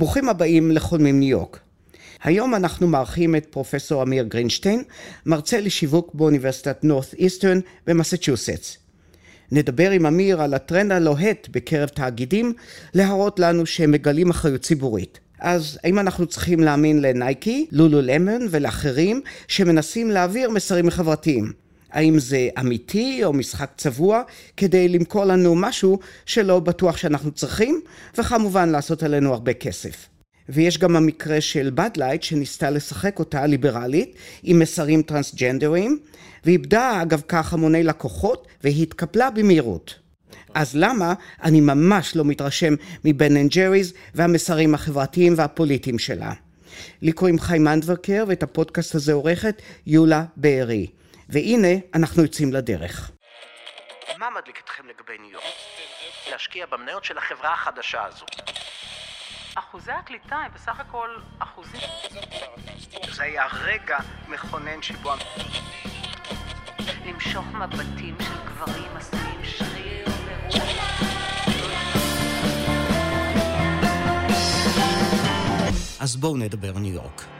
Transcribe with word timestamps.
ברוכים 0.00 0.28
הבאים 0.28 0.70
לחולמים 0.70 1.20
ניו 1.20 1.28
יורק. 1.28 1.60
היום 2.22 2.54
אנחנו 2.54 2.88
מארחים 2.88 3.36
את 3.36 3.46
פרופסור 3.50 4.02
אמיר 4.02 4.24
גרינשטיין, 4.24 4.82
מרצה 5.26 5.60
לשיווק 5.60 6.14
באוניברסיטת 6.14 6.84
נורת 6.84 7.14
איסטרן 7.14 7.60
במסצ'וסטס. 7.86 8.78
נדבר 9.52 9.90
עם 9.90 10.06
אמיר 10.06 10.42
על 10.42 10.54
הטרנד 10.54 10.92
הלוהט 10.92 11.48
בקרב 11.50 11.88
תאגידים, 11.88 12.52
להראות 12.94 13.38
לנו 13.38 13.66
שהם 13.66 13.90
מגלים 13.90 14.30
אחריות 14.30 14.62
ציבורית. 14.62 15.20
אז 15.40 15.78
האם 15.84 15.98
אנחנו 15.98 16.26
צריכים 16.26 16.60
להאמין 16.60 17.02
לנייקי, 17.02 17.66
לולו 17.72 18.00
למון 18.00 18.46
ולאחרים 18.50 19.20
שמנסים 19.48 20.10
להעביר 20.10 20.50
מסרים 20.50 20.90
חברתיים? 20.90 21.52
האם 21.92 22.18
זה 22.18 22.48
אמיתי 22.60 23.24
או 23.24 23.32
משחק 23.32 23.70
צבוע 23.76 24.22
כדי 24.56 24.88
למכור 24.88 25.24
לנו 25.24 25.54
משהו 25.54 25.98
שלא 26.26 26.60
בטוח 26.60 26.96
שאנחנו 26.96 27.30
צריכים, 27.30 27.80
וכמובן 28.18 28.68
לעשות 28.68 29.02
עלינו 29.02 29.32
הרבה 29.32 29.52
כסף. 29.52 30.06
ויש 30.48 30.78
גם 30.78 30.96
המקרה 30.96 31.40
של 31.40 31.70
בד 31.74 31.90
לייט 31.96 32.22
שניסתה 32.22 32.70
לשחק 32.70 33.18
אותה 33.18 33.46
ליברלית 33.46 34.14
עם 34.42 34.58
מסרים 34.58 35.02
טרנסג'נדרים, 35.02 35.98
ואיבדה 36.44 37.02
אגב 37.02 37.22
כך 37.28 37.52
המוני 37.52 37.82
לקוחות 37.82 38.46
והתקפלה 38.64 39.30
במהירות. 39.30 39.94
אז 40.54 40.70
למה 40.74 41.14
אני 41.42 41.60
ממש 41.60 42.16
לא 42.16 42.24
מתרשם 42.24 42.74
מבן 43.04 43.36
אנד 43.36 43.50
ג'ריז 43.50 43.92
והמסרים 44.14 44.74
החברתיים 44.74 45.34
והפוליטיים 45.36 45.98
שלה? 45.98 46.32
לי 47.02 47.12
קוראים 47.12 47.38
חיים 47.38 47.68
אנדברקר 47.68 48.24
ואת 48.28 48.42
הפודקאסט 48.42 48.94
הזה 48.94 49.12
עורכת 49.12 49.62
יולה 49.86 50.24
בארי. 50.36 50.86
והנה 51.32 51.68
אנחנו 51.94 52.22
יוצאים 52.22 52.52
לדרך. 52.52 53.10
מה 54.18 54.30
מדליק 54.30 54.60
אתכם 54.64 54.88
לגבי 54.88 55.18
ניו 55.18 55.30
יורק? 55.30 55.44
להשקיע 56.30 56.66
במניות 56.66 57.04
של 57.04 57.18
החברה 57.18 57.52
החדשה 57.52 58.04
הזו. 58.04 58.26
אחוזי 59.54 59.92
הקליטה 59.92 60.36
הם 60.36 60.52
בסך 60.54 60.80
הכל 60.80 61.16
אחוזים. 61.38 61.80
זה 63.12 63.22
היה 63.22 63.46
רגע 63.52 63.98
מכונן 64.28 64.82
שבו... 64.82 65.12
למשוך 67.06 67.46
מבטים 67.46 68.16
של 68.20 68.46
גברים 68.46 68.96
עשויים 68.96 69.40
שריר 69.44 70.06
אז 76.00 76.16
בואו 76.16 76.36
נדבר 76.36 76.78
ניו 76.78 76.94
יורק. 76.94 77.39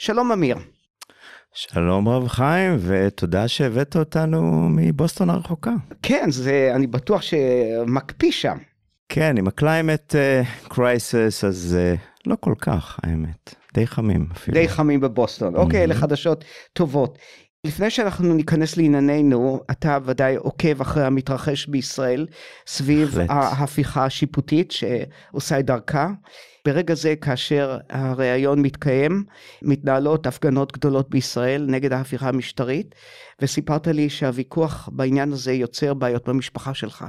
שלום 0.00 0.32
אמיר. 0.32 0.56
שלום 1.54 2.08
רב 2.08 2.28
חיים 2.28 2.76
ותודה 2.80 3.48
שהבאת 3.48 3.96
אותנו 3.96 4.68
מבוסטון 4.70 5.30
הרחוקה. 5.30 5.72
כן, 6.02 6.30
זה 6.30 6.72
אני 6.74 6.86
בטוח 6.86 7.22
שמקפיא 7.22 8.30
שם. 8.30 8.56
כן, 9.08 9.36
עם 9.38 9.48
ה 9.48 9.56
climate 9.56 10.14
crisis 10.68 11.44
uh, 11.44 11.46
אז 11.46 11.78
uh, 11.78 11.98
לא 12.26 12.36
כל 12.40 12.54
כך 12.58 12.98
האמת, 13.02 13.54
די 13.74 13.86
חמים 13.86 14.26
אפילו. 14.32 14.54
די 14.54 14.68
חמים 14.68 15.00
בבוסטון, 15.00 15.56
אוקיי, 15.56 15.84
אלה 15.84 15.94
חדשות 15.94 16.44
טובות. 16.72 17.18
לפני 17.66 17.90
שאנחנו 17.90 18.34
ניכנס 18.34 18.76
לענייננו, 18.76 19.60
אתה 19.70 19.98
ודאי 20.04 20.36
עוקב 20.36 20.80
אחרי 20.80 21.04
המתרחש 21.04 21.66
בישראל 21.66 22.26
סביב 22.66 23.18
ההפיכה 23.28 24.04
השיפוטית 24.04 24.70
שעושה 24.72 25.58
את 25.58 25.66
דרכה. 25.66 26.10
ברגע 26.66 26.94
זה 26.94 27.16
כאשר 27.16 27.78
הראיון 27.90 28.62
מתקיים, 28.62 29.24
מתנהלות 29.62 30.26
הפגנות 30.26 30.72
גדולות 30.72 31.10
בישראל 31.10 31.66
נגד 31.68 31.92
ההפיכה 31.92 32.28
המשטרית, 32.28 32.94
וסיפרת 33.42 33.86
לי 33.86 34.10
שהוויכוח 34.10 34.88
בעניין 34.92 35.32
הזה 35.32 35.52
יוצר 35.52 35.94
בעיות 35.94 36.28
במשפחה 36.28 36.74
שלך. 36.74 37.04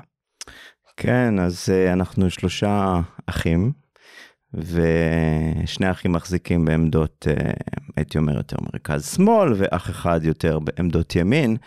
כן, 0.98 1.40
אז 1.40 1.70
אה, 1.72 1.94
אנחנו 1.94 2.30
שלושה 2.30 3.00
אחים, 3.26 3.72
ושני 4.54 5.92
אחים 5.92 6.12
מחזיקים 6.12 6.66
בעמדות, 6.66 7.28
אה, 7.28 7.52
הייתי 7.98 8.18
אומר 8.18 8.38
יותר 8.38 8.58
מרכז 8.74 9.16
שמאל, 9.16 9.54
ואח 9.58 9.90
אחד 9.90 10.20
יותר 10.24 10.60
בעמדות 10.60 11.16
ימין. 11.16 11.58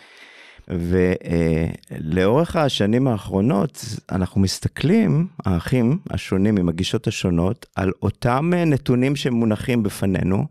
ולאורך 0.67 2.55
השנים 2.55 3.07
האחרונות 3.07 3.85
אנחנו 4.11 4.41
מסתכלים, 4.41 5.27
האחים 5.45 5.99
השונים 6.09 6.57
עם 6.57 6.69
הגישות 6.69 7.07
השונות, 7.07 7.65
על 7.75 7.91
אותם 8.01 8.51
נתונים 8.65 9.15
שמונחים 9.15 9.83
בפנינו, 9.83 10.45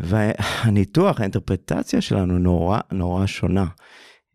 והניתוח, 0.00 1.20
האינטרפרטציה 1.20 2.00
שלנו 2.00 2.38
נורא 2.38 2.78
נורא 2.92 3.26
שונה. 3.26 3.66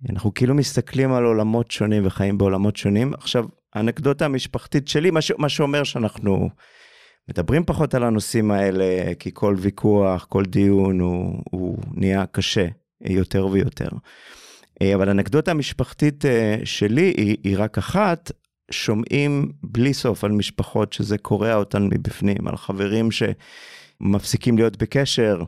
אנחנו 0.09 0.33
כאילו 0.33 0.55
מסתכלים 0.55 1.13
על 1.13 1.23
עולמות 1.23 1.71
שונים 1.71 2.05
וחיים 2.05 2.37
בעולמות 2.37 2.77
שונים. 2.77 3.13
עכשיו, 3.13 3.45
האנקדוטה 3.73 4.25
המשפחתית 4.25 4.87
שלי, 4.87 5.11
מה, 5.11 5.21
ש... 5.21 5.31
מה 5.37 5.49
שאומר 5.49 5.83
שאנחנו 5.83 6.49
מדברים 7.29 7.63
פחות 7.65 7.93
על 7.93 8.03
הנושאים 8.03 8.51
האלה, 8.51 9.15
כי 9.19 9.29
כל 9.33 9.55
ויכוח, 9.59 10.25
כל 10.29 10.45
דיון 10.45 10.99
הוא, 10.99 11.41
הוא 11.51 11.77
נהיה 11.91 12.25
קשה 12.25 12.67
יותר 13.01 13.47
ויותר. 13.47 13.89
אה, 14.81 14.95
אבל 14.95 15.07
האנקדוטה 15.07 15.51
המשפחתית 15.51 16.25
אה, 16.25 16.57
שלי 16.63 17.13
היא, 17.17 17.37
היא 17.43 17.55
רק 17.57 17.77
אחת, 17.77 18.31
שומעים 18.71 19.51
בלי 19.63 19.93
סוף 19.93 20.23
על 20.23 20.31
משפחות 20.31 20.93
שזה 20.93 21.17
קורע 21.17 21.55
אותן 21.55 21.83
מבפנים, 21.83 22.47
על 22.47 22.57
חברים 22.57 23.09
שמפסיקים 23.11 24.57
להיות 24.57 24.77
בקשר. 24.77 25.43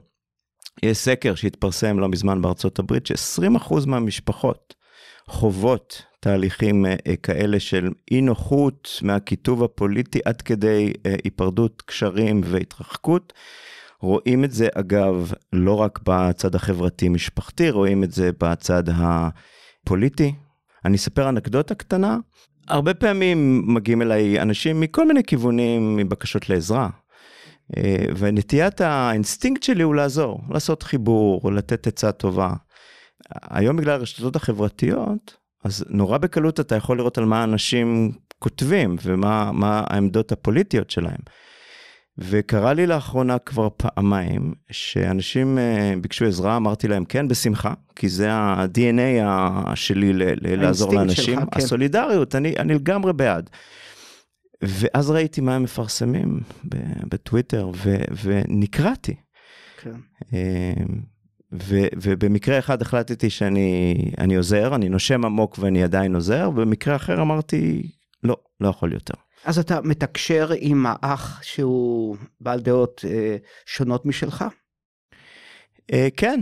יש 0.83 0.97
סקר 0.97 1.35
שהתפרסם 1.35 1.99
לא 1.99 2.09
מזמן 2.09 2.41
בארצות 2.41 2.79
הברית, 2.79 3.05
ש-20% 3.05 3.85
מהמשפחות 3.87 4.75
חוות 5.27 6.01
תהליכים 6.19 6.85
אה, 6.85 7.15
כאלה 7.23 7.59
של 7.59 7.89
אי 8.11 8.21
נוחות 8.21 8.89
מהקיטוב 9.01 9.63
הפוליטי 9.63 10.19
עד 10.25 10.41
כדי 10.41 10.93
היפרדות 11.23 11.83
קשרים 11.85 12.41
והתרחקות. 12.43 13.33
רואים 14.01 14.43
את 14.43 14.51
זה 14.51 14.67
אגב 14.75 15.31
לא 15.53 15.73
רק 15.73 15.99
בצד 16.03 16.55
החברתי-משפחתי, 16.55 17.69
רואים 17.69 18.03
את 18.03 18.11
זה 18.11 18.29
בצד 18.39 18.83
הפוליטי. 18.89 20.33
אני 20.85 20.95
אספר 20.97 21.29
אנקדוטה 21.29 21.75
קטנה. 21.75 22.17
הרבה 22.67 22.93
פעמים 22.93 23.63
מגיעים 23.67 24.01
אליי 24.01 24.41
אנשים 24.41 24.79
מכל 24.79 25.07
מיני 25.07 25.23
כיוונים, 25.23 25.95
מבקשות 25.95 26.49
לעזרה. 26.49 26.89
אה, 27.77 28.05
ונטיית 28.17 28.81
האינסטינקט 28.81 29.63
שלי 29.63 29.83
הוא 29.83 29.95
לעזור, 29.95 30.41
לעשות 30.49 30.83
חיבור, 30.83 31.51
לתת 31.51 31.87
עצה 31.87 32.11
טובה. 32.11 32.53
היום 33.31 33.77
בגלל 33.77 33.93
הרשתות 33.93 34.35
החברתיות, 34.35 35.37
אז 35.63 35.85
נורא 35.89 36.17
בקלות 36.17 36.59
אתה 36.59 36.75
יכול 36.75 36.97
לראות 36.97 37.17
על 37.17 37.25
מה 37.25 37.43
אנשים 37.43 38.11
כותבים 38.39 38.95
ומה 39.03 39.51
העמדות 39.87 40.31
הפוליטיות 40.31 40.89
שלהם. 40.89 41.19
וקרה 42.17 42.73
לי 42.73 42.87
לאחרונה 42.87 43.39
כבר 43.39 43.67
פעמיים 43.77 44.53
שאנשים 44.71 45.57
אה, 45.57 45.93
ביקשו 46.01 46.25
עזרה, 46.25 46.57
אמרתי 46.57 46.87
להם 46.87 47.05
כן 47.05 47.27
בשמחה, 47.27 47.73
כי 47.95 48.09
זה 48.09 48.33
ה-DNA 48.33 49.75
שלי 49.75 50.13
לעזור 50.41 50.93
לאנשים, 50.93 51.23
שלך, 51.23 51.39
כן. 51.39 51.61
הסולידריות, 51.61 52.35
אני, 52.35 52.53
אני 52.59 52.73
לגמרי 52.73 53.13
בעד. 53.13 53.49
ואז 54.61 55.11
ראיתי 55.11 55.41
מה 55.41 55.55
הם 55.55 55.63
מפרסמים 55.63 56.39
בטוויטר 57.09 57.71
ו, 57.75 57.95
ונקרעתי. 58.23 59.15
כן. 59.81 59.95
ו, 61.51 61.75
ובמקרה 62.01 62.59
אחד 62.59 62.81
החלטתי 62.81 63.29
שאני 63.29 64.35
עוזר, 64.37 64.75
אני 64.75 64.89
נושם 64.89 65.25
עמוק 65.25 65.59
ואני 65.59 65.83
עדיין 65.83 66.15
עוזר, 66.15 66.49
ובמקרה 66.53 66.95
אחר 66.95 67.21
אמרתי 67.21 67.91
לא, 68.23 68.37
לא 68.61 68.67
יכול 68.67 68.93
יותר. 68.93 69.13
אז 69.45 69.59
אתה 69.59 69.81
מתקשר 69.81 70.49
עם 70.57 70.85
האח 70.89 71.43
שהוא 71.43 72.17
בעל 72.41 72.59
דעות 72.59 73.05
אה, 73.07 73.37
שונות 73.65 74.05
משלך? 74.05 74.45
אה, 75.93 76.07
כן, 76.17 76.41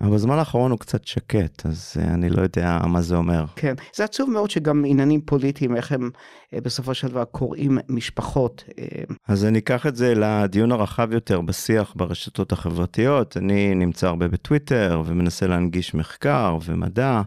אבל 0.00 0.14
בזמן 0.14 0.38
האחרון 0.38 0.70
הוא 0.70 0.78
קצת 0.78 1.04
שקט, 1.04 1.66
אז 1.66 1.96
אה, 2.00 2.14
אני 2.14 2.28
לא 2.28 2.42
יודע 2.42 2.78
מה 2.86 3.02
זה 3.02 3.16
אומר. 3.16 3.44
כן, 3.56 3.74
זה 3.94 4.04
עצוב 4.04 4.30
מאוד 4.30 4.50
שגם 4.50 4.84
עניינים 4.86 5.20
פוליטיים, 5.20 5.76
איך 5.76 5.92
הם 5.92 6.10
אה, 6.54 6.60
בסופו 6.60 6.94
של 6.94 7.08
דבר 7.08 7.24
קוראים 7.24 7.78
משפחות. 7.88 8.64
אה... 8.78 8.84
אז 9.28 9.44
אני 9.44 9.58
אקח 9.58 9.86
את 9.86 9.96
זה 9.96 10.14
לדיון 10.16 10.72
הרחב 10.72 11.12
יותר 11.12 11.40
בשיח 11.40 11.92
ברשתות 11.96 12.52
החברתיות. 12.52 13.36
אני 13.36 13.74
נמצא 13.74 14.06
הרבה 14.08 14.28
בטוויטר 14.28 15.02
ומנסה 15.06 15.46
להנגיש 15.46 15.94
מחקר 15.94 16.58
ומדע. 16.64 17.22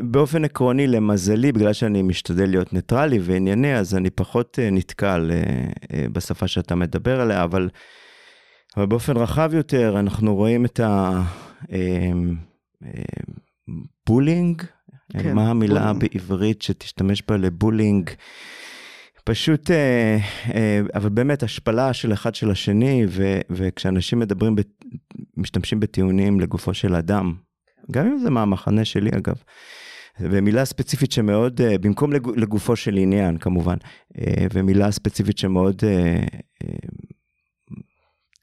באופן 0.00 0.44
עקרוני, 0.44 0.86
למזלי, 0.86 1.52
בגלל 1.52 1.72
שאני 1.72 2.02
משתדל 2.02 2.50
להיות 2.50 2.72
ניטרלי 2.72 3.18
וענייני, 3.22 3.76
אז 3.76 3.94
אני 3.94 4.10
פחות 4.10 4.58
אה, 4.58 4.70
נתקל 4.70 5.30
אה, 5.32 5.42
אה, 5.92 6.06
בשפה 6.12 6.48
שאתה 6.48 6.74
מדבר 6.74 7.20
עליה, 7.20 7.44
אבל, 7.44 7.68
אבל 8.76 8.86
באופן 8.86 9.16
רחב 9.16 9.50
יותר, 9.54 9.98
אנחנו 9.98 10.34
רואים 10.34 10.64
את 10.64 10.80
ה 14.06 14.12
bullying, 14.12 14.62
כן, 15.12 15.34
מה 15.34 15.50
המילה 15.50 15.92
bullying. 15.92 16.12
בעברית 16.12 16.62
שתשתמש 16.62 17.22
בה 17.28 17.36
ל 17.36 17.43
bullying? 17.43 18.10
פשוט, 19.24 19.70
אה, 19.70 20.18
אה, 20.54 20.80
אבל 20.94 21.08
באמת 21.08 21.42
השפלה 21.42 21.92
של 21.92 22.12
אחד 22.12 22.34
של 22.34 22.50
השני, 22.50 23.04
ו, 23.08 23.40
וכשאנשים 23.50 24.18
מדברים, 24.18 24.56
ב, 24.56 24.60
משתמשים 25.36 25.80
בטיעונים 25.80 26.40
לגופו 26.40 26.74
של 26.74 26.94
אדם, 26.94 27.34
גם 27.90 28.06
אם 28.06 28.18
זה 28.18 28.30
מהמחנה 28.30 28.84
שלי 28.84 29.10
אגב, 29.16 29.42
ומילה 30.20 30.64
ספציפית 30.64 31.12
שמאוד, 31.12 31.60
אה, 31.60 31.78
במקום 31.78 32.12
לגופו 32.12 32.76
של 32.76 32.96
עניין 32.96 33.38
כמובן, 33.38 33.76
ומילה 34.52 34.90
ספציפית 34.90 35.38
שמאוד 35.38 35.82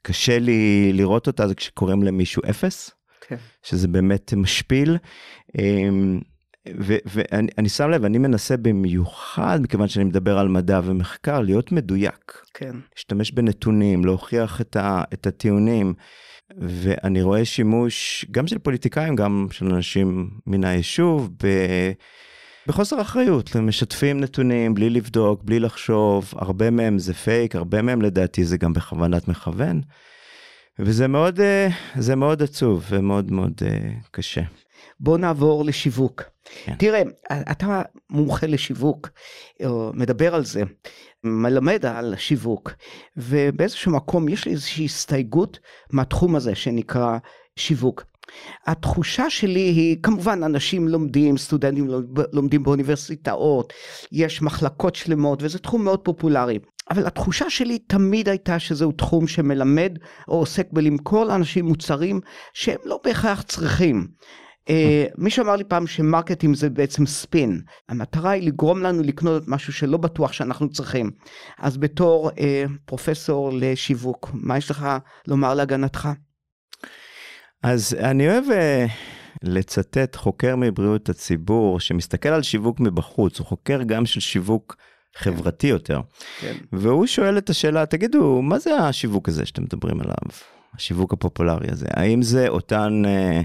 קשה 0.02 0.38
לי 0.38 0.90
לראות 0.92 1.26
אותה 1.26 1.48
זה 1.48 1.54
כשקוראים 1.54 2.02
למישהו 2.02 2.42
אפס, 2.50 2.90
כן. 3.20 3.36
שזה 3.62 3.88
באמת 3.88 4.34
משפיל. 4.34 4.96
ואני 7.06 7.68
שם 7.68 7.90
לב, 7.90 8.04
אני 8.04 8.18
מנסה 8.18 8.56
במיוחד, 8.56 9.58
מכיוון 9.62 9.88
שאני 9.88 10.04
מדבר 10.04 10.38
על 10.38 10.48
מדע 10.48 10.80
ומחקר, 10.84 11.40
להיות 11.40 11.72
מדויק. 11.72 12.42
כן. 12.54 12.76
להשתמש 12.96 13.32
בנתונים, 13.32 14.04
להוכיח 14.04 14.60
את, 14.60 14.76
ה, 14.76 15.02
את 15.12 15.26
הטיעונים. 15.26 15.94
ואני 16.58 17.22
רואה 17.22 17.44
שימוש 17.44 18.26
גם 18.30 18.46
של 18.46 18.58
פוליטיקאים, 18.58 19.16
גם 19.16 19.46
של 19.50 19.66
אנשים 19.66 20.30
מן 20.46 20.64
היישוב, 20.64 21.30
ב... 21.42 21.46
בחוסר 22.70 23.00
אחריות, 23.00 23.56
משתפים 23.56 24.20
נתונים 24.20 24.74
בלי 24.74 24.90
לבדוק, 24.90 25.42
בלי 25.44 25.60
לחשוב, 25.60 26.32
הרבה 26.36 26.70
מהם 26.70 26.98
זה 26.98 27.14
פייק, 27.14 27.56
הרבה 27.56 27.82
מהם 27.82 28.02
לדעתי 28.02 28.44
זה 28.44 28.56
גם 28.56 28.72
בכוונת 28.72 29.28
מכוון. 29.28 29.80
וזה 30.78 31.08
מאוד, 31.08 31.40
אה, 31.40 31.68
זה 31.98 32.16
מאוד 32.16 32.42
עצוב 32.42 32.84
ומאוד 32.90 33.32
מאוד 33.32 33.52
אה, 33.62 33.90
קשה. 34.10 34.40
בוא 35.00 35.18
נעבור 35.18 35.64
לשיווק. 35.64 36.22
כן. 36.64 36.74
תראה, 36.78 37.02
אתה 37.32 37.82
מומחה 38.10 38.46
לשיווק, 38.46 39.08
מדבר 39.94 40.34
על 40.34 40.44
זה, 40.44 40.62
מלמד 41.24 41.86
על 41.86 42.14
שיווק, 42.18 42.72
ובאיזשהו 43.16 43.92
מקום 43.92 44.28
יש 44.28 44.44
לי 44.44 44.52
איזושהי 44.52 44.84
הסתייגות 44.84 45.58
מהתחום 45.92 46.36
הזה 46.36 46.54
שנקרא 46.54 47.18
שיווק. 47.56 48.04
התחושה 48.66 49.30
שלי 49.30 49.60
היא, 49.60 49.96
כמובן 50.02 50.42
אנשים 50.42 50.88
לומדים, 50.88 51.38
סטודנטים 51.38 51.88
לומדים 52.32 52.62
באוניברסיטאות, 52.62 53.72
יש 54.12 54.42
מחלקות 54.42 54.94
שלמות 54.94 55.42
וזה 55.42 55.58
תחום 55.58 55.84
מאוד 55.84 55.98
פופולרי. 55.98 56.58
אבל 56.90 57.06
התחושה 57.06 57.50
שלי 57.50 57.78
תמיד 57.78 58.28
הייתה 58.28 58.58
שזהו 58.58 58.92
תחום 58.92 59.26
שמלמד 59.26 59.98
או 60.28 60.38
עוסק 60.38 60.66
בלמכור 60.72 61.24
לאנשים 61.24 61.64
מוצרים 61.64 62.20
שהם 62.54 62.78
לא 62.84 63.00
בהכרח 63.04 63.42
צריכים. 63.42 64.06
אה, 64.70 65.06
מישהו 65.18 65.44
אמר 65.44 65.56
לי 65.56 65.64
פעם 65.64 65.86
שמרקטינג 65.86 66.54
זה 66.54 66.70
בעצם 66.70 67.06
ספין. 67.06 67.60
המטרה 67.88 68.30
היא 68.30 68.46
לגרום 68.46 68.82
לנו 68.82 69.02
לקנות 69.02 69.42
משהו 69.46 69.72
שלא 69.72 69.98
בטוח 69.98 70.32
שאנחנו 70.32 70.70
צריכים. 70.70 71.10
אז 71.58 71.76
בתור 71.76 72.30
אה, 72.38 72.64
פרופסור 72.84 73.50
לשיווק, 73.52 74.30
מה 74.34 74.58
יש 74.58 74.70
לך 74.70 74.86
לומר 75.28 75.54
להגנתך? 75.54 76.08
אז 77.62 77.96
אני 78.00 78.28
אוהב 78.28 78.44
uh, 78.44 78.90
לצטט 79.42 80.16
חוקר 80.16 80.56
מבריאות 80.56 81.08
הציבור 81.08 81.80
שמסתכל 81.80 82.28
על 82.28 82.42
שיווק 82.42 82.80
מבחוץ, 82.80 83.38
הוא 83.38 83.46
חוקר 83.46 83.82
גם 83.82 84.06
של 84.06 84.20
שיווק 84.20 84.76
חברתי 85.16 85.66
יותר. 85.66 86.00
כן. 86.40 86.56
והוא 86.72 87.06
שואל 87.06 87.38
את 87.38 87.50
השאלה, 87.50 87.86
תגידו, 87.86 88.42
מה 88.42 88.58
זה 88.58 88.76
השיווק 88.76 89.28
הזה 89.28 89.46
שאתם 89.46 89.62
מדברים 89.62 90.00
עליו? 90.00 90.14
השיווק 90.74 91.12
הפופולרי 91.12 91.68
הזה? 91.70 91.86
האם 91.90 92.22
זה 92.22 92.48
אותן... 92.48 93.02
Uh, 93.04 93.44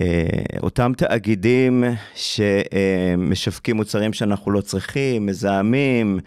אה, 0.00 0.58
אותם 0.62 0.92
תאגידים 0.96 1.84
שמשווקים 2.14 3.76
מוצרים 3.76 4.12
שאנחנו 4.12 4.50
לא 4.50 4.60
צריכים, 4.60 5.26
מזהמים, 5.26 6.18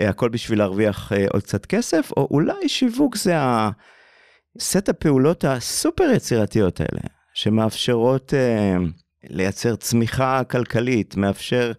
אה, 0.00 0.08
הכל 0.08 0.28
בשביל 0.28 0.58
להרוויח 0.58 1.12
אה, 1.12 1.26
עוד 1.32 1.42
קצת 1.42 1.66
כסף, 1.66 2.10
או 2.16 2.28
אולי 2.30 2.68
שיווק 2.68 3.16
זה 3.16 3.34
סט 4.58 4.88
הפעולות 4.88 5.44
הסופר 5.44 6.04
יצירתיות 6.16 6.80
האלה, 6.80 7.00
שמאפשרות 7.34 8.34
לייצר 9.24 9.76
צמיחה 9.76 10.44
כלכלית, 10.44 11.16
מאפשר 11.16 11.72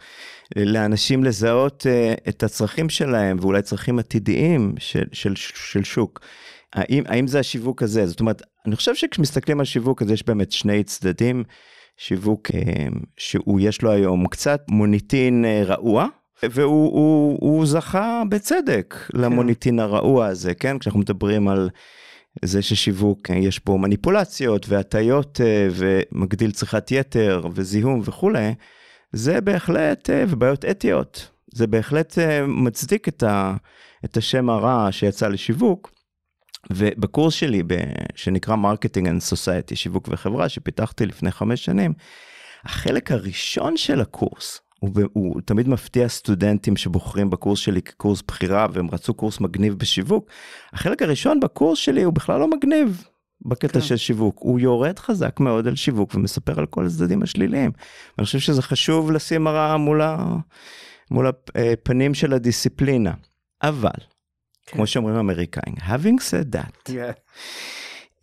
לאנשים 0.56 1.24
לזהות 1.24 1.86
את 2.30 2.44
הצרכים 2.44 2.90
שלהם 2.90 3.38
ואולי 3.42 3.62
צרכים 3.62 4.00
עתידיים 4.00 4.74
של, 4.78 5.04
של, 5.12 5.36
של 5.36 5.84
שוק. 5.84 6.20
האם, 6.74 7.04
האם 7.08 7.28
זה 7.28 7.40
השיווק 7.40 7.84
הזה? 7.84 8.06
זאת 8.06 8.20
אומרת, 8.20 8.42
אני 8.66 8.76
חושב 8.76 8.96
שכשמסתכלים 8.96 9.60
על 9.60 9.66
שיווק 9.66 10.02
אז 10.02 10.12
יש 10.12 10.26
באמת 10.26 10.52
שני 10.52 10.84
צדדים. 10.84 11.44
שיווק 11.98 12.52
אה, 12.54 12.86
שהוא 13.18 13.60
יש 13.62 13.82
לו 13.82 13.92
היום 13.92 14.28
קצת 14.28 14.62
מוניטין 14.70 15.46
אה, 15.46 15.64
רעוע. 15.66 16.08
והוא 16.44 16.92
הוא, 16.94 17.38
הוא 17.42 17.66
זכה 17.66 18.24
בצדק 18.30 18.94
כן. 18.94 19.20
למוניטין 19.20 19.80
הרעוע 19.80 20.26
הזה, 20.26 20.54
כן? 20.54 20.80
כשאנחנו 20.80 21.00
מדברים 21.00 21.48
על 21.48 21.70
זה 22.42 22.62
ששיווק, 22.62 23.32
אה, 23.32 23.36
יש 23.36 23.66
בו 23.66 23.78
מניפולציות 23.78 24.66
והטיות 24.70 25.42
ומגדיל 25.72 26.52
צריכת 26.52 26.92
יתר 26.92 27.42
וזיהום 27.54 28.02
וכולי, 28.06 28.54
זה 29.12 29.42
בהחלט, 29.42 30.10
ובעיות 30.28 30.66
אתיות, 30.66 31.30
זה 31.54 31.68
בהחלט 31.68 32.18
מצדיק 32.48 33.08
את, 33.08 33.24
ה, 33.24 33.56
את 34.06 34.18
השם 34.18 34.50
הרע 34.50 34.88
שיצא 34.92 35.28
לשיווק. 35.28 35.94
ובקורס 36.70 37.34
שלי 37.34 37.64
שנקרא 38.16 38.56
marketing 38.56 39.08
and 39.08 39.22
society 39.22 39.76
שיווק 39.76 40.08
וחברה 40.12 40.50
שפיתחתי 40.50 41.06
לפני 41.06 41.32
חמש 41.32 41.66
שנים 41.66 41.94
החלק 42.64 43.12
הראשון 43.12 43.78
של 43.78 44.02
הקורס 44.02 44.62
הוא, 44.84 45.04
הוא 45.14 45.42
תמיד 45.46 45.68
מפתיע 45.68 46.08
סטודנטים 46.08 46.78
שבוחרים 46.78 47.30
בקורס 47.30 47.60
שלי 47.60 47.82
כקורס 47.82 48.22
בחירה 48.28 48.68
והם 48.74 48.88
רצו 48.92 49.14
קורס 49.14 49.40
מגניב 49.40 49.74
בשיווק 49.74 50.30
החלק 50.74 51.02
הראשון 51.02 51.40
בקורס 51.40 51.80
שלי 51.80 52.04
הוא 52.04 52.14
בכלל 52.14 52.40
לא 52.40 52.48
מגניב 52.48 53.04
בקטע 53.46 53.74
כן. 53.74 53.82
של 53.82 53.98
שיווק 53.98 54.40
הוא 54.40 54.60
יורד 54.60 55.00
חזק 55.00 55.40
מאוד 55.40 55.68
על 55.68 55.76
שיווק 55.76 56.16
ומספר 56.16 56.60
על 56.60 56.66
כל 56.66 56.86
הצדדים 56.86 57.24
השליליים. 57.24 57.72
אני 58.20 58.26
חושב 58.26 58.40
שזה 58.40 58.62
חשוב 58.62 59.12
לשים 59.12 59.44
מראה 59.44 59.78
מול, 59.78 60.02
ה... 60.02 60.36
מול 61.12 61.28
הפנים 61.56 62.14
של 62.14 62.34
הדיסציפלינה 62.34 63.14
אבל 63.64 63.90
כן. 64.66 64.72
כמו 64.78 64.88
שאומרים 64.88 65.16
אמריקאים. 65.16 65.76
having 65.76 66.20
said 66.20 66.56
that. 66.56 66.90
Yeah. 66.90 66.92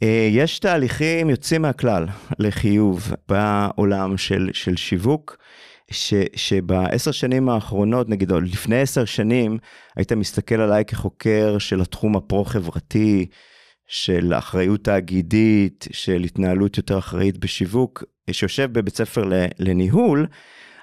Uh, 0.04 0.06
יש 0.30 0.58
תהליכים 0.58 1.30
יוצאים 1.30 1.62
מהכלל 1.62 2.06
לחיוב 2.38 3.12
בעולם 3.28 4.16
של, 4.16 4.50
של 4.52 4.76
שיווק, 4.76 5.36
ש, 5.90 6.14
שבעשר 6.37 7.10
שנים 7.10 7.48
האחרונות, 7.48 8.08
נגיד, 8.08 8.32
או 8.32 8.40
לפני 8.40 8.81
עשר 8.81 9.04
שנים, 9.04 9.58
היית 9.96 10.12
מסתכל 10.12 10.60
עליי 10.60 10.84
כחוקר 10.84 11.58
של 11.58 11.81
התחום 11.81 12.16
הפרו-חברתי, 12.16 13.26
של 13.87 14.34
אחריות 14.38 14.84
תאגידית, 14.84 15.88
של 15.93 16.22
התנהלות 16.22 16.76
יותר 16.76 16.98
אחראית 16.98 17.38
בשיווק, 17.38 18.05
שיושב 18.31 18.72
בבית 18.72 18.96
ספר 18.96 19.24
לניהול, 19.58 20.26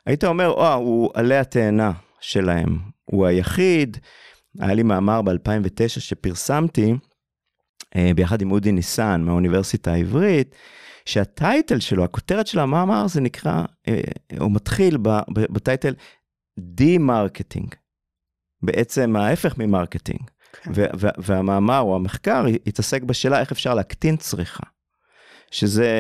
היית 0.05 0.23
אומר, 0.23 0.47
או, 0.47 0.73
הוא 0.73 1.09
עלי 1.13 1.37
התאנה 1.37 1.91
שלהם, 2.19 2.77
הוא 3.05 3.25
היחיד, 3.25 3.97
היה 4.59 4.73
לי 4.73 4.83
מאמר 4.83 5.21
ב-2009 5.21 5.87
שפרסמתי, 5.87 6.93
אה, 7.95 8.11
ביחד 8.15 8.41
עם 8.41 8.51
אודי 8.51 8.71
ניסן 8.71 9.21
מהאוניברסיטה 9.21 9.93
העברית, 9.93 10.55
שה 11.07 11.34
title 11.34 11.79
שלו, 11.79 12.03
הכותרת 12.03 12.47
של 12.47 12.59
המאמר 12.59 13.07
זה 13.07 13.21
נקרא, 13.21 13.63
אה, 13.87 14.01
הוא 14.39 14.51
מתחיל 14.51 14.97
ב 15.29 15.40
title 15.40 15.93
demarketing. 16.59 17.75
בעצם 18.61 19.15
ההפך 19.15 19.57
מ 19.57 19.63
marketing. 19.63 20.21
כן. 20.63 20.71
והמאמר 21.17 21.79
או 21.79 21.95
המחקר 21.95 22.45
התעסק 22.67 23.03
בשאלה 23.03 23.39
איך 23.39 23.51
אפשר 23.51 23.73
להקטין 23.73 24.17
צריכה. 24.17 24.63
שזה 25.51 25.91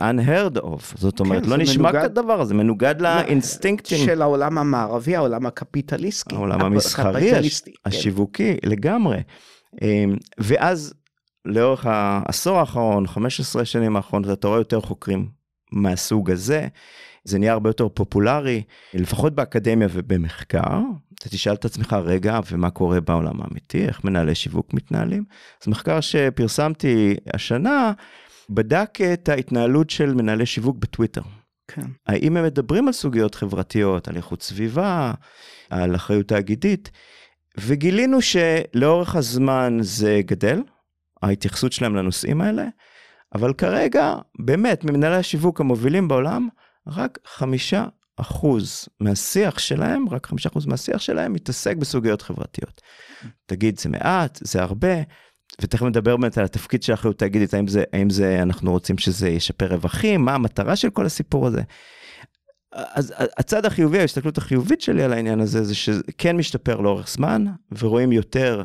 unheard 0.00 0.56
of, 0.56 0.82
זאת 0.94 1.20
אומרת, 1.20 1.42
כן, 1.44 1.50
לא 1.50 1.56
נשמע 1.56 1.92
מנוגד... 1.92 2.08
כדבר 2.08 2.40
הזה, 2.40 2.54
מנוגד 2.54 3.00
לא, 3.00 3.14
לאינסטינקטים. 3.14 4.06
של 4.06 4.22
העולם 4.22 4.58
המערבי, 4.58 5.16
העולם 5.16 5.46
הקפיטליסטי. 5.46 6.34
העולם 6.34 6.60
המסחרי, 6.60 7.32
הש... 7.34 7.60
כן. 7.60 7.70
השיווקי, 7.84 8.56
לגמרי. 8.62 9.18
אמ, 9.82 10.16
ואז 10.38 10.94
לאורך 11.48 11.86
העשור 11.86 12.58
האחרון, 12.58 13.06
15 13.06 13.64
שנים 13.64 13.96
האחרונות, 13.96 14.38
אתה 14.38 14.48
רואה 14.48 14.60
יותר 14.60 14.80
חוקרים 14.80 15.28
מהסוג 15.72 16.30
הזה. 16.30 16.66
זה 17.24 17.38
נהיה 17.38 17.52
הרבה 17.52 17.70
יותר 17.70 17.88
פופולרי, 17.88 18.62
לפחות 18.94 19.34
באקדמיה 19.34 19.88
ובמחקר. 19.92 20.80
אתה 21.18 21.28
תשאל 21.28 21.54
את 21.54 21.64
עצמך, 21.64 21.96
רגע, 22.04 22.40
ומה 22.50 22.70
קורה 22.70 23.00
בעולם 23.00 23.42
האמיתי? 23.42 23.84
איך 23.84 24.04
מנהלי 24.04 24.34
שיווק 24.34 24.74
מתנהלים? 24.74 25.24
אז 25.62 25.68
מחקר 25.68 26.00
שפרסמתי 26.00 27.16
השנה, 27.34 27.92
בדק 28.50 28.98
את 29.12 29.28
ההתנהלות 29.28 29.90
של 29.90 30.14
מנהלי 30.14 30.46
שיווק 30.46 30.76
בטוויטר. 30.78 31.22
כן. 31.68 31.86
האם 32.06 32.36
הם 32.36 32.44
מדברים 32.44 32.86
על 32.86 32.92
סוגיות 32.92 33.34
חברתיות, 33.34 34.08
על 34.08 34.16
איכות 34.16 34.42
סביבה, 34.42 35.12
על 35.70 35.94
אחריות 35.94 36.28
תאגידית, 36.28 36.90
וגילינו 37.58 38.18
שלאורך 38.22 39.16
הזמן 39.16 39.78
זה 39.80 40.20
גדל, 40.26 40.62
ההתייחסות 41.22 41.72
שלהם 41.72 41.96
לנושאים 41.96 42.40
האלה, 42.40 42.66
אבל 43.34 43.52
כרגע, 43.52 44.14
באמת, 44.38 44.84
ממנהלי 44.84 45.16
השיווק 45.16 45.60
המובילים 45.60 46.08
בעולם, 46.08 46.48
רק 46.86 47.18
חמישה 47.26 47.84
אחוז 48.16 48.88
מהשיח 49.00 49.58
שלהם, 49.58 50.08
רק 50.10 50.26
חמישה 50.26 50.48
אחוז 50.48 50.66
מהשיח 50.66 51.00
שלהם 51.00 51.32
מתעסק 51.32 51.76
בסוגיות 51.76 52.22
חברתיות. 52.22 52.80
תגיד, 53.46 53.78
זה 53.78 53.88
מעט, 53.88 54.38
זה 54.42 54.62
הרבה, 54.62 54.94
ותכף 55.60 55.82
נדבר 55.82 56.16
באמת 56.16 56.38
על 56.38 56.44
התפקיד 56.44 56.82
של 56.82 56.92
האחריות 56.92 57.18
תאגידית, 57.18 57.54
האם 57.54 57.68
זה, 57.68 57.84
האם 57.92 58.10
זה, 58.10 58.42
אנחנו 58.42 58.72
רוצים 58.72 58.98
שזה 58.98 59.28
ישפר 59.28 59.66
רווחים, 59.74 60.24
מה 60.24 60.34
המטרה 60.34 60.76
של 60.76 60.90
כל 60.90 61.06
הסיפור 61.06 61.46
הזה. 61.46 61.62
אז 62.72 63.14
הצד 63.18 63.66
החיובי, 63.66 63.98
ההסתכלות 63.98 64.38
החיובית 64.38 64.80
שלי 64.80 65.02
על 65.02 65.12
העניין 65.12 65.40
הזה, 65.40 65.64
זה 65.64 65.74
שכן 65.74 66.36
משתפר 66.36 66.80
לאורך 66.80 67.08
זמן, 67.08 67.44
ורואים 67.78 68.12
יותר 68.12 68.62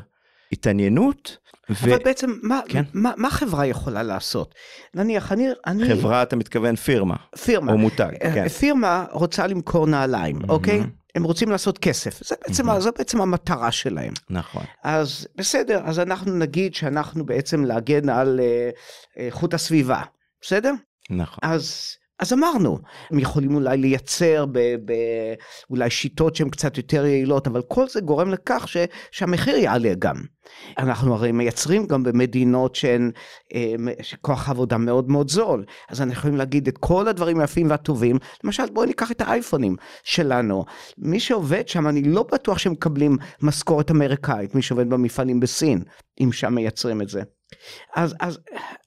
התעניינות. 0.54 1.38
אבל 1.70 1.94
ו... 1.94 2.04
בעצם, 2.04 2.34
מה, 2.44 2.60
כן? 2.68 2.84
מה, 2.94 3.12
מה 3.18 3.30
חברה 3.30 3.66
יכולה 3.66 4.04
לעשות? 4.04 4.56
נניח, 4.94 5.32
אני... 5.32 5.48
אני... 5.66 5.90
חברה, 5.90 6.24
אתה 6.24 6.36
מתכוון 6.36 6.76
פירמה. 6.76 7.16
פירמה. 7.44 7.72
או 7.72 7.78
מותג, 7.78 8.12
אה, 8.24 8.34
כן. 8.34 8.48
פירמה 8.48 9.06
רוצה 9.12 9.48
למכור 9.48 9.88
נעליים, 9.88 10.38
mm-hmm. 10.38 10.50
אוקיי? 10.50 10.84
הם 11.16 11.24
רוצים 11.24 11.50
לעשות 11.50 11.78
כסף, 11.78 12.24
זה 12.24 12.36
בעצם, 12.48 12.70
mm-hmm. 12.70 12.80
זה 12.80 12.92
בעצם 12.98 13.22
המטרה 13.22 13.72
שלהם. 13.72 14.14
נכון. 14.30 14.64
אז 14.84 15.28
בסדר, 15.36 15.82
אז 15.86 16.00
אנחנו 16.00 16.36
נגיד 16.36 16.76
שאנחנו 16.76 17.26
בעצם 17.26 17.66
להגן 17.66 18.10
על 18.10 18.40
uh, 18.40 19.20
איכות 19.20 19.54
הסביבה, 19.54 20.02
בסדר? 20.42 20.74
נכון. 21.10 21.40
אז 21.42 21.96
אז 22.24 22.34
אמרנו, 22.34 22.80
הם 23.12 23.20
יכולים 23.20 23.56
אולי 23.56 23.78
לייצר 23.78 24.46
ב, 24.52 24.60
ב, 24.86 24.94
אולי 25.70 25.90
שיטות 25.90 26.36
שהן 26.36 26.50
קצת 26.50 26.78
יותר 26.78 27.06
יעילות, 27.06 27.48
אבל 27.48 27.62
כל 27.62 27.88
זה 27.88 28.02
גורם 28.02 28.30
לכך 28.30 28.68
ש, 28.68 28.78
שהמחיר 29.12 29.56
יעלה 29.58 29.94
גם. 30.00 30.16
אנחנו 30.78 31.14
הרי 31.14 31.32
מייצרים 31.32 31.88
גם 31.88 32.04
במדינות 32.04 32.76
שהן, 32.76 33.12
אה, 33.54 33.74
שכוח 34.02 34.50
עבודה 34.50 34.78
מאוד 34.78 35.10
מאוד 35.10 35.30
זול, 35.30 35.66
אז 35.90 36.02
אנחנו 36.02 36.14
יכולים 36.14 36.38
להגיד 36.38 36.68
את 36.68 36.78
כל 36.78 37.08
הדברים 37.08 37.40
היפים 37.40 37.70
והטובים, 37.70 38.18
למשל 38.44 38.66
בואו 38.74 38.86
ניקח 38.86 39.12
את 39.12 39.22
האייפונים 39.22 39.76
שלנו, 40.04 40.66
מי 40.98 41.20
שעובד 41.20 41.68
שם 41.68 41.88
אני 41.88 42.02
לא 42.02 42.26
בטוח 42.32 42.58
שהם 42.58 42.72
מקבלים 42.72 43.18
משכורת 43.42 43.92
אמריקאית, 43.92 44.56
מי 44.56 44.62
שעובד 44.62 44.90
במפעלים 44.90 45.40
בסין, 45.40 45.84
אם 46.24 46.32
שם 46.32 46.56
מייצרים 46.56 47.02
את 47.02 47.10
זה. 47.10 47.22
אז, 47.96 48.16
אז, 48.20 48.40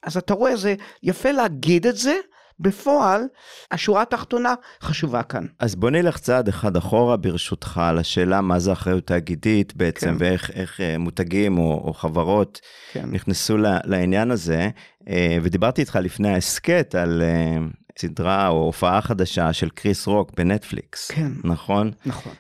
אז 0.03 0.17
אתה 0.17 0.35
רואה, 0.35 0.57
זה 0.57 0.75
יפה 1.03 1.31
להגיד 1.33 1.87
את 1.87 1.97
זה, 1.97 2.15
בפועל, 2.61 3.23
השורה 3.71 4.03
התחתונה 4.03 4.55
חשובה 4.83 5.23
כאן. 5.23 5.47
אז 5.59 5.75
בוא 5.75 5.91
נלך 5.91 6.19
צעד 6.19 6.49
אחד 6.49 6.77
אחורה 6.77 7.17
ברשותך 7.17 7.81
לשאלה 7.95 8.41
מה 8.41 8.59
זה 8.59 8.73
אחריות 8.73 9.07
תאגידית 9.07 9.77
בעצם, 9.77 10.07
כן. 10.07 10.17
ואיך 10.19 10.51
איך, 10.51 10.81
אה, 10.81 10.99
מותגים 10.99 11.59
או, 11.59 11.83
או 11.85 11.95
חברות 11.95 12.61
כן. 12.93 13.05
נכנסו 13.13 13.57
לעניין 13.85 14.31
הזה. 14.31 14.71
אה, 15.09 15.39
ודיברתי 15.43 15.81
איתך 15.81 15.99
לפני 16.03 16.29
ההסכת 16.29 16.95
על 16.95 17.23
אה, 17.23 17.57
סדרה 17.99 18.49
או 18.49 18.65
הופעה 18.65 19.01
חדשה 19.01 19.53
של 19.53 19.69
קריס 19.69 20.07
רוק 20.07 20.33
בנטפליקס, 20.37 21.11
כן. 21.11 21.33
נכון? 21.45 21.91
נכון. 22.07 22.33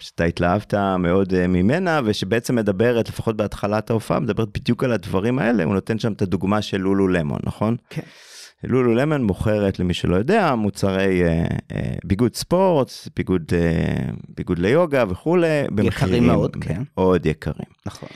שאתה 0.00 0.24
התלהבת 0.24 0.74
מאוד 0.98 1.46
ממנה 1.46 2.00
ושבעצם 2.04 2.54
מדברת, 2.54 3.08
לפחות 3.08 3.36
בהתחלת 3.36 3.90
ההופעה, 3.90 4.20
מדברת 4.20 4.48
בדיוק 4.54 4.84
על 4.84 4.92
הדברים 4.92 5.38
האלה, 5.38 5.64
הוא 5.64 5.74
נותן 5.74 5.98
שם 5.98 6.12
את 6.12 6.22
הדוגמה 6.22 6.62
של 6.62 6.76
לולו 6.76 7.08
למון, 7.08 7.38
נכון? 7.44 7.76
כן. 7.90 8.02
Lululemon 8.66 9.22
מוכרת 9.22 9.78
למי 9.78 9.94
שלא 9.94 10.16
יודע 10.16 10.54
מוצרי 10.54 11.22
אה, 11.22 11.44
אה, 11.72 11.94
ביגוד 12.04 12.34
ספורט, 12.34 12.92
ביגוד, 13.16 13.52
אה, 13.52 14.12
ביגוד 14.36 14.58
ליוגה 14.58 15.04
וכולי, 15.08 15.46
יקרים 15.82 16.26
מאוד, 16.26 16.56
כן. 16.60 16.82
מאוד 16.96 17.26
יקרים. 17.26 17.68
נכון. 17.86 18.08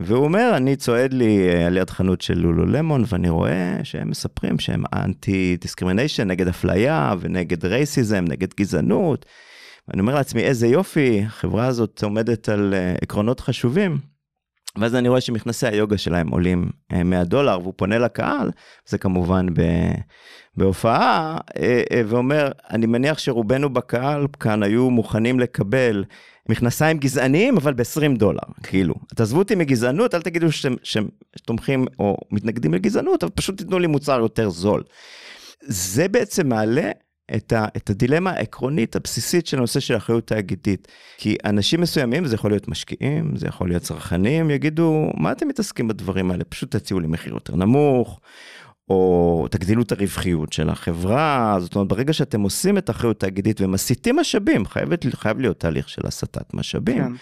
והוא 0.00 0.24
אומר, 0.24 0.52
אני 0.56 0.76
צועד 0.76 1.12
לי 1.12 1.48
אה, 1.48 1.66
על 1.66 1.76
יד 1.76 1.90
חנות 1.90 2.20
של 2.20 2.38
לולו 2.38 2.66
למון 2.66 3.04
ואני 3.08 3.28
רואה 3.28 3.78
שהם 3.82 4.10
מספרים 4.10 4.58
שהם 4.58 4.82
anti 4.94 5.56
discrimination, 5.60 6.28
נגד 6.28 6.48
אפליה 6.48 7.14
ונגד 7.20 7.64
racism, 7.64 8.24
נגד 8.28 8.48
גזענות. 8.60 9.26
ואני 9.88 10.00
אומר 10.00 10.14
לעצמי, 10.14 10.42
איזה 10.42 10.66
יופי, 10.66 11.22
החברה 11.26 11.66
הזאת 11.66 12.02
עומדת 12.02 12.48
על 12.48 12.74
אה, 12.74 12.94
עקרונות 13.02 13.40
חשובים. 13.40 14.11
ואז 14.78 14.94
אני 14.94 15.08
רואה 15.08 15.20
שמכנסי 15.20 15.66
היוגה 15.66 15.98
שלהם 15.98 16.28
עולים 16.28 16.70
100 17.04 17.18
אה, 17.18 17.24
דולר 17.24 17.58
והוא 17.62 17.74
פונה 17.76 17.98
לקהל, 17.98 18.50
זה 18.86 18.98
כמובן 18.98 19.46
ב, 19.54 19.62
בהופעה, 20.56 21.38
אה, 21.56 21.82
אה, 21.92 22.02
ואומר, 22.06 22.52
אני 22.70 22.86
מניח 22.86 23.18
שרובנו 23.18 23.70
בקהל 23.70 24.26
כאן 24.40 24.62
היו 24.62 24.90
מוכנים 24.90 25.40
לקבל 25.40 26.04
מכנסיים 26.48 26.98
גזעניים, 26.98 27.56
אבל 27.56 27.72
ב-20 27.74 28.18
דולר, 28.18 28.38
כאילו. 28.62 28.94
תעזבו 29.14 29.38
אותי 29.38 29.54
מגזענות, 29.54 30.14
אל 30.14 30.22
תגידו 30.22 30.52
שאתם, 30.52 30.74
שאתם 30.82 31.06
תומכים 31.44 31.86
או 31.98 32.16
מתנגדים 32.30 32.74
לגזענות, 32.74 33.22
אבל 33.24 33.32
פשוט 33.34 33.58
תיתנו 33.58 33.78
לי 33.78 33.86
מוצר 33.86 34.20
יותר 34.20 34.50
זול. 34.50 34.82
זה 35.60 36.08
בעצם 36.08 36.48
מעלה 36.48 36.90
את, 37.36 37.52
ה, 37.52 37.66
את 37.76 37.90
הדילמה 37.90 38.30
העקרונית 38.30 38.96
הבסיסית 38.96 39.46
של 39.46 39.58
הנושא 39.58 39.80
של 39.80 39.96
אחריות 39.96 40.26
תאגידית. 40.26 40.88
כי 41.18 41.36
אנשים 41.44 41.80
מסוימים, 41.80 42.26
זה 42.26 42.34
יכול 42.34 42.50
להיות 42.50 42.68
משקיעים, 42.68 43.36
זה 43.36 43.46
יכול 43.46 43.68
להיות 43.68 43.82
צרכנים, 43.82 44.50
יגידו, 44.50 45.10
מה 45.16 45.32
אתם 45.32 45.48
מתעסקים 45.48 45.88
בדברים 45.88 46.30
האלה? 46.30 46.44
פשוט 46.44 46.76
תציעו 46.76 47.00
לי 47.00 47.06
מחיר 47.06 47.34
יותר 47.34 47.56
נמוך, 47.56 48.20
או 48.88 49.46
תגדילו 49.50 49.82
את 49.82 49.92
הרווחיות 49.92 50.52
של 50.52 50.70
החברה. 50.70 51.56
זאת 51.60 51.74
אומרת, 51.74 51.88
ברגע 51.88 52.12
שאתם 52.12 52.40
עושים 52.40 52.78
את 52.78 52.88
האחריות 52.88 53.20
תאגידית 53.20 53.60
ומסיטים 53.60 54.16
משאבים, 54.16 54.66
חייבת, 54.66 55.06
חייב 55.14 55.40
להיות 55.40 55.60
תהליך 55.60 55.88
של 55.88 56.06
הסטת 56.06 56.54
משאבים, 56.54 57.04
כן. 57.04 57.12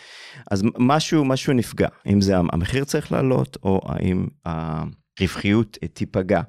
אז 0.51 0.63
משהו, 0.79 1.25
משהו 1.25 1.53
נפגע. 1.53 1.89
אם 2.07 2.21
זה 2.21 2.37
המחיר 2.37 2.85
צריך 2.85 3.13
לעלות, 3.13 3.59
או 3.63 3.81
האם 3.87 4.27
הרווחיות 4.45 5.79
תיפגע. 5.93 6.41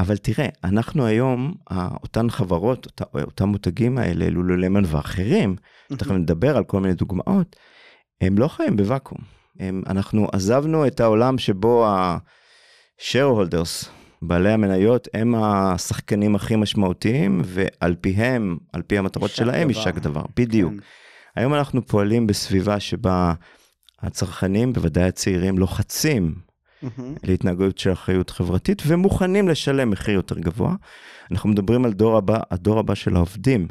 אבל 0.00 0.16
תראה, 0.16 0.48
אנחנו 0.64 1.06
היום, 1.06 1.54
אותן 2.02 2.30
חברות, 2.30 2.86
אותה, 2.86 3.04
אותם 3.14 3.48
מותגים 3.48 3.98
האלה, 3.98 4.30
לולולמן 4.30 4.82
ואחרים, 4.86 5.56
תכף 5.88 6.10
נדבר 6.10 6.56
על 6.56 6.64
כל 6.64 6.80
מיני 6.80 6.94
דוגמאות, 6.94 7.56
הם 8.20 8.38
לא 8.38 8.48
חיים 8.48 8.76
בוואקום. 8.76 9.18
הם, 9.60 9.82
אנחנו 9.86 10.28
עזבנו 10.32 10.86
את 10.86 11.00
העולם 11.00 11.38
שבו 11.38 11.86
ה-shareholders, 11.86 13.88
בעלי 14.22 14.52
המניות, 14.52 15.08
הם 15.14 15.34
השחקנים 15.34 16.34
הכי 16.34 16.56
משמעותיים, 16.56 17.42
ועל 17.44 17.94
פיהם, 18.00 18.56
על 18.72 18.82
פי 18.82 18.98
המטרות 18.98 19.30
שלהם, 19.30 19.68
יישק 19.68 19.94
דבר. 19.94 20.22
בדיוק. 20.36 20.72
כן. 20.72 20.78
היום 21.36 21.54
אנחנו 21.54 21.86
פועלים 21.86 22.26
בסביבה 22.26 22.80
שבה 22.80 23.32
הצרכנים, 24.00 24.72
בוודאי 24.72 25.04
הצעירים, 25.04 25.58
לוחצים 25.58 26.34
mm-hmm. 26.84 27.02
להתנהגות 27.22 27.78
של 27.78 27.92
אחריות 27.92 28.30
חברתית, 28.30 28.82
ומוכנים 28.86 29.48
לשלם 29.48 29.90
מחיר 29.90 30.14
יותר 30.14 30.38
גבוה. 30.38 30.74
אנחנו 31.30 31.48
מדברים 31.48 31.84
על 31.84 31.92
דור 31.92 32.16
הבא, 32.16 32.40
הדור 32.50 32.78
הבא 32.78 32.94
של 32.94 33.16
העובדים, 33.16 33.68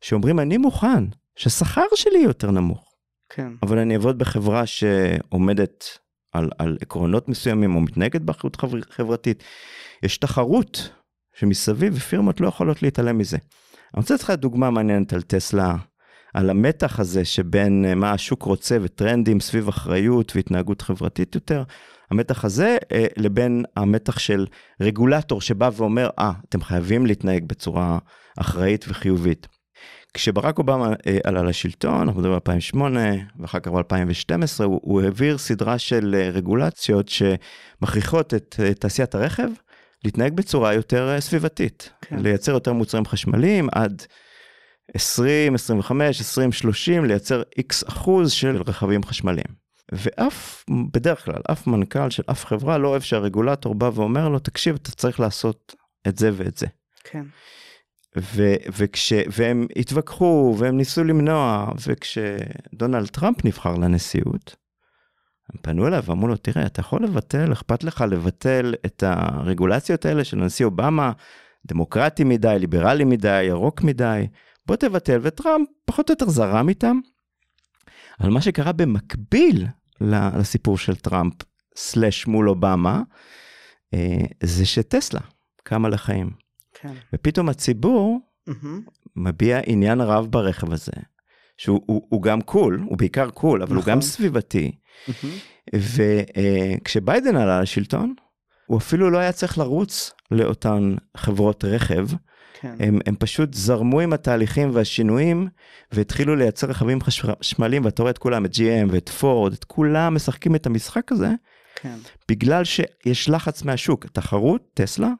שאומרים, 0.00 0.40
אני 0.40 0.56
מוכן 0.56 1.04
שהשכר 1.36 1.86
שלי 1.94 2.18
יותר 2.18 2.50
נמוך. 2.50 2.90
כן. 3.28 3.52
אבל 3.62 3.78
אני 3.78 3.94
אעבוד 3.94 4.18
בחברה 4.18 4.66
שעומדת 4.66 5.84
על, 6.32 6.50
על 6.58 6.78
עקרונות 6.80 7.28
מסוימים 7.28 7.74
או 7.74 7.80
מתנהגת 7.80 8.20
באחריות 8.20 8.56
חבר, 8.56 8.80
חברתית. 8.90 9.42
יש 10.02 10.18
תחרות 10.18 10.90
שמסביב 11.34 11.94
ופירמות 11.96 12.40
לא 12.40 12.48
יכולות 12.48 12.82
להתעלם 12.82 13.18
מזה. 13.18 13.36
אני 13.36 14.00
רוצה 14.00 14.14
לתת 14.14 14.22
לך 14.22 14.30
דוגמה 14.30 14.70
מעניינת 14.70 15.12
על 15.12 15.22
טסלה, 15.22 15.76
על 16.34 16.50
המתח 16.50 17.00
הזה 17.00 17.24
שבין 17.24 17.84
אה, 17.84 17.94
מה 17.94 18.12
השוק 18.12 18.42
רוצה 18.42 18.76
וטרנדים 18.82 19.40
סביב 19.40 19.68
אחריות 19.68 20.36
והתנהגות 20.36 20.82
חברתית 20.82 21.34
יותר, 21.34 21.62
המתח 22.10 22.44
הזה 22.44 22.76
אה, 22.92 23.06
לבין 23.16 23.64
המתח 23.76 24.18
של 24.18 24.46
רגולטור 24.80 25.40
שבא 25.40 25.70
ואומר, 25.76 26.08
אה, 26.18 26.30
ah, 26.30 26.46
אתם 26.48 26.62
חייבים 26.62 27.06
להתנהג 27.06 27.44
בצורה 27.44 27.98
אחראית 28.38 28.84
וחיובית. 28.88 29.46
כשברק 30.14 30.58
אובמה 30.58 30.92
אה, 31.06 31.18
עלה 31.24 31.42
לשלטון, 31.42 32.00
אנחנו 32.00 32.20
מדברים 32.20 32.32
על 32.32 32.40
2008 32.44 33.00
ואחר 33.38 33.60
כך 33.60 33.70
ב-2012, 33.70 34.64
הוא, 34.64 34.80
הוא 34.82 35.02
העביר 35.02 35.38
סדרה 35.38 35.78
של 35.78 36.14
אה, 36.18 36.30
רגולציות 36.30 37.08
שמכריחות 37.08 38.34
את 38.34 38.56
אה, 38.62 38.74
תעשיית 38.74 39.14
הרכב 39.14 39.48
להתנהג 40.04 40.32
בצורה 40.32 40.74
יותר 40.74 41.08
אה, 41.08 41.20
סביבתית, 41.20 41.90
כן. 42.00 42.18
לייצר 42.18 42.52
יותר 42.52 42.72
מוצרים 42.72 43.06
חשמליים 43.06 43.68
עד 43.72 44.02
20, 44.94 45.54
25, 45.54 46.20
20, 46.20 46.52
30, 46.52 47.04
לייצר 47.04 47.42
איקס 47.58 47.88
אחוז 47.88 48.32
של 48.32 48.62
רכבים 48.66 49.04
חשמליים. 49.04 49.69
ואף, 49.92 50.64
בדרך 50.92 51.24
כלל, 51.24 51.42
אף 51.52 51.66
מנכ"ל 51.66 52.10
של 52.10 52.22
אף 52.30 52.46
חברה 52.46 52.78
לא 52.78 52.88
אוהב 52.88 53.02
שהרגולטור 53.02 53.74
בא 53.74 53.90
ואומר 53.94 54.28
לו, 54.28 54.38
תקשיב, 54.38 54.78
אתה 54.82 54.90
צריך 54.90 55.20
לעשות 55.20 55.74
את 56.08 56.18
זה 56.18 56.30
ואת 56.34 56.56
זה. 56.56 56.66
כן. 57.04 57.24
ו- 58.18 58.54
וכש- 58.76 59.28
והם 59.38 59.66
התווכחו 59.76 60.54
והם 60.58 60.76
ניסו 60.76 61.04
למנוע, 61.04 61.72
וכשדונלד 61.86 63.06
טראמפ 63.08 63.44
נבחר 63.44 63.74
לנשיאות, 63.74 64.56
הם 65.52 65.60
פנו 65.62 65.86
אליו 65.86 66.02
ואמרו 66.06 66.28
לו, 66.28 66.36
תראה, 66.36 66.66
אתה 66.66 66.80
יכול 66.80 67.04
לבטל, 67.04 67.52
אכפת 67.52 67.84
לך 67.84 68.04
לבטל 68.10 68.74
את 68.86 69.02
הרגולציות 69.06 70.06
האלה 70.06 70.24
של 70.24 70.42
הנשיא 70.42 70.64
אובמה, 70.66 71.12
דמוקרטי 71.66 72.24
מדי, 72.24 72.56
ליברלי 72.60 73.04
מדי, 73.04 73.42
ירוק 73.42 73.82
מדי, 73.82 74.26
בוא 74.66 74.76
תבטל, 74.76 75.18
וטראמפ 75.22 75.68
פחות 75.84 76.10
או 76.10 76.12
יותר 76.12 76.28
זרם 76.28 76.68
איתם. 76.68 77.00
אבל 78.20 78.30
מה 78.30 78.40
שקרה 78.40 78.72
במקביל 78.72 79.66
לסיפור 80.00 80.78
של 80.78 80.96
טראמפ 80.96 81.34
slash 81.76 82.26
מול 82.26 82.48
אובמה, 82.48 83.02
אה, 83.94 84.24
זה 84.42 84.66
שטסלה 84.66 85.20
קמה 85.62 85.88
לחיים. 85.88 86.30
כן. 86.74 86.92
ופתאום 87.14 87.48
הציבור 87.48 88.20
מהמם. 88.46 88.82
מביע 89.16 89.60
עניין 89.66 90.00
רב 90.00 90.26
ברכב 90.26 90.72
הזה, 90.72 90.92
שהוא 91.56 91.82
הוא, 91.86 92.06
הוא 92.08 92.22
גם 92.22 92.40
cool, 92.40 92.80
הוא 92.84 92.98
בעיקר 92.98 93.30
cool, 93.30 93.62
אבל 93.62 93.74
הוא 93.74 93.80
נכון. 93.80 93.92
גם 93.92 94.00
סביבתי. 94.00 94.72
מהמם. 95.08 95.36
וכשביידן 95.74 97.36
עלה 97.36 97.60
לשלטון, 97.60 98.14
הוא 98.66 98.78
אפילו 98.78 99.10
לא 99.10 99.18
היה 99.18 99.32
צריך 99.32 99.58
לרוץ 99.58 100.12
לאותן 100.30 100.94
חברות 101.16 101.64
רכב, 101.64 102.06
כן. 102.60 102.74
הם, 102.80 102.98
הם 103.06 103.16
פשוט 103.18 103.54
זרמו 103.54 104.00
עם 104.00 104.12
התהליכים 104.12 104.70
והשינויים 104.72 105.48
והתחילו 105.92 106.36
לייצר 106.36 106.66
רכבים 106.66 106.98
חשמליים 107.00 107.84
ואתה 107.84 108.02
רואה 108.02 108.10
את 108.10 108.18
כולם, 108.18 108.44
את 108.44 108.54
GM 108.54 108.88
ואת 108.90 109.08
פורד, 109.08 109.52
את 109.52 109.64
כולם 109.64 110.14
משחקים 110.14 110.54
את 110.54 110.66
המשחק 110.66 111.12
הזה, 111.12 111.30
כן. 111.76 111.96
בגלל 112.28 112.64
שיש 112.64 113.28
לחץ 113.28 113.62
מהשוק, 113.62 114.06
תחרות, 114.06 114.62
טסלה, 114.74 115.10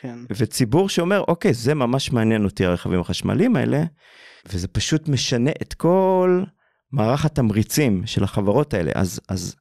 כן. 0.00 0.18
וציבור 0.30 0.88
שאומר, 0.88 1.24
אוקיי, 1.28 1.54
זה 1.54 1.74
ממש 1.74 2.12
מעניין 2.12 2.44
אותי 2.44 2.64
הרכבים 2.64 3.00
החשמליים 3.00 3.56
האלה, 3.56 3.82
וזה 4.52 4.68
פשוט 4.68 5.08
משנה 5.08 5.50
את 5.62 5.74
כל 5.74 6.42
מערך 6.92 7.24
התמריצים 7.24 8.02
של 8.06 8.24
החברות 8.24 8.74
האלה. 8.74 8.92
אז, 8.94 9.20
אז 9.28 9.56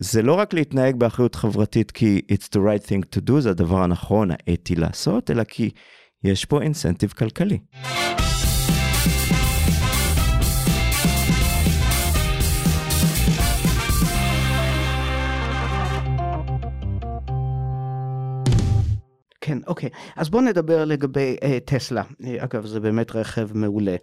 זה 0.00 0.22
לא 0.22 0.34
רק 0.34 0.54
להתנהג 0.54 0.96
באחריות 0.96 1.34
חברתית 1.34 1.90
כי 1.90 2.20
it's 2.32 2.46
the 2.56 2.58
right 2.58 2.86
thing 2.86 3.16
to 3.16 3.30
do, 3.30 3.40
זה 3.40 3.50
הדבר 3.50 3.82
הנכון, 3.82 4.30
האתי 4.30 4.74
לעשות, 4.74 5.30
אלא 5.30 5.44
כי 5.44 5.70
יש 6.24 6.44
פה 6.44 6.62
אינסנטיב 6.62 7.12
כלכלי. 7.12 7.58
כן, 19.40 19.58
אוקיי. 19.66 19.90
אז 20.16 20.28
בוא 20.30 20.42
נדבר 20.42 20.84
לגבי 20.84 21.36
אה, 21.42 21.58
טסלה. 21.64 22.02
אה, 22.24 22.44
אגב, 22.44 22.66
זה 22.66 22.80
באמת 22.80 23.16
רכב 23.16 23.48
מעולה. 23.54 23.96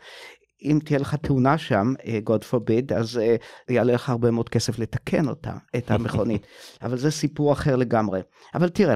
אם 0.64 0.80
תהיה 0.86 1.00
לך 1.00 1.16
תאונה 1.16 1.58
שם, 1.58 1.94
אה, 2.06 2.20
God 2.30 2.54
forbid, 2.54 2.96
אז 2.96 3.18
אה, 3.18 3.36
יעלה 3.70 3.94
לך 3.94 4.10
הרבה 4.10 4.32
מאוד 4.32 4.50
כסף 4.50 4.80
לתקן 4.80 5.28
אותה, 5.28 5.54
את 5.76 5.92
המכונית. 5.92 6.48
אבל 6.84 6.98
זה 6.98 7.12
סיפור 7.12 7.54
אחר 7.54 7.76
לגמרי. 7.76 8.22
אבל 8.56 8.70
תראה, 8.70 8.96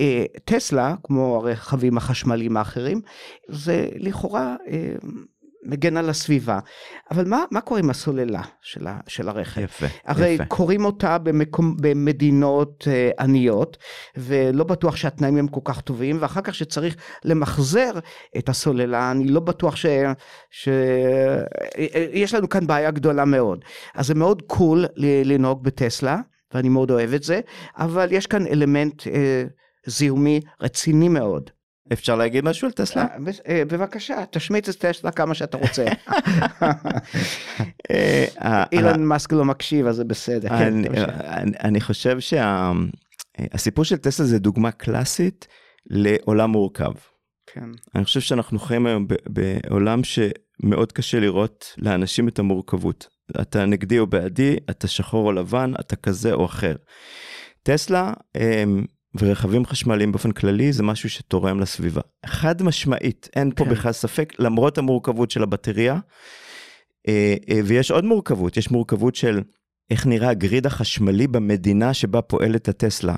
אה, 0.00 0.24
טסלה, 0.44 0.94
כמו 1.02 1.36
הרכבים 1.36 1.96
החשמליים 1.96 2.56
האחרים, 2.56 3.00
זה 3.48 3.88
לכאורה 3.96 4.56
מגן 5.64 5.96
על 5.96 6.10
הסביבה. 6.10 6.58
אבל 7.10 7.28
מה, 7.28 7.44
מה 7.50 7.60
קורה 7.60 7.80
עם 7.80 7.90
הסוללה 7.90 8.42
של, 8.62 8.86
ה, 8.86 9.00
של 9.06 9.28
הרכב? 9.28 9.60
יפה, 9.60 9.86
הרי 10.04 10.28
יפה. 10.28 10.44
קוראים 10.44 10.84
אותה 10.84 11.18
במקום, 11.18 11.76
במדינות 11.80 12.88
אה, 12.90 13.10
עניות, 13.20 13.76
ולא 14.16 14.64
בטוח 14.64 14.96
שהתנאים 14.96 15.36
הם 15.36 15.48
כל 15.48 15.60
כך 15.64 15.80
טובים, 15.80 16.18
ואחר 16.20 16.40
כך 16.40 16.54
שצריך 16.54 16.96
למחזר 17.24 17.92
את 18.38 18.48
הסוללה, 18.48 19.10
אני 19.10 19.28
לא 19.28 19.40
בטוח 19.40 19.76
ש... 19.76 19.86
ש... 20.50 20.68
יש 22.12 22.34
לנו 22.34 22.48
כאן 22.48 22.66
בעיה 22.66 22.90
גדולה 22.90 23.24
מאוד. 23.24 23.64
אז 23.94 24.06
זה 24.06 24.14
מאוד 24.14 24.42
קול 24.46 24.86
לנהוג 24.96 25.64
בטסלה, 25.64 26.20
ואני 26.54 26.68
מאוד 26.68 26.90
אוהב 26.90 27.14
את 27.14 27.22
זה, 27.22 27.40
אבל 27.76 28.08
יש 28.10 28.26
כאן 28.26 28.46
אלמנט 28.46 29.06
אה, 29.06 29.44
זיהומי 29.86 30.40
רציני 30.60 31.08
מאוד. 31.08 31.50
אפשר 31.92 32.16
להגיד 32.16 32.44
משהו 32.44 32.66
על 32.66 32.72
טסלה? 32.72 33.02
אה, 33.02 33.32
אה, 33.48 33.64
בבקשה, 33.64 34.24
תשמיץ 34.30 34.68
את 34.68 34.84
טסלה 34.84 35.10
כמה 35.10 35.34
שאתה 35.34 35.56
רוצה. 35.56 35.84
אה, 37.90 38.64
אילון 38.72 39.04
מאסק 39.04 39.32
לא 39.32 39.44
מקשיב, 39.44 39.86
אז 39.86 39.96
זה 39.96 40.04
בסדר. 40.04 40.48
כן, 40.48 40.74
אני, 41.24 41.52
אני 41.64 41.80
חושב 41.80 42.16
שהסיפור 42.20 43.84
של 43.84 43.96
טסלה 43.96 44.26
זה 44.26 44.38
דוגמה 44.38 44.70
קלאסית 44.70 45.48
לעולם 45.86 46.50
מורכב. 46.50 46.92
כן. 47.46 47.68
אני 47.94 48.04
חושב 48.04 48.20
שאנחנו 48.20 48.58
חיים 48.58 48.86
היום 48.86 49.06
בעולם 49.28 50.00
שמאוד 50.04 50.92
קשה 50.92 51.20
לראות 51.20 51.74
לאנשים 51.78 52.28
את 52.28 52.38
המורכבות. 52.38 53.08
אתה 53.40 53.66
נגדי 53.66 53.98
או 53.98 54.06
בעדי, 54.06 54.56
אתה 54.70 54.88
שחור 54.88 55.26
או 55.26 55.32
לבן, 55.32 55.72
אתה 55.80 55.96
כזה 55.96 56.32
או 56.32 56.44
אחר. 56.44 56.76
טסלה 57.62 58.12
ורכבים 59.14 59.66
חשמליים 59.66 60.12
באופן 60.12 60.32
כללי 60.32 60.72
זה 60.72 60.82
משהו 60.82 61.10
שתורם 61.10 61.60
לסביבה. 61.60 62.00
חד 62.26 62.62
משמעית, 62.62 63.28
אין 63.36 63.50
פה 63.56 63.64
כן. 63.64 63.70
בכלל 63.70 63.92
ספק, 63.92 64.32
למרות 64.38 64.78
המורכבות 64.78 65.30
של 65.30 65.42
הבטריה. 65.42 65.98
אה, 67.08 67.34
אה, 67.50 67.60
ויש 67.64 67.90
עוד 67.90 68.04
מורכבות, 68.04 68.56
יש 68.56 68.70
מורכבות 68.70 69.14
של 69.14 69.42
איך 69.90 70.06
נראה 70.06 70.28
הגריד 70.28 70.66
החשמלי 70.66 71.26
במדינה 71.26 71.94
שבה 71.94 72.22
פועלת 72.22 72.68
הטסלה. 72.68 73.16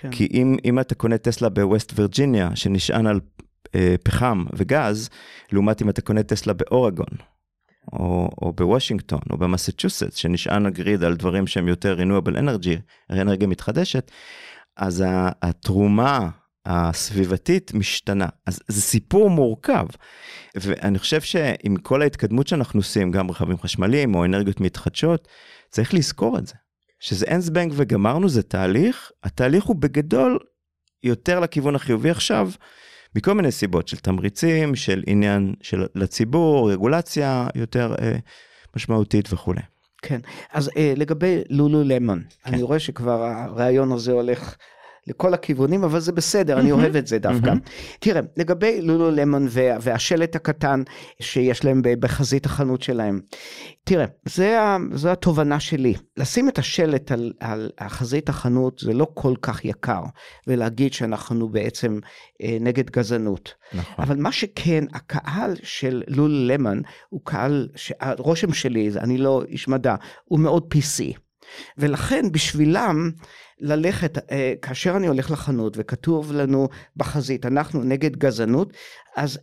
כן. 0.00 0.10
כי 0.10 0.28
אם, 0.32 0.56
אם 0.64 0.80
אתה 0.80 0.94
קונה 0.94 1.18
טסלה 1.18 1.48
בווסט 1.48 1.92
וירג'יניה, 1.96 2.50
שנשען 2.54 3.06
על 3.06 3.20
אה, 3.74 3.94
פחם 4.02 4.44
וגז, 4.52 5.08
לעומת 5.52 5.82
אם 5.82 5.90
אתה 5.90 6.02
קונה 6.02 6.22
טסלה 6.22 6.52
באורגון, 6.52 7.06
או, 7.92 8.30
או 8.42 8.52
בוושינגטון, 8.52 9.20
או 9.30 9.38
במסצ'וסטס, 9.38 10.14
שנשען 10.16 10.66
הגריד 10.66 11.04
על 11.04 11.16
דברים 11.16 11.46
שהם 11.46 11.68
יותר 11.68 11.96
renewable 11.98 12.36
energy, 12.36 12.78
אנרגיה 13.10 13.48
מתחדשת, 13.48 14.10
אז 14.76 15.04
התרומה 15.42 16.28
הסביבתית 16.66 17.74
משתנה. 17.74 18.26
אז 18.46 18.60
זה 18.68 18.82
סיפור 18.82 19.30
מורכב. 19.30 19.86
ואני 20.56 20.98
חושב 20.98 21.20
שעם 21.20 21.76
כל 21.76 22.02
ההתקדמות 22.02 22.46
שאנחנו 22.46 22.80
עושים, 22.80 23.10
גם 23.10 23.30
רכבים 23.30 23.58
חשמליים 23.58 24.14
או 24.14 24.24
אנרגיות 24.24 24.60
מתחדשות, 24.60 25.28
צריך 25.70 25.94
לזכור 25.94 26.38
את 26.38 26.46
זה. 26.46 26.54
שזה 27.00 27.26
אין 27.26 27.40
זבנג 27.40 27.72
וגמרנו, 27.76 28.28
זה 28.28 28.42
תהליך, 28.42 29.10
התהליך 29.22 29.64
הוא 29.64 29.76
בגדול 29.76 30.38
יותר 31.02 31.40
לכיוון 31.40 31.74
החיובי 31.74 32.10
עכשיו, 32.10 32.50
מכל 33.14 33.32
מיני 33.34 33.52
סיבות 33.52 33.88
של 33.88 33.96
תמריצים, 33.96 34.74
של 34.74 35.02
עניין 35.06 35.54
של 35.62 35.86
לציבור, 35.94 36.72
רגולציה 36.72 37.48
יותר 37.54 37.94
אה, 38.00 38.16
משמעותית 38.76 39.32
וכולי. 39.32 39.60
כן, 40.06 40.20
אז 40.52 40.70
אה, 40.76 40.92
לגבי 40.96 41.42
לולו 41.50 41.82
למון, 41.84 42.22
כן. 42.44 42.52
אני 42.52 42.62
רואה 42.62 42.78
שכבר 42.78 43.24
הרעיון 43.24 43.92
הזה 43.92 44.12
הולך 44.12 44.56
לכל 45.06 45.34
הכיוונים, 45.34 45.84
אבל 45.84 46.00
זה 46.00 46.12
בסדר, 46.12 46.60
אני 46.60 46.72
אוהב 46.72 46.96
את 46.96 47.06
זה 47.06 47.18
דווקא. 47.18 47.52
תראה, 48.00 48.20
לגבי 48.36 48.82
לולו 48.82 49.10
למון 49.10 49.46
וה, 49.50 49.76
והשלט 49.80 50.36
הקטן 50.36 50.82
שיש 51.20 51.64
להם 51.64 51.82
בחזית 52.00 52.46
החנות 52.46 52.82
שלהם, 52.82 53.20
תראה, 53.84 54.04
זה, 54.24 54.60
ה- 54.60 54.76
זו 54.92 55.08
התובנה 55.08 55.60
שלי. 55.60 55.94
לשים 56.16 56.48
את 56.48 56.58
השלט 56.58 57.12
על, 57.12 57.32
על 57.40 57.70
החזית 57.78 58.28
החנות 58.28 58.78
זה 58.78 58.92
לא 58.92 59.06
כל 59.14 59.34
כך 59.42 59.64
יקר, 59.64 60.02
ולהגיד 60.46 60.92
שאנחנו 60.92 61.48
בעצם 61.48 61.98
אה, 62.42 62.56
נגד 62.60 62.90
גזענות. 62.90 63.54
נכון. 63.74 64.04
אבל 64.04 64.16
מה 64.16 64.32
שכן, 64.32 64.84
הקהל 64.94 65.54
של 65.62 66.02
לול 66.08 66.30
למון 66.52 66.82
הוא 67.08 67.20
קהל, 67.24 67.68
הרושם 68.00 68.52
שלי, 68.52 68.90
אני 68.96 69.18
לא 69.18 69.42
איש 69.48 69.68
מדע, 69.68 69.94
הוא 70.24 70.40
מאוד 70.40 70.74
PC. 70.74 71.25
ולכן 71.78 72.32
בשבילם 72.32 73.10
ללכת, 73.60 74.18
אה, 74.30 74.54
כאשר 74.62 74.96
אני 74.96 75.06
הולך 75.06 75.30
לחנות 75.30 75.74
וכתוב 75.76 76.32
לנו 76.32 76.68
בחזית, 76.96 77.46
אנחנו 77.46 77.82
נגד 77.82 78.16
גזענות, 78.16 78.72
אז 79.16 79.38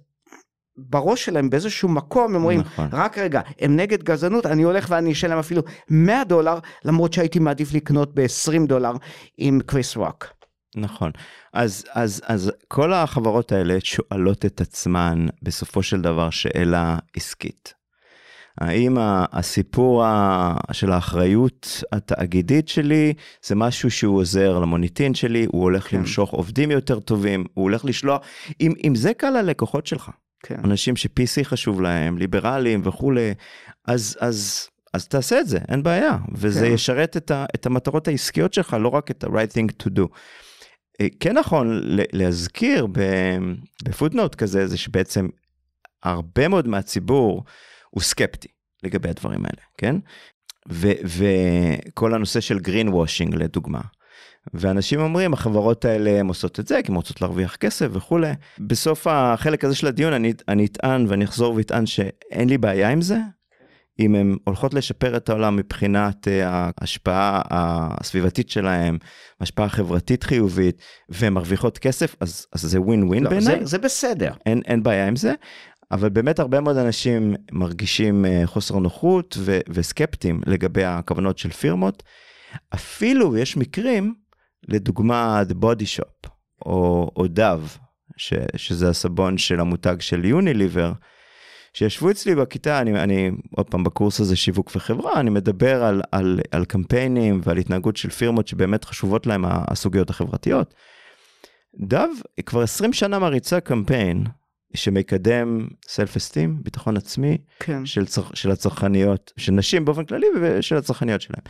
בראש 0.78 1.26
שלהם 1.26 1.49
באיזשהו 1.49 1.89
מקום 1.89 2.23
הם 2.26 2.36
אומרים, 2.36 2.60
נכון. 2.60 2.89
רק 2.91 3.17
רגע, 3.17 3.41
הם 3.60 3.76
נגד 3.76 4.04
גזענות, 4.04 4.45
אני 4.45 4.63
הולך 4.63 4.88
ואני 4.89 5.12
אשלם 5.12 5.38
אפילו 5.38 5.62
100 5.89 6.23
דולר, 6.23 6.60
למרות 6.86 7.13
שהייתי 7.13 7.39
מעדיף 7.39 7.73
לקנות 7.73 8.15
ב-20 8.15 8.67
דולר 8.67 8.93
עם 9.38 9.60
קריס 9.65 9.97
רוק. 9.97 10.28
נכון. 10.76 11.12
אז, 11.54 11.86
אז, 11.93 12.21
אז 12.26 12.52
כל 12.67 12.93
החברות 12.93 13.52
האלה 13.52 13.78
שואלות 13.84 14.45
את 14.45 14.62
עצמן 14.62 15.26
בסופו 15.41 15.84
של 15.84 16.02
דבר 16.02 16.30
שאלה 16.30 16.97
עסקית. 17.15 17.73
האם 18.61 18.97
הסיפור 19.31 20.03
של 20.71 20.91
האחריות 20.91 21.83
התאגידית 21.91 22.67
שלי 22.67 23.13
זה 23.45 23.55
משהו 23.55 23.91
שהוא 23.91 24.17
עוזר 24.17 24.59
למוניטין 24.59 25.13
שלי, 25.13 25.45
הוא 25.51 25.61
הולך 25.61 25.87
כן. 25.89 25.97
למשוך 25.97 26.31
עובדים 26.31 26.71
יותר 26.71 26.99
טובים, 26.99 27.45
הוא 27.53 27.63
הולך 27.63 27.85
לשלוח, 27.85 28.21
אם, 28.61 28.73
אם 28.83 28.95
זה 28.95 29.13
קל 29.13 29.29
ללקוחות 29.29 29.87
שלך, 29.87 30.09
כן. 30.43 30.55
אנשים 30.63 30.95
ש-PC 30.95 31.43
חשוב 31.43 31.81
להם, 31.81 32.17
ליברלים 32.17 32.81
וכולי, 32.83 33.33
אז, 33.87 34.17
אז, 34.19 34.67
אז 34.93 35.07
תעשה 35.07 35.39
את 35.39 35.47
זה, 35.47 35.59
אין 35.69 35.83
בעיה, 35.83 36.17
וזה 36.35 36.65
כן. 36.65 36.73
ישרת 36.73 37.17
את, 37.17 37.31
ה, 37.31 37.45
את 37.55 37.65
המטרות 37.65 38.07
העסקיות 38.07 38.53
שלך, 38.53 38.77
לא 38.79 38.87
רק 38.87 39.11
את 39.11 39.23
ה-right 39.23 39.53
thing 39.53 39.83
to 39.83 39.89
do. 39.89 40.07
אה, 41.01 41.07
כן 41.19 41.37
נכון 41.37 41.79
להזכיר 42.13 42.87
בפוטנוט 43.83 44.35
כזה, 44.35 44.67
זה 44.67 44.77
שבעצם 44.77 45.27
הרבה 46.03 46.47
מאוד 46.47 46.67
מהציבור 46.67 47.43
הוא 47.93 48.03
סקפטי 48.03 48.47
לגבי 48.84 49.10
הדברים 49.10 49.45
האלה, 49.45 49.62
כן? 49.77 49.95
וכל 50.69 52.13
הנושא 52.13 52.39
של 52.39 52.58
green 52.58 52.88
washing 52.88 53.36
לדוגמה. 53.36 53.82
ואנשים 54.53 54.99
אומרים 54.99 55.34
החברות 55.34 55.86
האלה 55.86 56.19
הן 56.19 56.27
עושות 56.27 56.60
את 56.60 56.67
זה 56.67 56.79
כי 56.84 56.91
הן 56.91 56.95
רוצות 56.95 57.21
להרוויח 57.21 57.56
כסף 57.56 57.88
וכולי. 57.91 58.32
בסוף 58.60 59.08
החלק 59.08 59.65
הזה 59.65 59.75
של 59.75 59.88
הדיון 59.88 60.13
אני, 60.13 60.34
אני 60.47 60.65
אטען 60.65 61.06
ואני 61.08 61.25
אחזור 61.25 61.56
ואטען 61.56 61.86
שאין 61.86 62.49
לי 62.49 62.58
בעיה 62.58 62.89
עם 62.89 63.01
זה. 63.01 63.17
אם 63.99 64.15
הן 64.15 64.36
הולכות 64.43 64.73
לשפר 64.73 65.17
את 65.17 65.29
העולם 65.29 65.56
מבחינת 65.56 66.27
אה, 66.27 66.69
ההשפעה 66.82 67.41
הסביבתית 67.51 68.49
שלהם, 68.49 68.97
השפעה 69.41 69.69
חברתית 69.69 70.23
חיובית, 70.23 70.82
והן 71.10 71.34
מרוויחות 71.34 71.77
כסף, 71.77 72.15
אז, 72.19 72.47
אז 72.53 72.62
זה 72.62 72.82
ווין 72.82 73.03
ווין 73.03 73.23
לא, 73.23 73.29
בעיניי. 73.29 73.60
זה, 73.60 73.65
זה 73.65 73.77
בסדר. 73.77 74.32
אין, 74.45 74.62
אין 74.65 74.84
בעיה 74.84 75.08
עם 75.08 75.15
זה, 75.15 75.34
אבל 75.93 76.10
באמת 76.10 76.39
הרבה 76.39 76.62
מאוד 76.62 76.77
אנשים 76.77 77.36
מרגישים 77.51 78.25
אה, 78.25 78.41
חוסר 78.45 78.79
נוחות 78.79 79.38
ו- 79.39 79.60
וסקפטיים 79.69 80.41
לגבי 80.45 80.84
הכוונות 80.84 81.38
של 81.38 81.49
פירמות. 81.49 82.03
אפילו 82.73 83.38
יש 83.38 83.58
מקרים, 83.58 84.13
לדוגמה 84.67 85.43
The 85.49 85.63
Body 85.63 85.99
Shop 85.99 86.29
או, 86.65 87.12
או 87.15 87.27
דב, 87.27 87.62
ש- 88.17 88.34
שזה 88.56 88.89
הסבון 88.89 89.38
של 89.38 89.60
המותג 89.60 89.95
של 89.99 90.25
יוניליבר, 90.25 90.91
שישבו 91.73 92.12
אצלי 92.12 92.36
בכיתה, 92.36 92.82
אני, 92.82 93.03
אני 93.03 93.32
עוד 93.56 93.69
פעם 93.69 93.84
בקורס 93.84 94.19
הזה 94.19 94.36
שיווק 94.36 94.71
וחברה, 94.75 95.19
אני 95.19 95.29
מדבר 95.29 95.84
על, 95.84 96.01
על, 96.12 96.39
על 96.51 96.65
קמפיינים 96.65 97.41
ועל 97.43 97.58
התנהגות 97.58 97.97
של 97.97 98.10
פירמות 98.10 98.47
שבאמת 98.47 98.86
חשובות 98.86 99.27
להם 99.27 99.45
הסוגיות 99.47 100.10
החברתיות. 100.10 100.73
דב 101.79 102.10
כבר 102.45 102.62
20 102.62 102.93
שנה 102.93 103.19
מריצה 103.19 103.60
קמפיין 103.60 104.23
שמקדם 104.73 105.67
סלף 105.88 106.15
אסטים, 106.15 106.63
ביטחון 106.63 106.97
עצמי, 106.97 107.38
כן. 107.59 107.86
של, 107.86 108.05
צר, 108.05 108.23
של 108.33 108.51
הצרכניות, 108.51 109.31
של 109.38 109.51
נשים 109.51 109.86
באופן 109.86 110.05
כללי 110.05 110.27
ושל 110.41 110.77
הצרכניות 110.77 111.21
שלהם. 111.21 111.41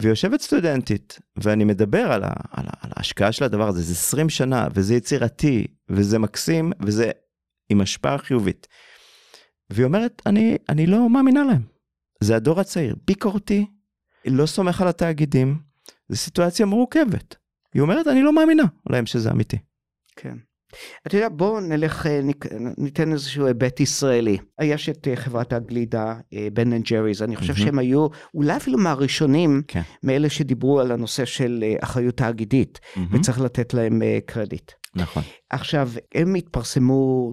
ויושבת 0.00 0.40
סטודנטית, 0.40 1.18
ואני 1.36 1.64
מדבר 1.64 2.12
על, 2.12 2.24
ה, 2.24 2.30
על, 2.50 2.66
ה, 2.66 2.70
על 2.80 2.90
ההשקעה 2.96 3.32
של 3.32 3.44
הדבר 3.44 3.68
הזה, 3.68 3.82
זה 3.82 3.92
20 3.92 4.28
שנה, 4.28 4.68
וזה 4.74 4.94
יצירתי, 4.94 5.66
וזה 5.88 6.18
מקסים, 6.18 6.72
וזה 6.86 7.10
עם 7.68 7.80
השפעה 7.80 8.18
חיובית. 8.18 8.66
והיא 9.70 9.84
אומרת, 9.84 10.22
אני, 10.26 10.56
אני 10.68 10.86
לא 10.86 11.10
מאמינה 11.10 11.44
להם. 11.44 11.62
זה 12.20 12.36
הדור 12.36 12.60
הצעיר, 12.60 12.96
ביקורתי, 13.06 13.66
לא 14.26 14.46
סומך 14.46 14.80
על 14.80 14.88
התאגידים, 14.88 15.58
זו 16.08 16.16
סיטואציה 16.16 16.66
מורכבת. 16.66 17.36
היא 17.74 17.82
אומרת, 17.82 18.06
אני 18.06 18.22
לא 18.22 18.32
מאמינה 18.32 18.64
להם 18.90 19.06
שזה 19.06 19.30
אמיתי. 19.30 19.58
כן. 20.16 20.36
אתה 21.06 21.16
יודע, 21.16 21.28
בואו 21.28 21.60
נלך, 21.60 22.06
אה, 22.06 22.20
ניתן 22.78 23.12
איזשהו 23.12 23.46
היבט 23.46 23.80
ישראלי. 23.80 24.38
יש 24.62 24.88
את 24.88 25.08
אה, 25.08 25.16
חברת 25.16 25.52
הגלידה, 25.52 26.14
בן 26.52 26.72
אנד 26.72 26.84
ג'ריז, 26.84 27.22
אני 27.22 27.36
חושב 27.36 27.54
שהם 27.54 27.78
היו 27.78 28.06
אולי 28.34 28.56
אפילו 28.56 28.78
מהראשונים, 28.78 29.62
כן. 29.68 29.82
מאלה 30.02 30.30
שדיברו 30.30 30.80
על 30.80 30.92
הנושא 30.92 31.24
של 31.24 31.64
אה, 31.66 31.76
אחריות 31.80 32.16
תאגידית, 32.16 32.80
וצריך 33.12 33.40
לתת 33.40 33.74
להם 33.74 34.02
קרדיט. 34.26 34.72
נכון. 34.94 35.22
עכשיו, 35.50 35.90
הם 36.14 36.34
התפרסמו 36.34 37.32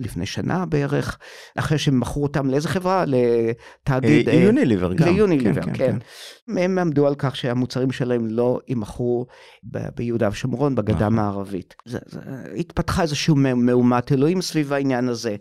לפני 0.00 0.26
שנה 0.26 0.66
בערך, 0.66 1.18
אחרי 1.58 1.78
שהם 1.78 2.00
מכרו 2.00 2.22
אותם 2.22 2.50
לאיזה 2.50 2.68
חברה? 2.68 3.04
לתאגיד... 3.06 4.28
יוניליבר 4.28 4.92
גם. 4.92 5.08
ליוניליבר, 5.08 5.62
כן, 5.62 5.74
כן. 5.74 5.98
כן. 6.46 6.58
הם 6.58 6.78
עמדו 6.78 7.06
על 7.06 7.14
כך 7.18 7.36
שהמוצרים 7.36 7.92
שלהם 7.92 8.26
לא 8.26 8.60
יימכרו 8.68 9.26
ביהודה 9.96 10.28
ושומרון, 10.32 10.74
בגדה 10.74 11.06
המערבית. 11.06 11.74
התפתחה 12.56 13.02
איזושהי 13.02 13.34
מהומת 13.56 14.12
אלוהים 14.12 14.42
סביב 14.42 14.72
העניין 14.72 15.08
הזה. 15.08 15.36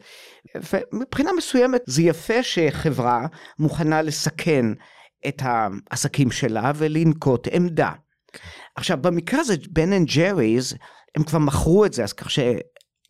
ומבחינה 0.74 1.32
מסוימת 1.38 1.82
זה 1.86 2.02
יפה 2.02 2.44
שחברה 2.44 3.26
מוכנה 3.60 4.02
לסכן 4.02 4.66
את 5.28 5.42
העסקים 5.46 6.32
שלה 6.32 6.72
ולנקוט 6.76 7.48
עמדה. 7.52 7.92
עכשיו, 8.76 8.98
במקרה 9.02 9.40
הזה, 9.40 9.56
בן 9.70 9.94
אנד 9.94 10.08
ג'ריז, 10.16 10.74
הם 11.16 11.24
כבר 11.24 11.40
מכרו 11.40 11.86
את 11.86 11.94
זה, 11.94 12.04
אז 12.04 12.14
כך 12.14 12.30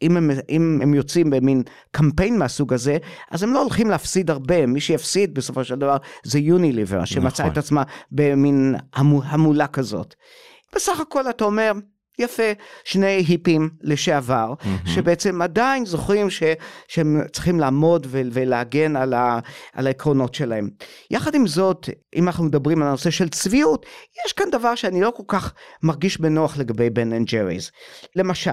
שאם 0.04 0.18
הם, 0.18 0.32
אם 0.50 0.80
הם 0.82 0.94
יוצאים 0.94 1.30
במין 1.30 1.64
קמפיין 1.92 2.38
מהסוג 2.38 2.74
הזה, 2.74 2.98
אז 3.32 3.44
הם 3.44 3.54
לא 3.54 3.62
הולכים 3.62 3.90
להפסיד 3.90 4.30
הרבה, 4.30 4.66
מי 4.66 4.80
שיפסיד 4.80 5.34
בסופו 5.34 5.64
של 5.64 5.76
דבר 5.76 5.98
זה 6.24 6.40
יוניליבר, 6.40 7.06
שמצא 7.06 7.44
נכון. 7.44 7.54
את 7.54 7.58
עצמה 7.58 7.84
במין 8.12 8.76
המולה 8.94 9.68
כזאת. 9.68 10.16
בסך 10.76 11.00
הכל 11.00 11.30
אתה 11.30 11.44
אומר, 11.46 11.72
יפה, 12.20 12.44
שני 12.84 13.08
היפים 13.08 13.70
לשעבר, 13.82 14.54
mm-hmm. 14.60 14.90
שבעצם 14.90 15.42
עדיין 15.42 15.86
זוכרים 15.86 16.30
ש, 16.30 16.44
שהם 16.88 17.22
צריכים 17.32 17.60
לעמוד 17.60 18.08
ו, 18.10 18.22
ולהגן 18.32 18.96
על, 18.96 19.14
ה, 19.14 19.40
על 19.74 19.88
העקרונות 19.88 20.36
שלהם. 20.36 20.70
יחד 21.12 21.36
עם 21.36 21.48
זאת, 21.48 21.90
אם 22.16 22.28
אנחנו 22.28 22.44
מדברים 22.44 22.82
על 22.82 22.88
הנושא 22.88 23.10
של 23.10 23.30
צביעות, 23.30 23.86
יש 24.26 24.34
כאן 24.34 24.46
דבר 24.52 24.76
שאני 24.76 25.02
לא 25.02 25.12
כל 25.16 25.24
כך 25.28 25.54
מרגיש 25.84 26.22
בנוח 26.22 26.58
לגבי 26.58 26.90
בן 26.90 27.14
אנד 27.14 27.28
ג'ריז. 27.28 27.72
למשל, 28.16 28.52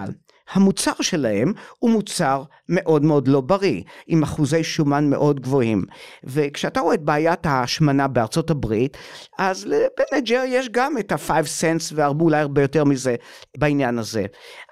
המוצר 0.52 0.92
שלהם 1.00 1.52
הוא 1.78 1.90
מוצר 1.90 2.42
מאוד 2.68 3.04
מאוד 3.04 3.28
לא 3.28 3.40
בריא, 3.40 3.82
עם 4.06 4.22
אחוזי 4.22 4.64
שומן 4.64 5.10
מאוד 5.10 5.40
גבוהים. 5.40 5.84
וכשאתה 6.24 6.80
רואה 6.80 6.94
את 6.94 7.02
בעיית 7.02 7.46
ההשמנה 7.46 8.08
בארצות 8.08 8.50
הברית, 8.50 8.96
אז 9.38 9.66
לבנג'ר 9.66 10.42
יש 10.46 10.68
גם 10.68 10.98
את 10.98 11.12
ה-5 11.12 11.42
cents 11.44 11.92
ואולי 11.94 12.38
הרבה 12.38 12.62
יותר 12.62 12.84
מזה 12.84 13.14
בעניין 13.58 13.98
הזה. 13.98 14.26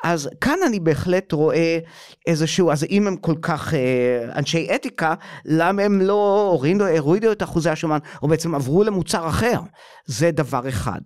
אז 0.05 0.29
כאן 0.41 0.59
אני 0.67 0.81
בהחלט 0.81 1.33
רואה 1.33 1.79
איזשהו, 2.27 2.71
אז 2.71 2.85
אם 2.91 3.07
הם 3.07 3.17
כל 3.17 3.35
כך 3.43 3.75
אה, 3.75 4.25
אנשי 4.37 4.69
אתיקה, 4.75 5.15
למה 5.45 5.83
הם 5.83 6.01
לא 6.01 6.49
הורידו, 6.53 6.87
הורידו 6.99 7.33
את 7.33 7.43
אחוזי 7.43 7.71
השומן, 7.71 7.99
או 8.23 8.29
בעצם 8.29 8.55
עברו 8.55 8.85
למוצר 8.85 9.29
אחר? 9.29 9.61
זה 10.07 10.31
דבר 10.31 10.69
אחד. 10.69 11.01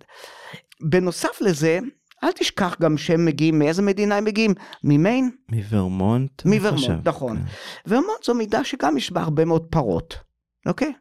בנוסף 0.81 1.41
לזה, 1.41 1.79
אל 2.25 2.33
תשכח 2.33 2.77
גם 2.83 2.97
שהם 2.97 3.25
מגיעים, 3.25 3.59
מאיזה 3.59 3.83
מדינה 3.83 4.17
הם 4.17 4.25
מגיעים? 4.25 4.55
ממיין? 4.85 5.31
מוורמונט. 5.49 6.45
מוורמונט, 6.45 7.09
נכון. 7.09 7.37
כן. 7.37 7.43
וורמונט 7.87 8.25
זו 8.25 8.35
מידה 8.35 8.65
שגם 8.65 8.97
יש 8.97 9.13
בה 9.13 9.21
הרבה 9.21 9.45
מאוד 9.45 9.67
פרות, 9.71 10.17
אוקיי? 10.67 10.93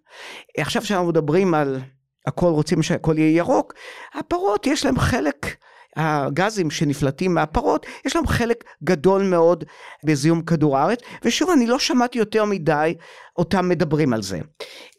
עכשיו 0.57 0.85
שאנחנו 0.85 1.07
מדברים 1.07 1.53
על 1.53 1.79
הכל 2.27 2.47
רוצים 2.47 2.83
שהכל 2.83 3.17
יהיה 3.17 3.37
ירוק, 3.37 3.73
הפרות 4.13 4.67
יש 4.67 4.85
להם 4.85 4.99
חלק, 4.99 5.55
הגזים 5.95 6.71
שנפלטים 6.71 7.33
מהפרות, 7.33 7.85
יש 8.05 8.15
להם 8.15 8.27
חלק 8.27 8.63
גדול 8.83 9.23
מאוד 9.23 9.63
בזיהום 10.05 10.41
כדור 10.41 10.77
הארץ, 10.77 10.99
ושוב, 11.23 11.49
אני 11.49 11.67
לא 11.67 11.79
שמעתי 11.79 12.19
יותר 12.19 12.45
מדי 12.45 12.93
אותם 13.37 13.69
מדברים 13.69 14.13
על 14.13 14.21
זה. 14.21 14.39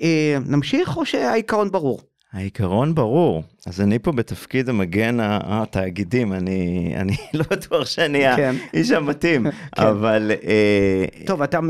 אה, 0.03 0.39
נמשיך 0.47 0.97
או 0.97 1.07
שהעיקרון 1.07 1.71
ברור? 1.71 2.01
העיקרון 2.33 2.95
ברור, 2.95 3.43
אז 3.67 3.81
אני 3.81 3.99
פה 3.99 4.13
בתפקיד 4.13 4.69
המגן 4.69 5.17
התאגידים, 5.21 6.33
אני, 6.33 6.93
אני 7.01 7.17
לא 7.35 7.45
בטוח 7.51 7.87
שאני 7.87 8.25
כן. 8.37 8.55
האיש 8.73 8.91
המתאים, 8.91 9.47
כן. 9.51 9.83
אבל... 9.83 10.33
אה, 10.43 11.05
טוב, 11.27 11.43
אתה 11.43 11.61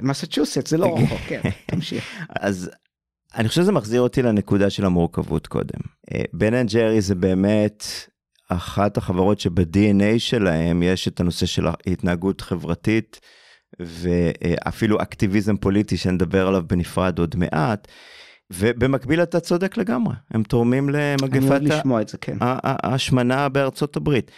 ממסצ'וסט, 0.00 0.66
זה 0.66 0.78
לא 0.78 0.86
רחוק, 0.98 1.20
כן, 1.28 1.40
תמשיך. 1.66 2.04
אז 2.40 2.70
אני 3.34 3.48
חושב 3.48 3.62
שזה 3.62 3.72
מחזיר 3.72 4.00
אותי 4.00 4.22
לנקודה 4.22 4.70
של 4.70 4.84
המורכבות 4.84 5.46
קודם. 5.46 5.80
אה, 6.14 6.22
בן 6.32 6.54
אנד 6.54 6.70
ג'ריז 6.70 7.00
זה 7.00 7.14
באמת 7.14 7.84
אחת 8.48 8.96
החברות 8.96 9.40
שב-DNA 9.40 10.18
שלהם 10.18 10.82
יש 10.82 11.08
את 11.08 11.20
הנושא 11.20 11.46
של 11.46 11.66
התנהגות 11.86 12.40
חברתית, 12.40 13.20
ואפילו 13.80 15.02
אקטיביזם 15.02 15.56
פוליטי 15.56 15.96
שנדבר 15.96 16.48
עליו 16.48 16.62
בנפרד 16.66 17.18
עוד 17.18 17.36
מעט. 17.36 17.88
ובמקביל 18.52 19.22
אתה 19.22 19.40
צודק 19.40 19.76
לגמרי, 19.76 20.14
הם 20.30 20.42
תורמים 20.42 20.90
למגפת 20.90 21.60
כן. 22.20 22.36
ההשמנה 22.40 23.48
בארצות 23.48 23.96
הברית. 23.96 24.30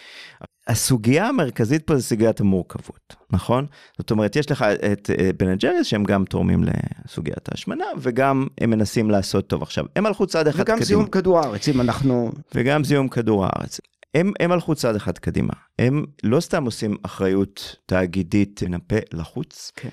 הסוגיה 0.69 1.27
המרכזית 1.29 1.83
פה 1.87 1.97
זה 1.97 2.03
סוגיית 2.03 2.41
המורכבות, 2.41 3.17
נכון? 3.31 3.67
זאת 3.99 4.11
אומרת, 4.11 4.37
יש 4.37 4.51
לך 4.51 4.63
את 4.93 5.11
בן 5.37 5.49
אנד 5.49 5.63
ג'ריס 5.63 5.87
שהם 5.87 6.05
גם 6.05 6.25
תורמים 6.25 6.65
לסוגיית 6.65 7.49
ההשמנה, 7.49 7.85
וגם 7.99 8.47
הם 8.61 8.71
מנסים 8.71 9.11
לעשות 9.11 9.47
טוב. 9.47 9.63
עכשיו, 9.63 9.85
הם 9.97 10.07
הלכו 10.07 10.27
צעד 10.27 10.49
אחד 10.49 10.63
קדימה. 10.63 10.77
וגם 10.77 10.85
זיהום 10.85 11.07
כדור 11.07 11.39
הארץ, 11.39 11.69
אם 11.69 11.81
אנחנו... 11.81 12.33
וגם 12.55 12.85
זיהום 12.85 13.09
כדור 13.09 13.45
הארץ. 13.45 13.81
הם, 14.17 14.33
הם 14.41 14.53
הלכו 14.53 14.75
צעד 14.75 14.97
אחד 14.97 15.19
קדימה. 15.19 15.53
הם 15.79 16.05
לא 16.23 16.41
סתם 16.41 16.65
עושים 16.65 16.97
אחריות 17.03 17.77
תאגידית 17.87 18.63
מן 18.63 18.75
הפה 18.75 18.97
לחוץ, 19.13 19.73
כן. 19.77 19.89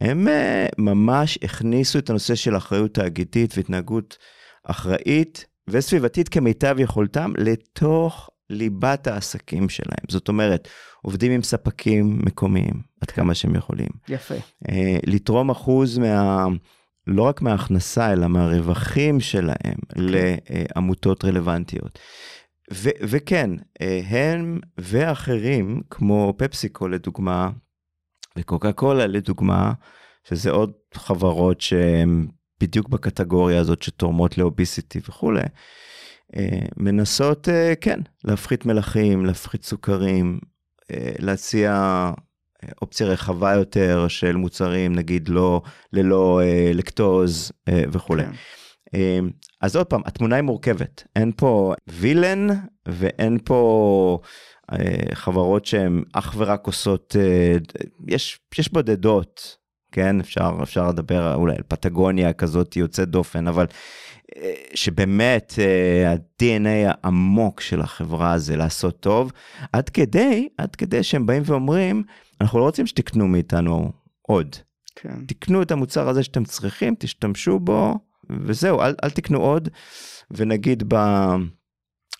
הם 0.00 0.28
uh, 0.28 0.30
ממש 0.78 1.38
הכניסו 1.42 1.98
את 1.98 2.10
הנושא 2.10 2.34
של 2.34 2.56
אחריות 2.56 2.94
תאגידית 2.94 3.56
והתנהגות 3.56 4.18
אחראית 4.64 5.44
וסביבתית 5.68 6.28
כמיטב 6.28 6.76
יכולתם 6.78 7.32
לתוך 7.38 8.30
ליבת 8.50 9.06
העסקים 9.06 9.68
שלהם. 9.68 10.04
זאת 10.08 10.28
אומרת, 10.28 10.68
עובדים 11.02 11.32
עם 11.32 11.42
ספקים 11.42 12.18
מקומיים 12.26 12.82
עד 13.00 13.10
כמה 13.10 13.34
שהם 13.34 13.54
יכולים. 13.54 13.88
יפה. 14.08 14.34
Uh, 14.34 14.70
לתרום 15.06 15.50
אחוז 15.50 15.98
מה... 15.98 16.46
לא 17.06 17.22
רק 17.22 17.42
מההכנסה, 17.42 18.12
אלא 18.12 18.26
מהרווחים 18.26 19.20
שלהם 19.20 19.76
okay. 19.92 19.96
לעמותות 19.96 21.24
רלוונטיות. 21.24 21.98
ו- 22.72 22.98
וכן, 23.02 23.50
אה, 23.80 24.00
הם 24.08 24.60
ואחרים, 24.78 25.80
כמו 25.90 26.34
פפסיקו 26.36 26.88
לדוגמה, 26.88 27.50
וקוקה 28.38 28.72
קולה 28.72 29.06
לדוגמה, 29.06 29.72
שזה 30.28 30.50
עוד 30.50 30.72
חברות 30.94 31.60
שהן 31.60 32.26
בדיוק 32.60 32.88
בקטגוריה 32.88 33.60
הזאת 33.60 33.82
שתורמות 33.82 34.38
לאוביסיטי 34.38 35.00
וכולי, 35.08 35.42
אה, 36.36 36.60
מנסות, 36.76 37.48
אה, 37.48 37.74
כן, 37.80 38.00
להפחית 38.24 38.66
מלחים, 38.66 39.26
להפחית 39.26 39.64
סוכרים, 39.64 40.38
להציע 41.18 42.10
אופציה 42.82 43.06
רחבה 43.06 43.54
יותר 43.54 44.08
של 44.08 44.36
מוצרים, 44.36 44.94
נגיד 44.94 45.28
לא, 45.28 45.62
ללא 45.92 46.40
לקטוז 46.74 47.52
וכולי. 47.92 48.24
כן. 48.92 49.24
אז 49.60 49.76
עוד 49.76 49.86
פעם, 49.86 50.00
התמונה 50.04 50.36
היא 50.36 50.42
מורכבת. 50.42 51.04
אין 51.16 51.32
פה 51.36 51.74
וילן 51.88 52.46
ואין 52.88 53.38
פה 53.44 54.18
אה, 54.72 55.14
חברות 55.14 55.66
שהן 55.66 56.02
אך 56.12 56.34
ורק 56.38 56.66
עושות, 56.66 57.16
אה, 57.18 57.56
יש, 58.08 58.40
יש 58.58 58.72
בודדות, 58.72 59.56
כן, 59.92 60.20
אפשר, 60.20 60.50
אפשר 60.62 60.88
לדבר 60.88 61.34
אולי 61.34 61.56
על 61.56 61.62
פטגוניה 61.68 62.32
כזאת 62.32 62.76
יוצאת 62.76 63.08
דופן, 63.08 63.48
אבל 63.48 63.66
אה, 64.36 64.54
שבאמת 64.74 65.54
ה-DNA 66.06 66.68
העמוק 66.86 67.60
של 67.60 67.80
החברה 67.80 68.38
זה 68.38 68.56
לעשות 68.56 69.00
טוב, 69.00 69.32
עד 69.72 69.88
כדי, 69.88 70.48
עד 70.58 70.76
כדי 70.76 71.02
שהם 71.02 71.26
באים 71.26 71.42
ואומרים, 71.46 72.02
אנחנו 72.40 72.58
לא 72.58 72.64
רוצים 72.64 72.86
שתקנו 72.86 73.28
מאיתנו 73.28 73.92
עוד. 74.22 74.56
כן. 74.96 75.26
תקנו 75.26 75.62
את 75.62 75.70
המוצר 75.70 76.08
הזה 76.08 76.22
שאתם 76.22 76.44
צריכים, 76.44 76.94
תשתמשו 76.98 77.58
בו, 77.58 77.94
וזהו, 78.30 78.80
אל, 78.80 78.94
אל 79.04 79.10
תקנו 79.10 79.38
עוד. 79.38 79.68
ונגיד 80.30 80.82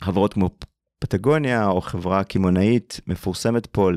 בחברות 0.02 0.34
כמו 0.34 0.50
פטגוניה 0.98 1.66
או 1.66 1.80
חברה 1.80 2.24
קמעונאית 2.24 3.00
מפורסמת 3.06 3.66
פה 3.66 3.90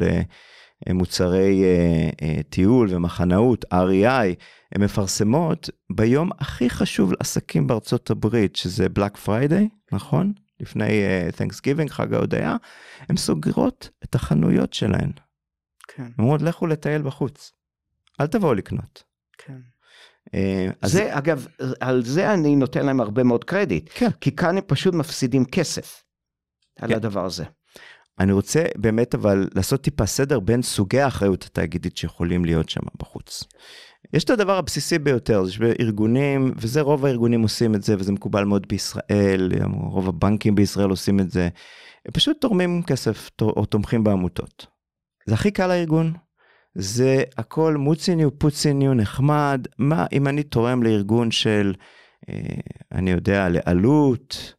למוצרי 0.88 1.64
אה, 1.64 2.10
אה, 2.22 2.44
טיול 2.50 2.96
ומחנאות, 2.96 3.66
REI, 3.74 4.36
הן 4.76 4.84
מפרסמות 4.84 5.70
ביום 5.92 6.30
הכי 6.40 6.70
חשוב 6.70 7.14
לעסקים 7.14 7.68
בארצות 7.68 8.10
הברית, 8.10 8.56
שזה 8.56 8.90
Black 8.90 9.18
Friday, 9.18 9.70
נכון? 9.92 10.34
לפני 10.60 10.88
uh, 10.88 11.34
Thanksgiving, 11.36 11.90
חג 11.90 12.14
ההודיה, 12.14 12.56
הן 13.10 13.18
סוגרות 13.18 13.90
את 14.04 14.16
החנויות 14.16 14.74
שלהן. 14.74 15.12
כן. 15.88 16.04
הן 16.04 16.12
אומרות, 16.20 16.42
לכו 16.42 16.68
לטייל 16.68 17.02
בחוץ, 17.02 17.52
אל 18.22 18.28
תבואו 18.28 18.54
לקנות. 18.54 19.04
כן. 19.38 19.60
אז... 20.82 20.92
זה, 20.92 21.18
אגב, 21.18 21.48
על 21.80 22.06
זה 22.06 22.34
אני 22.34 22.56
נותן 22.56 22.86
להם 22.86 23.02
הרבה 23.02 23.24
מאוד 23.24 23.44
קרדיט, 23.44 23.90
כן. 23.94 24.10
כי 24.22 24.36
כאן 24.36 24.58
הם 24.58 24.64
פשוט 24.68 24.94
מפסידים 24.94 25.46
כסף. 25.46 26.04
על 26.80 26.90
כן. 26.90 26.96
הדבר 26.96 27.26
הזה. 27.26 27.44
אני 28.20 28.32
רוצה 28.32 28.64
באמת 28.78 29.16
אבל 29.16 29.48
לעשות 29.56 29.82
טיפה 29.82 30.06
סדר 30.06 30.40
בין 30.40 30.62
סוגי 30.62 31.00
האחריות 31.00 31.44
התאגידית 31.44 31.98
שיכולים 31.98 32.46
להיות 32.46 32.70
שם 32.70 32.82
בחוץ. 33.00 33.44
יש 34.14 34.24
את 34.24 34.30
הדבר 34.30 34.58
הבסיסי 34.58 35.00
ביותר, 35.00 35.46
זה 35.46 35.52
שארגונים, 35.52 36.54
וזה 36.56 36.82
רוב 36.82 37.06
הארגונים 37.06 37.42
עושים 37.42 37.76
את 37.76 37.84
זה, 37.84 37.96
וזה 38.00 38.12
מקובל 38.12 38.44
מאוד 38.44 38.68
בישראל, 38.68 39.52
רוב 39.74 40.10
הבנקים 40.10 40.56
בישראל 40.56 40.90
עושים 40.90 41.20
את 41.20 41.32
זה, 41.32 41.50
הם 42.06 42.12
פשוט 42.14 42.42
תורמים 42.42 42.84
כסף 42.84 43.30
או 43.42 43.66
תומכים 43.66 44.04
בעמותות. 44.04 44.66
זה 45.26 45.34
הכי 45.34 45.52
קל 45.52 45.68
לארגון, 45.68 46.14
זה 46.76 47.24
הכל 47.38 47.76
מוציניו 47.78 48.40
פוציניו 48.40 48.94
נחמד, 48.94 49.68
מה 49.78 50.06
אם 50.12 50.28
אני 50.28 50.44
תורם 50.44 50.84
לארגון 50.84 51.32
של, 51.32 51.74
אה, 52.30 52.36
אני 52.92 53.12
יודע, 53.12 53.50
לעלות, 53.50 54.54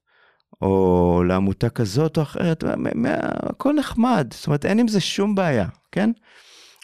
או 0.62 1.22
לעמותה 1.28 1.68
כזאת 1.70 2.16
או 2.16 2.22
אחרת, 2.22 2.64
הכל 3.50 3.72
נחמד, 3.72 4.28
זאת 4.32 4.46
אומרת 4.46 4.64
אין 4.64 4.78
עם 4.78 4.88
זה 4.88 5.00
שום 5.00 5.34
בעיה, 5.34 5.66
כן? 5.92 6.10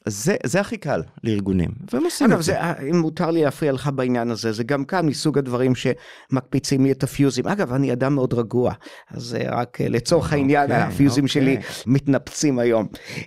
זה, 0.08 0.36
זה 0.44 0.60
הכי 0.60 0.76
קל 0.76 1.02
לארגונים, 1.24 1.70
והם 1.92 2.04
עושים 2.04 2.32
את 2.32 2.42
זה. 2.42 2.60
אגב, 2.60 2.84
אם 2.90 2.96
מותר 2.96 3.30
לי 3.30 3.44
להפריע 3.44 3.72
לך 3.72 3.90
בעניין 3.94 4.30
הזה, 4.30 4.52
זה 4.52 4.64
גם 4.64 4.84
כאן 4.84 5.06
מסוג 5.06 5.38
הדברים 5.38 5.72
שמקפיצים 5.74 6.84
לי 6.84 6.92
את 6.92 7.02
הפיוזים. 7.02 7.46
אגב, 7.46 7.72
אני 7.72 7.92
אדם 7.92 8.14
מאוד 8.14 8.34
רגוע, 8.34 8.72
אז 9.10 9.36
רק 9.48 9.80
אה, 9.80 9.88
לצורך 9.88 10.32
העניין, 10.32 10.70
okay, 10.70 10.72
אוקיי, 10.72 10.86
הפיוזים 10.86 11.24
okay. 11.24 11.28
שלי 11.28 11.56
אוקיי. 11.56 11.70
מתנפצים 11.86 12.58
היום. 12.58 12.86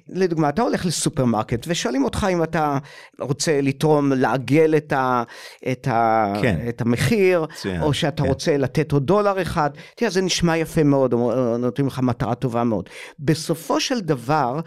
לדוגמה, 0.09 0.49
אתה 0.49 0.61
הולך 0.61 0.85
לסופרמרקט 0.85 1.65
ושואלים 1.67 2.03
אותך 2.03 2.27
אם 2.31 2.43
אתה 2.43 2.77
רוצה 3.19 3.61
לתרום, 3.61 4.11
לעגל 4.11 4.73
את, 4.77 4.93
ה, 4.93 5.23
את, 5.71 5.87
ה, 5.87 6.33
כן. 6.41 6.59
את 6.69 6.81
המחיר, 6.81 7.45
צוין, 7.55 7.81
או 7.81 7.93
שאתה 7.93 8.23
כן. 8.23 8.29
רוצה 8.29 8.57
לתת 8.57 8.91
עוד 8.91 9.05
דולר 9.05 9.41
אחד. 9.41 9.69
תראה, 9.95 10.11
זה 10.11 10.21
נשמע 10.21 10.57
יפה 10.57 10.83
מאוד, 10.83 11.13
נותנים 11.59 11.87
לך 11.87 11.99
מטרה 11.99 12.35
טובה 12.35 12.63
מאוד. 12.63 12.89
בסופו 13.19 13.79
של 13.79 13.99
דבר, 13.99 14.59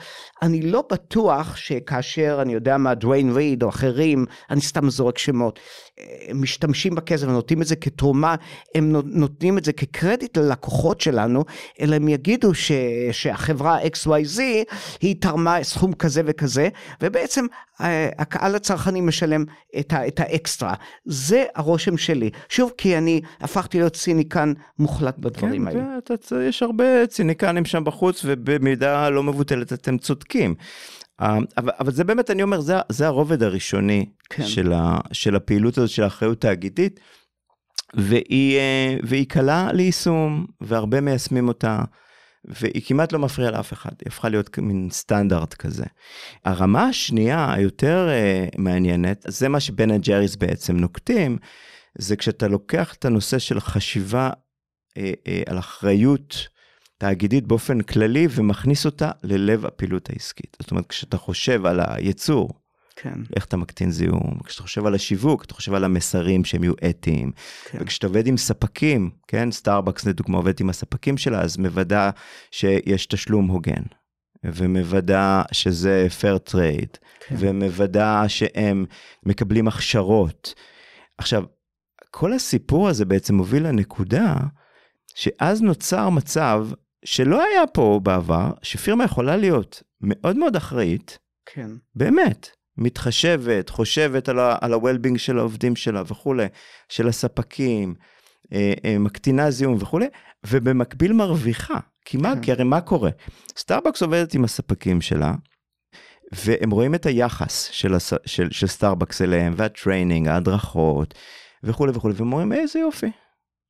אני 0.42 0.62
לא 0.62 0.84
בטוח 0.90 1.56
שכאשר... 1.56 2.01
כאשר 2.02 2.38
אני 2.42 2.52
יודע 2.52 2.76
מה, 2.76 2.94
דוויין 2.94 3.32
ריד 3.32 3.62
או 3.62 3.68
אחרים, 3.68 4.26
אני 4.50 4.60
סתם 4.60 4.90
זורק 4.90 5.18
שמות, 5.18 5.60
משתמשים 6.34 6.94
בכסף 6.94 7.26
ונותנים 7.26 7.62
את 7.62 7.66
זה 7.66 7.76
כתרומה, 7.76 8.34
הם 8.74 8.92
נותנים 9.04 9.58
את 9.58 9.64
זה 9.64 9.72
כקרדיט 9.72 10.38
ללקוחות 10.38 11.00
שלנו, 11.00 11.44
אלא 11.80 11.96
הם 11.96 12.08
יגידו 12.08 12.54
ש, 12.54 12.72
שהחברה 13.12 13.78
XYZ 13.82 14.40
היא 15.00 15.16
תרמה 15.20 15.62
סכום 15.62 15.92
כזה 15.92 16.22
וכזה, 16.26 16.68
ובעצם 17.02 17.46
אה, 17.80 18.08
הקהל 18.18 18.54
הצרכני 18.54 19.00
משלם 19.00 19.44
את, 19.78 19.92
ה, 19.92 20.06
את 20.06 20.20
האקסטרה. 20.20 20.74
זה 21.04 21.44
הרושם 21.54 21.96
שלי. 21.96 22.30
שוב, 22.48 22.72
כי 22.78 22.98
אני 22.98 23.20
הפכתי 23.40 23.78
להיות 23.78 23.92
ציניקן 23.92 24.52
מוחלט 24.78 25.18
בדברים 25.18 25.62
כן, 25.62 25.76
האלה. 25.76 25.98
כן, 26.06 26.36
יש 26.48 26.62
הרבה 26.62 27.06
ציניקנים 27.06 27.64
שם 27.64 27.84
בחוץ, 27.84 28.22
ובמידה 28.24 29.10
לא 29.10 29.22
מבוטלת 29.22 29.72
אתם 29.72 29.98
צודקים. 29.98 30.54
אה, 31.22 31.38
אבל, 31.58 31.72
אבל 31.80 31.92
זה 31.92 32.04
באמת, 32.04 32.30
אני 32.30 32.42
אומר, 32.42 32.60
זה, 32.60 32.74
זה 32.88 33.06
הרובד 33.06 33.42
הראשוני 33.42 34.06
כן. 34.30 34.46
של, 34.46 34.72
ה, 34.72 34.98
של 35.12 35.36
הפעילות 35.36 35.78
הזאת 35.78 35.90
של 35.90 36.02
האחריות 36.02 36.40
תאגידית, 36.40 37.00
והיא, 37.94 38.58
אה, 38.58 38.96
והיא 39.02 39.26
קלה 39.28 39.72
ליישום, 39.72 40.46
והרבה 40.60 41.00
מיישמים 41.00 41.48
אותה, 41.48 41.78
והיא 42.44 42.82
כמעט 42.86 43.12
לא 43.12 43.18
מפריעה 43.18 43.50
לאף 43.50 43.72
אחד, 43.72 43.90
היא 43.90 44.06
הפכה 44.06 44.28
להיות 44.28 44.58
מין 44.58 44.88
סטנדרט 44.90 45.54
כזה. 45.54 45.84
הרמה 46.44 46.82
השנייה, 46.84 47.52
היותר 47.52 48.08
uh, 48.08 48.60
מעניינת, 48.60 49.24
זה 49.28 49.48
מה 49.48 49.60
שבן 49.60 49.90
הג'ריס 49.90 50.36
בעצם 50.36 50.76
נוקטים, 50.76 51.38
זה 51.98 52.16
כשאתה 52.16 52.48
לוקח 52.48 52.94
את 52.94 53.04
הנושא 53.04 53.38
של 53.38 53.60
חשיבה 53.60 54.30
uh, 54.30 54.92
uh, 54.94 55.50
על 55.50 55.58
אחריות 55.58 56.46
תאגידית 57.02 57.46
באופן 57.46 57.80
כללי 57.80 58.26
ומכניס 58.30 58.86
אותה 58.86 59.10
ללב 59.22 59.66
הפעילות 59.66 60.10
העסקית. 60.10 60.56
זאת 60.62 60.70
אומרת, 60.70 60.86
כשאתה 60.86 61.18
חושב 61.18 61.66
על 61.66 61.80
הייצור, 61.86 62.50
כן. 62.96 63.14
איך 63.36 63.44
אתה 63.44 63.56
מקטין 63.56 63.90
זיהום, 63.90 64.38
כשאתה 64.44 64.62
חושב 64.62 64.86
על 64.86 64.94
השיווק, 64.94 65.44
אתה 65.44 65.54
חושב 65.54 65.74
על 65.74 65.84
המסרים 65.84 66.44
שהם 66.44 66.64
יהיו 66.64 66.72
אתיים, 66.90 67.32
כן. 67.64 67.78
וכשאתה 67.80 68.06
עובד 68.06 68.26
עם 68.26 68.36
ספקים, 68.36 69.10
כן, 69.28 69.50
סטארבקס 69.50 70.06
לדוגמה 70.06 70.36
עובדת 70.36 70.60
עם 70.60 70.70
הספקים 70.70 71.18
שלה, 71.18 71.40
אז 71.40 71.56
מוודא 71.56 72.10
שיש 72.50 73.06
תשלום 73.06 73.46
הוגן, 73.46 73.82
ומוודא 74.44 75.42
שזה 75.52 76.06
fair 76.20 76.50
trade, 76.50 76.96
כן. 77.26 77.34
ומוודא 77.38 78.24
שהם 78.28 78.84
מקבלים 79.22 79.68
הכשרות. 79.68 80.54
עכשיו, 81.18 81.44
כל 82.10 82.32
הסיפור 82.32 82.88
הזה 82.88 83.04
בעצם 83.04 83.34
מוביל 83.34 83.66
לנקודה 83.66 84.34
שאז 85.14 85.62
נוצר 85.62 86.08
מצב 86.08 86.66
שלא 87.04 87.42
היה 87.42 87.66
פה 87.66 88.00
בעבר, 88.02 88.50
שפירמה 88.62 89.04
יכולה 89.04 89.36
להיות 89.36 89.82
מאוד 90.00 90.36
מאוד 90.36 90.56
אחראית, 90.56 91.18
כן. 91.46 91.70
באמת, 91.94 92.48
מתחשבת, 92.78 93.68
חושבת 93.68 94.28
על 94.28 94.38
ה-well-being 94.38 95.18
של 95.18 95.38
העובדים 95.38 95.76
שלה 95.76 96.02
וכולי, 96.06 96.46
של 96.88 97.08
הספקים, 97.08 97.94
אה, 98.52 98.72
אה, 98.84 98.98
מקטינה 98.98 99.50
זיהום 99.50 99.76
וכולי, 99.80 100.06
ובמקביל 100.46 101.12
מרוויחה. 101.12 101.78
כי 102.04 102.16
מה, 102.16 102.34
כן. 102.34 102.40
כי 102.40 102.52
הרי 102.52 102.64
מה 102.64 102.80
קורה? 102.80 103.10
סטארבקס 103.56 104.02
עובדת 104.02 104.34
עם 104.34 104.44
הספקים 104.44 105.00
שלה, 105.00 105.34
והם 106.32 106.70
רואים 106.70 106.94
את 106.94 107.06
היחס 107.06 107.68
של, 107.72 107.94
הס... 107.94 108.12
של, 108.26 108.50
של 108.50 108.66
סטארבקס 108.66 109.22
אליהם, 109.22 109.54
וה 109.56 109.69
training, 109.69 110.28
ההדרכות, 110.28 111.14
וכולי 111.62 111.92
וכולי, 111.94 112.14
והם 112.14 112.32
אומרים, 112.32 112.52
איזה 112.52 112.78
יופי, 112.78 113.10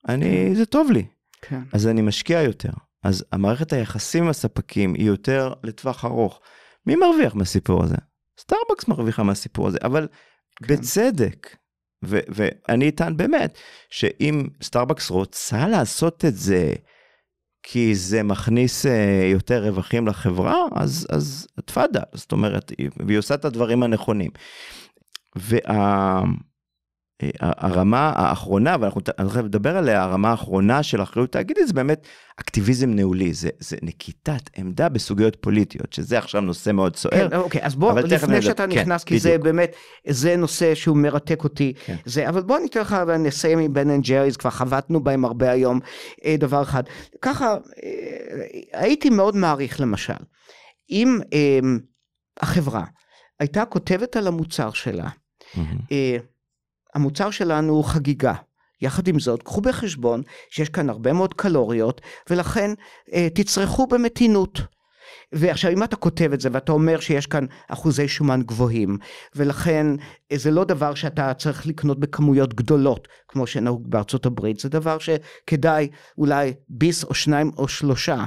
אני, 0.09 0.25
כן. 0.49 0.55
זה 0.55 0.67
טוב 0.67 0.91
לי. 0.91 1.07
כן. 1.43 1.61
אז 1.73 1.87
אני 1.87 2.03
משקיע 2.03 2.43
יותר. 2.43 2.71
אז 3.03 3.25
המערכת 3.33 3.73
היחסים 3.73 4.25
עם 4.25 4.31
הספקים 4.31 4.95
היא 4.95 5.07
יותר 5.07 5.53
לטווח 5.63 6.05
ארוך. 6.05 6.41
מי 6.87 6.97
מרוויח 6.97 7.35
מהסיפור 7.35 7.83
הזה? 7.85 7.97
סטארבקס 8.41 8.89
מרוויחה 8.89 9.23
מהסיפור 9.23 9.69
הזה, 9.69 9.79
אבל 9.85 10.09
כן. 10.57 10.67
בצדק. 10.67 11.57
ו- 12.05 12.21
ואני 12.29 12.89
אטען 12.89 13.17
באמת, 13.17 13.59
שאם 13.91 14.49
סטארבקס 14.63 15.11
רוצה 15.11 15.69
לעשות 15.69 16.25
את 16.25 16.37
זה 16.37 16.73
כי 17.63 17.95
זה 17.95 18.23
מכניס 18.23 18.87
uh, 18.87 18.89
יותר 19.33 19.69
רווחים 19.69 20.07
לחברה, 20.07 20.57
אז, 20.75 21.07
אז 21.11 21.47
תפאדל, 21.65 22.01
זאת 22.13 22.33
אומרת, 22.33 22.73
והיא 23.07 23.19
עושה 23.19 23.35
את 23.35 23.45
הדברים 23.45 23.83
הנכונים. 23.83 24.31
וה... 25.37 26.23
הרמה 27.41 28.13
האחרונה, 28.17 28.77
ואנחנו 28.81 29.01
תכף 29.01 29.37
נדבר 29.37 29.77
עליה, 29.77 30.03
הרמה 30.03 30.31
האחרונה 30.31 30.83
של 30.83 31.03
אחריות 31.03 31.33
תאגידית 31.33 31.67
זה 31.67 31.73
באמת 31.73 32.07
אקטיביזם 32.41 32.91
ניהולי, 32.91 33.35
זה, 33.35 33.49
זה 33.59 33.77
נקיטת 33.83 34.51
עמדה 34.57 34.89
בסוגיות 34.89 35.37
פוליטיות, 35.41 35.93
שזה 35.93 36.19
עכשיו 36.19 36.41
נושא 36.41 36.71
מאוד 36.71 36.97
סוער. 36.97 37.29
כן, 37.31 37.37
אוקיי, 37.37 37.65
אז 37.65 37.75
בוא, 37.75 38.01
לפני 38.01 38.33
נדע, 38.33 38.43
שאתה 38.43 38.67
כן, 38.67 38.79
נכנס, 38.79 39.05
כי 39.05 39.15
בדיוק. 39.15 39.23
זה 39.23 39.39
באמת, 39.39 39.77
זה 40.07 40.37
נושא 40.37 40.75
שהוא 40.75 40.97
מרתק 40.97 41.45
אותי, 41.45 41.73
כן. 41.85 41.97
זה, 42.05 42.29
אבל 42.29 42.43
בוא 42.43 42.59
ניתן 42.59 42.81
לך 42.81 42.97
ונסיים 43.07 43.59
עם 43.59 43.73
בן 43.73 43.91
אנד 43.91 44.05
ג'ריז, 44.05 44.37
כבר 44.37 44.51
חבטנו 44.51 45.05
בהם 45.05 45.25
הרבה 45.25 45.51
היום, 45.51 45.81
אה, 46.25 46.37
דבר 46.39 46.63
אחד. 46.63 46.83
ככה, 47.23 47.47
אה, 47.85 48.79
הייתי 48.81 49.11
מאוד 49.11 49.37
מעריך 49.37 49.81
למשל, 49.81 50.13
אם 50.91 51.19
אה, 51.33 51.59
החברה 52.41 52.85
הייתה 53.41 53.65
כותבת 53.65 54.17
על 54.17 54.27
המוצר 54.27 54.71
שלה, 54.71 55.09
mm-hmm. 55.09 55.59
המוצר 56.95 57.31
שלנו 57.31 57.73
הוא 57.73 57.85
חגיגה. 57.85 58.35
יחד 58.83 59.09
עם 59.09 59.21
זאת, 59.21 59.43
קחו 59.43 59.61
בחשבון 59.61 60.23
שיש 60.51 60.69
כאן 60.69 60.91
הרבה 60.91 61.13
מאוד 61.13 61.35
קלוריות, 61.35 62.01
ולכן 62.31 62.71
אה, 63.13 63.29
תצרכו 63.35 63.87
במתינות. 63.87 64.61
ועכשיו 65.33 65.73
אם 65.73 65.83
אתה 65.83 65.97
כותב 65.97 66.33
את 66.33 66.41
זה 66.41 66.49
ואתה 66.53 66.73
אומר 66.73 67.01
שיש 67.01 67.27
כאן 67.27 67.47
אחוזי 67.69 68.09
שומן 68.09 68.43
גבוהים 68.43 68.99
ולכן 69.37 69.87
זה 70.35 70.51
לא 70.51 70.65
דבר 70.65 70.95
שאתה 70.95 71.35
צריך 71.35 71.67
לקנות 71.67 72.01
בכמויות 72.01 72.55
גדולות 72.55 73.09
כמו 73.29 73.47
שנהוג 73.47 73.91
בארצות 73.91 74.27
הברית 74.27 74.61
זה 74.61 74.69
דבר 74.69 74.97
שכדאי 74.99 75.89
אולי 76.19 76.55
ביס 76.69 77.05
או 77.05 77.15
שניים 77.15 77.51
או 77.59 77.69
שלושה 77.69 78.25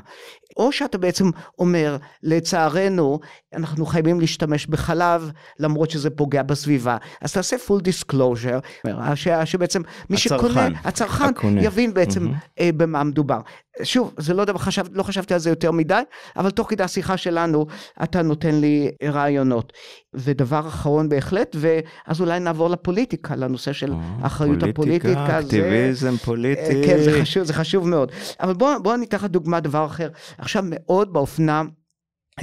או 0.57 0.71
שאתה 0.71 0.97
בעצם 0.97 1.29
אומר 1.59 1.97
לצערנו 2.23 3.19
אנחנו 3.53 3.85
חייבים 3.85 4.19
להשתמש 4.19 4.67
בחלב 4.67 5.31
למרות 5.59 5.89
שזה 5.91 6.09
פוגע 6.09 6.43
בסביבה 6.43 6.97
אז 7.21 7.33
תעשה 7.33 7.55
full 7.67 7.81
disclosure 7.81 8.87
ש, 9.15 9.27
שבעצם 9.45 9.81
מי 10.09 10.15
הצרכן, 10.15 10.37
שקונה 10.37 10.67
הצרכן 10.83 11.23
הקונה. 11.23 11.63
יבין 11.63 11.93
בעצם. 11.93 12.27
אה, 12.59 12.69
במה 12.77 13.03
מדובר. 13.03 13.39
שוב, 13.83 14.13
זה 14.17 14.33
לא 14.33 14.45
דבר, 14.45 14.57
חשב, 14.57 14.85
לא 14.91 15.03
חשבתי 15.03 15.33
על 15.33 15.39
זה 15.39 15.49
יותר 15.49 15.71
מדי, 15.71 16.01
אבל 16.35 16.49
תוך 16.49 16.71
כדי 16.75 16.83
השיחה 16.83 17.17
שלנו 17.17 17.65
אתה 18.03 18.21
נותן 18.21 18.55
לי 18.55 18.91
רעיונות. 19.03 19.73
ודבר 20.13 20.59
אחרון 20.67 21.09
בהחלט, 21.09 21.55
ואז 21.59 22.21
אולי 22.21 22.39
נעבור 22.39 22.69
לפוליטיקה, 22.69 23.35
לנושא 23.35 23.73
של 23.73 23.93
אחריות 24.21 24.63
הפוליטיקה. 24.63 25.07
זה- 25.13 25.17
אה, 25.19 25.39
אקטיביזם 25.39 26.17
פוליטי. 26.17 26.61
אה, 26.61 26.83
כן, 26.87 26.97
זה 27.03 27.21
חשוב, 27.21 27.43
זה 27.43 27.53
חשוב 27.53 27.87
מאוד. 27.87 28.11
אבל 28.39 28.53
בואו 28.53 28.83
בוא 28.83 28.95
אני 28.95 29.05
אתן 29.05 29.17
לך 29.17 29.23
דוגמה, 29.23 29.59
דבר 29.59 29.85
אחר. 29.85 30.09
עכשיו 30.37 30.63
מאוד 30.65 31.13
באופנה 31.13 31.63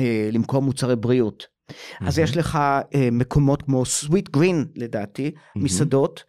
אה, 0.00 0.28
למכור 0.32 0.62
מוצרי 0.62 0.96
בריאות. 0.96 1.46
אז 2.00 2.18
יש 2.18 2.36
לך 2.36 2.58
אה, 2.94 3.08
מקומות 3.12 3.62
כמו 3.62 3.84
סוויט 3.84 4.28
גרין 4.30 4.64
לדעתי, 4.76 5.30
מהמם. 5.54 5.64
מסעדות, 5.64 6.24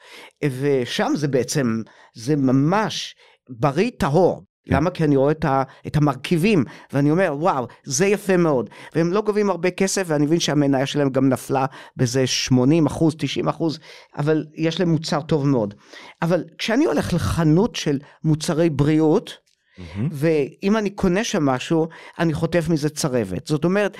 ושם 0.62 1.12
זה 1.16 1.28
בעצם, 1.28 1.82
זה 2.16 2.36
ממש 2.36 3.16
בריא 3.50 3.92
טהור. 4.00 4.44
כן. 4.66 4.76
למה? 4.76 4.90
כי 4.90 5.04
אני 5.04 5.16
רואה 5.16 5.32
את, 5.32 5.46
ה, 5.46 5.64
את 5.88 5.98
המרכיבים, 5.98 6.64
ואני 6.94 7.12
אומר, 7.12 7.36
וואו, 7.40 7.68
זה 7.84 8.06
יפה 8.06 8.38
מאוד. 8.38 8.70
והם 8.96 9.14
לא 9.14 9.22
גובים 9.22 9.50
הרבה 9.50 9.72
כסף, 9.72 10.04
ואני 10.08 10.26
מבין 10.26 10.40
שהמניה 10.40 10.86
שלהם 10.86 11.10
גם 11.10 11.30
נפלה 11.30 11.66
באיזה 11.96 12.28
80 12.28 12.86
אחוז, 12.86 13.16
90 13.18 13.48
אחוז, 13.48 13.80
אבל 14.18 14.46
יש 14.56 14.80
להם 14.80 14.90
מוצר 14.90 15.22
טוב 15.22 15.48
מאוד. 15.48 15.74
אבל 16.22 16.44
כשאני 16.58 16.86
הולך 16.86 17.14
לחנות 17.14 17.76
של 17.76 18.00
מוצרי 18.24 18.70
בריאות, 18.70 19.44
מהמם. 19.78 20.10
ואם 20.12 20.78
אני 20.78 20.90
קונה 20.90 21.24
שם 21.24 21.46
משהו, 21.46 21.88
אני 22.20 22.34
חוטף 22.34 22.70
מזה 22.70 22.90
צרבת. 22.90 23.48
זאת 23.48 23.66
אומרת, 23.66 23.98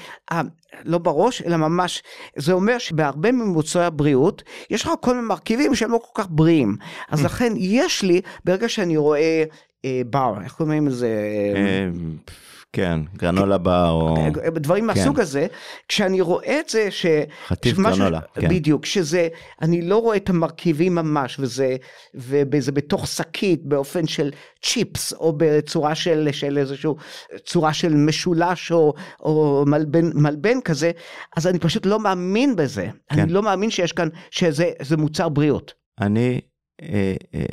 לא 0.84 0.98
בראש, 0.98 1.42
אלא 1.42 1.58
ממש, 1.58 2.04
זה 2.36 2.54
אומר 2.54 2.78
שבהרבה 2.78 3.32
ממוצרי 3.32 3.86
הבריאות, 3.86 4.44
יש 4.70 4.84
לך 4.84 4.92
כל 5.02 5.16
מיני 5.16 5.28
מרכיבים 5.28 5.76
שהם 5.76 5.92
לא 5.92 5.98
כל 5.98 6.22
כך 6.22 6.28
בריאים. 6.30 6.76
אז 7.10 7.24
לכן 7.26 7.54
יש 7.58 8.02
לי, 8.02 8.22
ברגע 8.46 8.70
שאני 8.70 8.98
רואה 8.98 9.20
אה, 9.20 9.44
בר, 10.10 10.34
איך 10.44 10.54
קוראים 10.54 10.88
לזה? 10.88 11.08
אה, 11.56 11.90
כן, 12.76 13.00
גרנולה 13.18 13.58
בר 13.58 13.90
או 13.90 14.16
אה, 14.18 14.50
דברים 14.50 14.88
מהסוג 14.88 15.20
הזה, 15.20 15.48
כשאני 15.88 16.22
רואה 16.22 16.60
את 16.60 16.70
זה, 16.70 16.92
ש... 16.92 17.06
חטיף 17.48 17.78
גרנולה, 17.78 18.20
כן. 18.34 18.50
בדיוק, 18.50 18.86
שזה, 18.86 19.28
אני 19.62 19.82
לא 19.82 19.98
רואה 19.98 20.18
את 20.18 20.30
המרכיבים 20.30 20.96
ממש, 20.96 21.40
וזה, 21.40 21.76
וזה 22.16 22.72
בתוך 22.72 23.08
שקית 23.08 23.66
באופן 23.66 24.08
של 24.08 24.32
צ'יפס, 24.64 25.14
או 25.14 25.34
בצורה 25.38 25.96
של, 25.96 26.30
של 26.32 26.58
איזשהו, 26.58 26.96
צורה 27.46 27.74
של 27.74 27.96
משולש, 27.96 28.72
או, 28.72 28.94
או 29.20 29.64
מלבן, 29.68 30.10
מלבן 30.14 30.62
כזה, 30.62 30.92
אז 31.38 31.48
אני 31.48 31.60
פשוט 31.60 31.86
לא 31.86 32.00
מאמין 32.00 32.56
בזה. 32.56 32.88
כן. 33.10 33.20
אני 33.20 33.32
לא 33.34 33.44
מאמין 33.44 33.70
שיש 33.70 33.92
כאן, 33.92 34.10
שזה 34.32 34.72
זה 34.82 34.98
מוצר 34.98 35.30
בריאות. 35.30 35.74
אני 36.02 36.42
אה, 36.82 37.16
אה, 37.36 37.44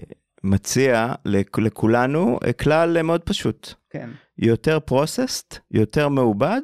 מציע 0.45 1.13
לכ- 1.25 1.59
לכולנו 1.59 2.39
אה, 2.47 2.53
כלל 2.53 2.97
אה, 2.97 3.03
מאוד 3.03 3.21
פשוט. 3.23 3.75
כן. 3.91 4.11
יותר 4.39 4.79
processed, 4.91 5.59
יותר 5.71 6.09
מעובד, 6.09 6.61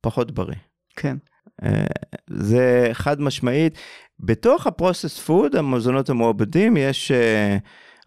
פחות 0.00 0.30
בריא. 0.30 0.56
כן. 0.96 1.16
אה, 1.64 1.84
זה 2.30 2.88
חד 2.92 3.20
משמעית. 3.20 3.78
בתוך 4.20 4.66
הפרוסס 4.66 5.18
פוד, 5.18 5.56
המזונות 5.56 6.10
המעובדים, 6.10 6.76
יש, 6.76 7.12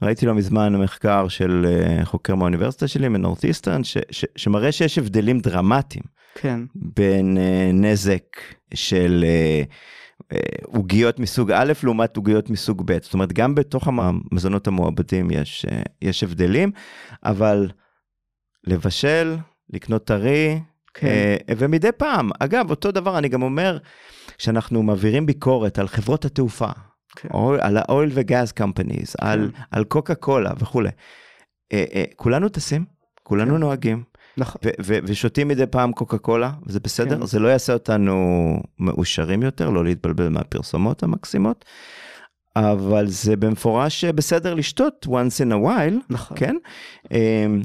ראיתי 0.01 0.25
לא 0.25 0.34
מזמן 0.34 0.75
מחקר 0.75 1.27
של 1.27 1.65
חוקר 2.03 2.36
מהאוניברסיטה 2.36 2.88
שלי, 2.88 3.07
מנורט 3.07 3.45
איסטרן, 3.45 3.84
ש- 3.84 3.97
ש- 4.12 4.25
שמראה 4.36 4.71
שיש 4.71 4.97
הבדלים 4.97 5.39
דרמטיים 5.39 6.03
כן. 6.36 6.60
בין 6.75 7.38
נזק 7.73 8.23
של 8.73 9.25
עוגיות 10.65 11.19
מסוג 11.19 11.51
א' 11.51 11.73
לעומת 11.83 12.17
עוגיות 12.17 12.49
מסוג 12.49 12.81
ב'. 12.85 12.97
זאת 13.01 13.13
אומרת, 13.13 13.33
גם 13.33 13.55
בתוך 13.55 13.87
המזונות 13.87 14.67
המעובדים 14.67 15.31
יש, 15.31 15.65
אה, 15.71 15.81
יש 16.01 16.23
הבדלים, 16.23 16.71
אבל 17.23 17.69
לבשל, 18.63 19.37
לקנות 19.69 20.05
טרי, 20.05 20.59
כן. 20.93 21.07
אה, 21.07 21.35
ומדי 21.57 21.91
פעם, 21.91 22.29
אגב, 22.39 22.69
אותו 22.69 22.91
דבר 22.91 23.17
אני 23.17 23.29
גם 23.29 23.41
אומר, 23.41 23.77
כשאנחנו 24.37 24.83
מעבירים 24.83 25.25
ביקורת 25.25 25.79
על 25.79 25.87
חברות 25.87 26.25
התעופה, 26.25 26.69
כן. 27.15 27.29
או 27.33 27.55
על 27.61 27.77
ה-oil 27.77 28.09
וגז 28.09 28.53
companies, 28.59 29.13
על, 29.19 29.51
על 29.71 29.83
קוקה 29.83 30.15
קולה 30.15 30.51
וכולי, 30.59 30.89
אה, 31.73 31.85
אה, 31.93 32.03
כולנו 32.15 32.49
טסים, 32.49 32.85
כולנו 33.23 33.53
כן. 33.53 33.59
נוהגים, 33.59 34.03
נכון. 34.37 34.61
ושותים 34.79 35.47
מדי 35.47 35.65
פעם 35.65 35.91
קוקה 35.91 36.17
קולה, 36.17 36.51
וזה 36.65 36.79
בסדר, 36.79 37.19
כן. 37.19 37.25
זה 37.25 37.39
לא 37.39 37.47
יעשה 37.47 37.73
אותנו 37.73 38.15
מאושרים 38.79 39.43
יותר, 39.43 39.69
לא 39.69 39.83
להתבלבל 39.83 40.29
מהפרסומות 40.29 41.03
המקסימות, 41.03 41.65
אבל 42.55 43.07
זה 43.07 43.35
במפורש 43.35 44.05
בסדר 44.05 44.53
לשתות 44.53 45.07
once 45.09 45.45
in 45.45 45.51
a 45.51 45.67
while, 45.67 45.95
נכון. 46.09 46.37
כן? 46.37 46.55
אמ, 47.11 47.61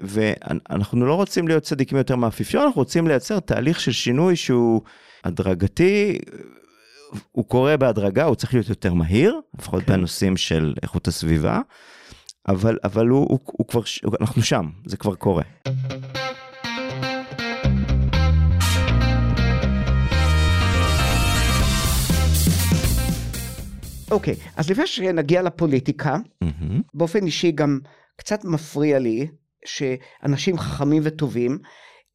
ואנחנו 0.00 1.06
לא 1.06 1.14
רוצים 1.14 1.48
להיות 1.48 1.62
צדיקים 1.62 1.98
יותר 1.98 2.16
מהאפיפיור, 2.16 2.64
אנחנו 2.64 2.80
רוצים 2.80 3.08
לייצר 3.08 3.40
תהליך 3.40 3.80
של 3.80 3.92
שינוי 3.92 4.36
שהוא 4.36 4.82
הדרגתי, 5.24 6.18
הוא 7.32 7.44
קורה 7.44 7.76
בהדרגה, 7.76 8.24
הוא 8.24 8.34
צריך 8.34 8.54
להיות 8.54 8.68
יותר 8.68 8.94
מהיר, 8.94 9.40
לפחות 9.58 9.82
כן. 9.82 9.92
בנושאים 9.92 10.36
של 10.36 10.74
איכות 10.82 11.08
הסביבה, 11.08 11.60
אבל, 12.48 12.78
אבל 12.84 13.08
הוא, 13.08 13.26
הוא, 13.28 13.38
הוא 13.46 13.66
כבר, 13.66 13.80
אנחנו 14.20 14.42
שם, 14.42 14.70
זה 14.86 14.96
כבר 14.96 15.14
קורה. 15.14 15.42
אוקיי, 24.10 24.34
אז 24.56 24.70
לפני 24.70 24.86
שנגיע 24.86 25.42
לפוליטיקה, 25.42 26.16
מהמם. 26.40 26.82
באופן 26.94 27.26
אישי 27.26 27.52
גם 27.52 27.78
קצת 28.16 28.44
מפריע 28.44 28.98
לי 28.98 29.26
שאנשים 29.64 30.58
חכמים 30.58 31.02
וטובים, 31.04 31.58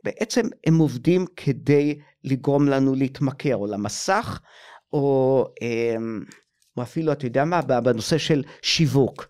בעצם 0.04 0.48
הם 0.66 0.78
עובדים 0.78 1.26
כדי 1.36 2.00
לגרום 2.24 2.68
לנו 2.68 2.96
להתמכר 2.96 3.56
או 3.56 3.68
למסך, 3.68 4.40
או, 4.94 5.46
אמ, 5.62 6.22
או 6.78 6.82
אפילו, 6.82 7.12
אתה 7.12 7.26
יודע 7.26 7.46
מה, 7.46 7.62
בנושא 7.62 8.18
של 8.18 8.44
שיווק. 8.62 9.28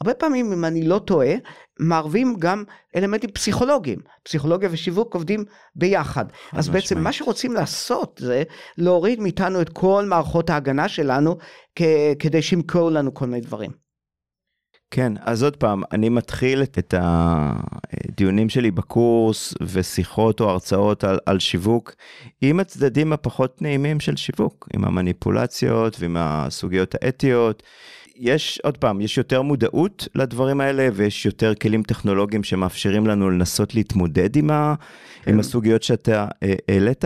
הרבה 0.00 0.14
פעמים, 0.14 0.52
אם 0.52 0.64
אני 0.64 0.86
לא 0.86 0.98
טועה, 0.98 1.34
מערבים 1.80 2.36
גם 2.38 2.64
אלמנטים 2.96 3.30
פסיכולוגיים. 3.30 3.98
פסיכולוגיה 4.22 4.68
ושיווק 4.72 5.14
עובדים 5.14 5.44
ביחד. 5.76 6.24
אז 6.52 6.68
בעצם 6.68 6.84
משמעית. 6.84 7.04
מה 7.04 7.12
שרוצים 7.12 7.52
לעשות 7.52 8.20
זה 8.22 8.42
להוריד 8.78 9.20
מאיתנו 9.20 9.60
את 9.60 9.68
כל 9.68 10.04
מערכות 10.08 10.50
ההגנה 10.50 10.88
שלנו 10.88 11.36
כדי 12.18 12.42
שימכרו 12.42 12.90
לנו 12.90 13.14
כל 13.14 13.26
מיני 13.26 13.40
דברים. 13.40 13.84
כן, 14.90 15.12
אז 15.20 15.42
עוד 15.42 15.56
פעם, 15.56 15.82
אני 15.92 16.08
מתחיל 16.08 16.62
את 16.62 16.94
הדיונים 16.98 18.48
שלי 18.48 18.70
בקורס 18.70 19.54
ושיחות 19.60 20.40
או 20.40 20.50
הרצאות 20.50 21.04
על, 21.04 21.18
על 21.26 21.38
שיווק 21.38 21.94
עם 22.40 22.60
הצדדים 22.60 23.12
הפחות 23.12 23.62
נעימים 23.62 24.00
של 24.00 24.16
שיווק, 24.16 24.68
עם 24.74 24.84
המניפולציות 24.84 25.96
ועם 26.00 26.16
הסוגיות 26.18 26.94
האתיות. 26.94 27.62
יש, 28.16 28.60
עוד 28.64 28.78
פעם, 28.78 29.00
יש 29.00 29.18
יותר 29.18 29.42
מודעות 29.42 30.08
לדברים 30.14 30.60
האלה 30.60 30.88
ויש 30.94 31.26
יותר 31.26 31.54
כלים 31.54 31.82
טכנולוגיים 31.82 32.44
שמאפשרים 32.44 33.06
לנו 33.06 33.30
לנסות 33.30 33.74
להתמודד 33.74 34.36
עם, 34.36 34.50
ה, 34.50 34.74
כן. 35.22 35.30
עם 35.30 35.40
הסוגיות 35.40 35.82
שאתה 35.82 36.28
אה, 36.42 36.54
העלית. 36.68 37.04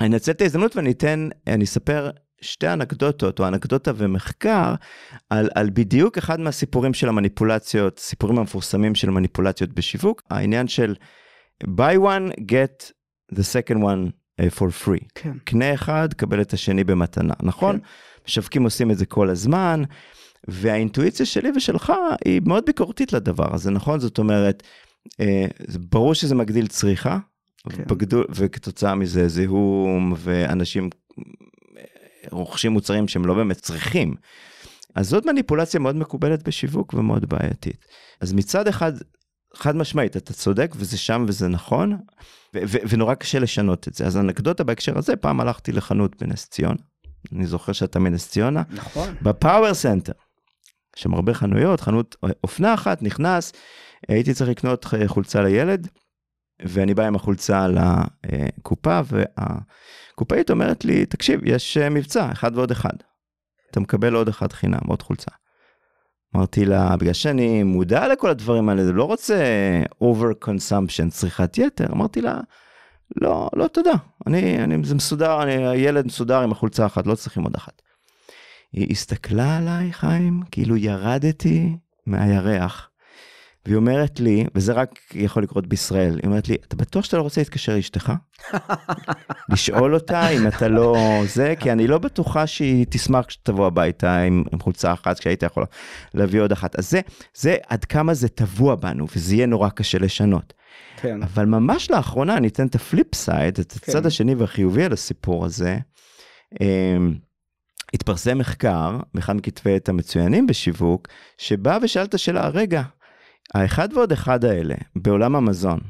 אני 0.00 0.14
אנצל 0.14 0.30
את 0.30 0.40
ההזדמנות 0.40 0.76
ואני 0.76 0.92
אתן, 0.92 1.28
אני 1.46 1.64
אספר 1.64 2.10
שתי 2.40 2.72
אנקדוטות 2.72 3.40
או 3.40 3.48
אנקדוטה 3.48 3.90
ומחקר 3.96 4.74
על, 5.30 5.48
על 5.54 5.70
בדיוק 5.72 6.18
אחד 6.18 6.40
מהסיפורים 6.40 6.94
של 6.94 7.08
המניפולציות, 7.08 7.98
סיפורים 7.98 8.38
המפורסמים 8.38 8.94
של 8.94 9.10
מניפולציות 9.10 9.72
בשיווק, 9.72 10.22
העניין 10.30 10.68
של 10.68 10.94
buy 11.64 11.96
one, 11.96 12.32
get 12.40 12.92
the 13.34 13.42
second 13.42 13.78
one 13.78 14.10
uh, 14.40 14.58
for 14.58 14.86
free. 14.86 15.06
כן. 15.14 15.32
קנה 15.44 15.74
אחד, 15.74 16.14
קבל 16.14 16.40
את 16.40 16.52
השני 16.52 16.84
במתנה, 16.84 17.34
נכון? 17.42 17.78
כן. 17.78 17.84
משווקים 18.28 18.64
עושים 18.64 18.90
את 18.90 18.98
זה 18.98 19.06
כל 19.06 19.30
הזמן, 19.30 19.82
והאינטואיציה 20.48 21.26
שלי 21.26 21.50
ושלך 21.56 21.92
היא 22.24 22.40
מאוד 22.44 22.64
ביקורתית 22.66 23.12
לדבר 23.12 23.54
הזה, 23.54 23.70
נכון? 23.70 24.00
זאת 24.00 24.18
אומרת, 24.18 24.62
אה, 25.20 25.46
ברור 25.90 26.14
שזה 26.14 26.34
מגדיל 26.34 26.66
צריכה, 26.66 27.18
כן. 27.70 27.84
בגדול, 27.86 28.24
וכתוצאה 28.30 28.94
מזה 28.94 29.28
זיהום, 29.28 30.14
ואנשים 30.16 30.90
אה, 31.78 31.82
רוכשים 32.30 32.72
מוצרים 32.72 33.08
שהם 33.08 33.26
לא 33.26 33.34
באמת 33.34 33.56
צריכים. 33.56 34.14
אז 34.94 35.08
זאת 35.08 35.26
מניפולציה 35.26 35.80
מאוד 35.80 35.96
מקובלת 35.96 36.48
בשיווק 36.48 36.94
ומאוד 36.94 37.28
בעייתית. 37.28 37.84
אז 38.20 38.32
מצד 38.32 38.68
אחד, 38.68 38.92
חד 39.54 39.76
משמעית, 39.76 40.16
אתה 40.16 40.32
צודק 40.32 40.72
וזה 40.76 40.98
שם 40.98 41.24
וזה 41.28 41.48
נכון, 41.48 41.92
ו- 42.54 42.62
ו- 42.68 42.78
ונורא 42.88 43.14
קשה 43.14 43.38
לשנות 43.38 43.88
את 43.88 43.94
זה. 43.94 44.06
אז 44.06 44.16
אנקדוטה 44.16 44.64
בהקשר 44.64 44.98
הזה, 44.98 45.16
פעם 45.16 45.40
הלכתי 45.40 45.72
לחנות 45.72 46.22
בנס 46.22 46.48
ציונה, 46.48 46.82
אני 47.32 47.46
זוכר 47.46 47.72
שעתה 47.72 47.98
בנס 47.98 48.28
ציונה, 48.28 48.62
נכון. 48.70 49.14
ב 49.22 49.31
power 49.31 49.74
center, 49.74 50.12
שם 50.96 51.14
הרבה 51.14 51.34
חנויות, 51.34 51.80
חנות 51.80 52.16
אופנה 52.44 52.74
אחת, 52.74 53.02
נכנס, 53.02 53.52
הייתי 54.08 54.34
צריך 54.34 54.50
לקנות 54.50 54.86
חולצה 55.06 55.42
לילד, 55.42 55.88
ואני 56.62 56.94
בא 56.94 57.06
עם 57.06 57.14
החולצה 57.14 57.66
לקופה, 57.68 59.00
והקופאית 59.06 60.50
אומרת 60.50 60.84
לי, 60.84 61.06
תקשיב, 61.06 61.40
יש 61.44 61.76
מבצע, 61.76 62.32
אחד 62.32 62.56
ועוד 62.56 62.70
אחד. 62.70 62.92
אתה 63.70 63.80
מקבל 63.80 64.14
עוד 64.14 64.28
אחד 64.28 64.52
חינם, 64.52 64.80
עוד 64.88 65.02
חולצה. 65.02 65.30
אמרתי 66.36 66.64
לה, 66.64 66.96
בגלל 66.96 67.12
שאני 67.12 67.62
מודע 67.62 68.08
לכל 68.08 68.30
הדברים 68.30 68.68
האלה, 68.68 68.82
לא 68.82 69.04
רוצה 69.04 69.42
over 70.02 70.46
consumption, 70.48 71.10
צריכת 71.10 71.58
יתר, 71.58 71.92
אמרתי 71.92 72.20
לה, 72.20 72.40
לא, 73.16 73.50
לא 73.56 73.66
תודה, 73.66 73.94
אני, 74.26 74.64
אני, 74.64 74.84
זה 74.84 74.94
מסודר, 74.94 75.42
אני, 75.42 75.66
הילד 75.66 76.06
מסודר 76.06 76.40
עם 76.40 76.52
החולצה 76.52 76.86
אחת, 76.86 77.06
לא 77.06 77.14
צריכים 77.14 77.42
עוד 77.42 77.54
אחת. 77.54 77.82
היא 78.72 78.86
הסתכלה 78.90 79.56
עליי, 79.56 79.92
חיים, 79.92 80.42
כאילו 80.50 80.76
ירדתי 80.76 81.76
מהירח, 82.06 82.90
והיא 83.66 83.76
אומרת 83.76 84.20
לי, 84.20 84.44
וזה 84.54 84.72
רק 84.72 85.00
יכול 85.14 85.42
לקרות 85.42 85.66
בישראל, 85.66 86.14
היא 86.22 86.26
אומרת 86.26 86.48
לי, 86.48 86.56
אתה 86.68 86.76
בטוח 86.76 87.04
שאתה 87.04 87.16
לא 87.16 87.22
רוצה 87.22 87.40
להתקשר 87.40 87.76
לאשתך? 87.76 88.12
לשאול 89.52 89.94
אותה 89.94 90.28
אם 90.28 90.46
אתה 90.46 90.68
לא 90.68 91.22
זה, 91.26 91.54
כי 91.60 91.72
אני 91.72 91.86
לא 91.86 91.98
בטוחה 91.98 92.46
שהיא 92.46 92.86
תשמח 92.90 93.24
כשתבוא 93.24 93.66
הביתה 93.66 94.20
עם, 94.20 94.44
עם 94.52 94.58
חולצה 94.58 94.92
אחת, 94.92 95.18
כשהיית 95.18 95.42
יכול 95.42 95.64
להביא 96.14 96.40
עוד 96.40 96.52
אחת. 96.52 96.78
אז 96.78 96.90
זה, 96.90 97.00
זה 97.34 97.56
עד 97.68 97.84
כמה 97.84 98.14
זה 98.14 98.28
טבוע 98.28 98.74
בנו, 98.74 99.06
וזה 99.16 99.34
יהיה 99.34 99.46
נורא 99.46 99.68
קשה 99.68 99.98
לשנות. 99.98 100.52
כן. 100.96 101.22
אבל 101.22 101.44
ממש 101.44 101.90
לאחרונה, 101.90 102.36
אני 102.36 102.48
אתן 102.48 102.66
את 102.66 102.74
ה 102.74 102.82
flip 102.82 103.14
side, 103.14 103.58
את 103.58 103.72
הצד 103.72 104.00
כן. 104.00 104.06
השני 104.06 104.34
והחיובי 104.34 104.84
על 104.84 104.92
הסיפור 104.92 105.44
הזה. 105.44 105.78
אמ, 106.60 107.14
התפרסם 107.94 108.38
מחקר 108.38 108.98
באחד 109.14 109.36
מכתבי 109.36 109.76
עת 109.76 109.88
המצוינים 109.88 110.46
בשיווק, 110.46 111.08
שבא 111.38 111.78
ושאל 111.82 112.04
את 112.04 112.14
השאלה, 112.14 112.48
רגע, 112.48 112.82
האחד 113.54 113.88
ועוד 113.92 114.12
אחד 114.12 114.44
האלה 114.44 114.74
בעולם 114.96 115.36
המזון, 115.36 115.80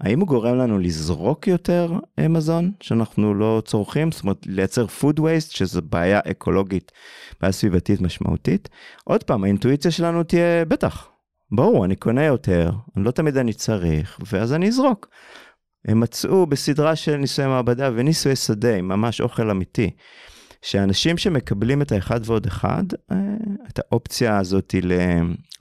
האם 0.00 0.20
הוא 0.20 0.28
גורם 0.28 0.56
לנו 0.58 0.78
לזרוק 0.78 1.46
יותר 1.46 1.92
אה, 2.18 2.28
מזון 2.28 2.72
שאנחנו 2.80 3.34
לא 3.34 3.62
צורכים? 3.64 4.12
זאת 4.12 4.22
אומרת, 4.22 4.46
לייצר 4.46 4.86
food 5.00 5.18
waste, 5.18 5.50
שזו 5.50 5.82
בעיה 5.82 6.20
אקולוגית, 6.30 6.92
בעיה 7.40 7.52
סביבתית 7.52 8.00
משמעותית. 8.00 8.68
עוד 9.04 9.22
פעם, 9.22 9.44
האינטואיציה 9.44 9.90
שלנו 9.90 10.22
תהיה, 10.22 10.64
בטח, 10.64 11.08
ברור, 11.52 11.84
אני 11.84 11.96
קונה 11.96 12.24
יותר, 12.24 12.70
אני 12.96 13.04
לא 13.04 13.10
תמיד 13.10 13.36
אני 13.36 13.52
צריך, 13.52 14.20
ואז 14.32 14.52
אני 14.52 14.68
אזרוק. 14.68 15.08
הם 15.88 16.00
מצאו 16.00 16.46
בסדרה 16.46 16.96
של 16.96 17.16
ניסויי 17.16 17.48
מעבדה 17.48 17.90
וניסויי 17.94 18.36
שדה, 18.36 18.82
ממש 18.82 19.20
אוכל 19.20 19.50
אמיתי, 19.50 19.90
שאנשים 20.62 21.18
שמקבלים 21.18 21.82
את 21.82 21.92
האחד 21.92 22.20
ועוד 22.24 22.46
אחד, 22.46 22.84
אה, 23.12 23.16
את 23.68 23.78
האופציה 23.78 24.38
הזאת 24.38 24.74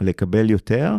לקבל 0.02 0.50
יותר, 0.50 0.98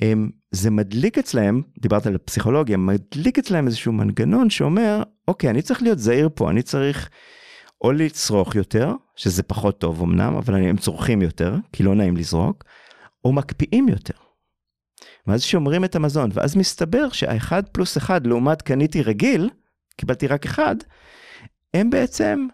הם, 0.00 0.30
זה 0.50 0.70
מדליק 0.70 1.18
אצלהם, 1.18 1.62
דיברת 1.78 2.06
על 2.06 2.18
פסיכולוגיה, 2.18 2.76
מדליק 2.76 3.38
אצלהם 3.38 3.66
איזשהו 3.66 3.92
מנגנון 3.92 4.50
שאומר, 4.50 5.02
אוקיי, 5.28 5.50
אני 5.50 5.62
צריך 5.62 5.82
להיות 5.82 5.98
זהיר 5.98 6.28
פה, 6.34 6.50
אני 6.50 6.62
צריך 6.62 7.08
או 7.80 7.92
לצרוך 7.92 8.54
יותר, 8.54 8.92
שזה 9.16 9.42
פחות 9.42 9.80
טוב 9.80 10.02
אמנם, 10.02 10.36
אבל 10.36 10.54
הם 10.54 10.76
צורכים 10.76 11.22
יותר, 11.22 11.54
כי 11.72 11.82
לא 11.82 11.94
נעים 11.94 12.16
לזרוק, 12.16 12.64
או 13.24 13.32
מקפיאים 13.32 13.88
יותר. 13.88 14.14
ואז 15.26 15.42
שומרים 15.42 15.84
את 15.84 15.96
המזון, 15.96 16.30
ואז 16.32 16.56
מסתבר 16.56 17.08
שהאחד 17.08 17.68
פלוס 17.68 17.96
אחד, 17.96 18.26
לעומת 18.26 18.62
קניתי 18.62 19.02
רגיל, 19.02 19.50
קיבלתי 19.96 20.26
רק 20.26 20.46
אחד, 20.46 20.76
הם 21.74 21.90
בעצם, 21.90 22.46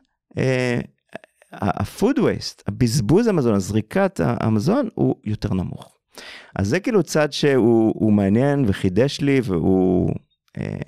ה-food 1.53 2.19
waste, 2.19 2.63
הבזבוז 2.67 3.27
המזון, 3.27 3.55
הזריקת 3.55 4.21
המזון, 4.25 4.89
הוא 4.95 5.17
יותר 5.25 5.55
נמוך. 5.55 5.99
אז 6.57 6.69
זה 6.69 6.81
כאילו 6.81 7.03
צד 7.03 7.33
שהוא 7.33 7.93
הוא 7.97 8.13
מעניין 8.13 8.65
וחידש 8.67 9.21
לי, 9.21 9.41
והוא... 9.45 10.15
אה, 10.59 10.79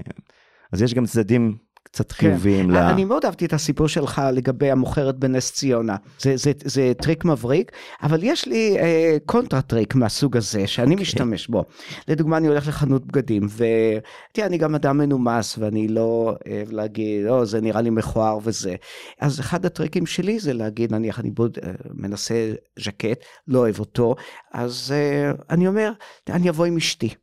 אז 0.73 0.83
יש 0.83 0.95
גם 0.95 1.07
צדדים 1.07 1.57
קצת 1.95 2.13
חיוביים 2.13 2.71
ל... 2.71 2.77
אני 2.77 3.05
מאוד 3.05 3.25
אהבתי 3.25 3.47
את 3.47 3.53
הסיפור 3.53 3.89
שלך 3.89 4.23
לגבי 4.33 4.71
המוכרת 4.71 5.19
בנס 5.19 5.53
ציונה. 5.53 5.97
זה, 6.19 6.37
זה, 6.37 6.53
זה 6.65 6.93
טריק 7.03 7.25
מבריק, 7.25 7.73
אבל 8.03 8.19
יש 8.23 8.47
לי 8.47 8.79
אה, 8.79 9.17
קונטרה 9.27 9.63
טריק 9.63 9.95
מהסוג 9.95 10.37
הזה, 10.37 10.67
שאני 10.67 10.95
okay. 10.95 11.01
משתמש 11.01 11.49
בו. 11.49 11.65
לדוגמה, 12.09 12.37
אני 12.37 12.49
הולך 12.49 12.69
לחנות 12.69 13.07
בגדים, 13.07 13.47
ותראה, 13.47 14.47
אני 14.47 14.59
גם 14.59 14.75
אדם 14.75 14.99
מנומס, 14.99 15.59
ואני 15.59 15.89
לא 15.89 16.35
אוהב 16.47 16.73
להגיד, 16.73 17.27
לא, 17.27 17.45
זה 17.45 17.61
נראה 17.61 17.81
לי 17.81 17.91
מכוער 17.91 18.39
וזה. 18.43 18.75
אז 19.21 19.41
אחד 19.41 19.67
הטריקים 19.67 20.07
שלי 20.07 20.39
זה 20.39 20.53
להגיד, 20.53 20.93
נניח, 20.93 21.21
אני 21.21 21.31
מודד, 21.31 21.59
אה, 21.63 21.71
מנסה 21.91 22.53
ז'קט, 22.79 23.25
לא 23.49 23.59
אוהב 23.59 23.79
אותו, 23.79 24.15
אז 24.53 24.95
אה, 24.97 25.33
אני 25.51 25.67
אומר, 25.67 25.93
אני 26.29 26.49
אבוא 26.49 26.65
עם 26.65 26.77
אשתי. 26.77 27.15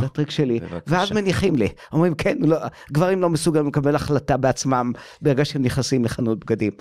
זה 0.00 0.06
הטריק 0.06 0.30
שלי. 0.30 0.60
ואז 0.86 1.12
מניחים 1.12 1.56
לי, 1.56 1.68
אומרים 1.92 2.14
כן, 2.14 2.38
לא, 2.40 2.56
גברים 2.92 3.20
לא 3.20 3.30
מסוגלים 3.30 3.68
לקבל 3.68 3.94
החלטה 3.94 4.36
בעצמם 4.36 4.92
ברגע 5.22 5.44
שהם 5.44 5.62
נכנסים 5.62 6.04
לחנות 6.04 6.44
בגדים. 6.44 6.72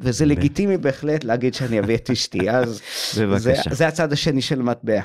וזה 0.00 0.26
לגיטימי 0.26 0.76
בהחלט 0.76 1.24
להגיד 1.24 1.54
שאני 1.54 1.80
אביא 1.80 1.94
את 1.96 2.10
אשתי, 2.10 2.50
אז 2.58 2.80
זה. 3.36 3.54
זה 3.70 3.88
הצד 3.88 4.12
השני 4.12 4.42
של 4.42 4.60
המטבע. 4.60 5.00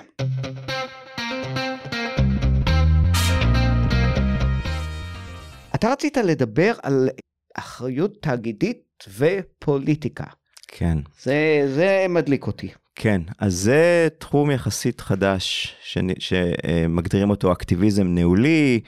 אתה 5.75 5.91
רצית 5.91 6.17
לדבר 6.17 6.73
על 6.83 7.09
אחריות 7.55 8.17
תאגידית 8.21 9.03
ופוליטיקה. 9.17 10.25
כן. 10.67 10.97
זה, 11.21 11.71
זה 11.75 12.05
מדליק 12.09 12.47
אותי. 12.47 12.69
כן, 12.95 13.21
אז 13.39 13.53
זה 13.53 14.07
תחום 14.17 14.51
יחסית 14.51 15.01
חדש 15.01 15.75
שמגדירים 16.19 17.29
אותו 17.29 17.51
אקטיביזם 17.51 18.07
ניהולי, 18.07 18.79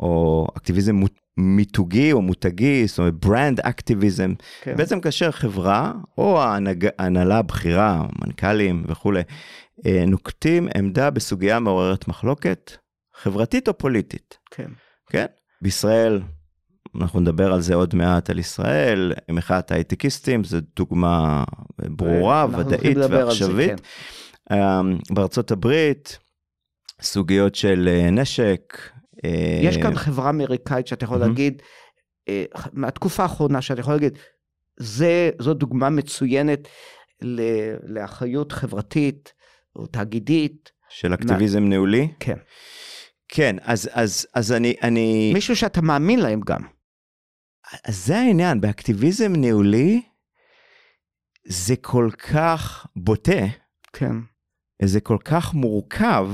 או 0.00 0.46
אקטיביזם 0.56 1.00
מיתוגי 1.36 2.12
או 2.12 2.22
מותגי, 2.22 2.86
זאת 2.86 2.98
אומרת 2.98 3.14
ברנד 3.14 3.60
אקטיביזם. 3.60 4.34
כן. 4.62 4.76
בעצם 4.76 5.00
כאשר 5.00 5.30
חברה 5.30 5.92
או 6.18 6.42
ההנהלה 6.98 7.38
הבכירה, 7.38 8.02
מנכ"לים 8.26 8.84
וכולי, 8.88 9.22
אה, 9.86 10.04
נוקטים 10.06 10.68
עמדה 10.76 11.10
בסוגיה 11.10 11.60
מעוררת 11.60 12.08
מחלוקת, 12.08 12.72
חברתית 13.14 13.68
או 13.68 13.78
פוליטית, 13.78 14.38
כן. 14.50 14.70
כן? 15.10 15.26
בישראל, 15.62 16.22
אנחנו 17.00 17.20
נדבר 17.20 17.52
על 17.52 17.60
זה 17.60 17.74
עוד 17.74 17.94
מעט, 17.94 18.30
על 18.30 18.38
ישראל, 18.38 19.12
מחאת 19.30 19.70
ההייטקיסטים, 19.70 20.44
זו 20.44 20.58
דוגמה 20.76 21.44
ברורה, 21.78 22.46
ודאית 22.58 22.96
ועכשווית. 23.10 23.80
כן. 23.80 24.54
אמ, 24.54 24.98
בארצות 25.10 25.50
הברית, 25.50 26.18
סוגיות 27.02 27.54
של 27.54 27.88
אה, 27.92 28.10
נשק. 28.10 28.78
אה, 29.24 29.60
יש 29.62 29.76
כאן 29.76 29.94
חברה 29.94 30.30
אמריקאית 30.30 30.86
שאתה 30.86 31.04
יכול. 31.04 31.18
להגיד, 31.18 31.62
אה, 32.28 32.44
מהתקופה 32.72 33.22
האחרונה 33.22 33.62
שאתה 33.62 33.80
יכול 33.80 33.94
להגיד, 33.94 34.18
זה, 34.76 35.30
זו 35.38 35.54
דוגמה 35.54 35.90
מצוינת 35.90 36.68
לאחריות 37.82 38.52
חברתית 38.52 39.32
או 39.76 39.86
תאגידית. 39.86 40.70
של 40.88 41.14
אקטיביזם 41.14 41.64
ניהולי? 41.64 42.08
כן. 42.20 42.36
כן, 43.28 43.56
אז, 43.62 43.90
אז, 43.92 44.26
אז 44.34 44.52
אני, 44.52 44.74
אני... 44.82 45.30
מישהו 45.34 45.56
שאתה 45.56 45.80
מאמין 45.80 46.20
להם 46.20 46.40
גם. 46.40 46.62
אז 47.84 48.06
זה 48.06 48.18
העניין, 48.18 48.60
באקטיביזם 48.60 49.32
ניהולי, 49.32 50.02
זה 51.44 51.76
כל 51.76 52.10
כך 52.32 52.86
בוטה, 52.96 53.46
כן, 53.92 54.16
זה 54.82 55.00
כל 55.00 55.18
כך 55.24 55.54
מורכב, 55.54 56.28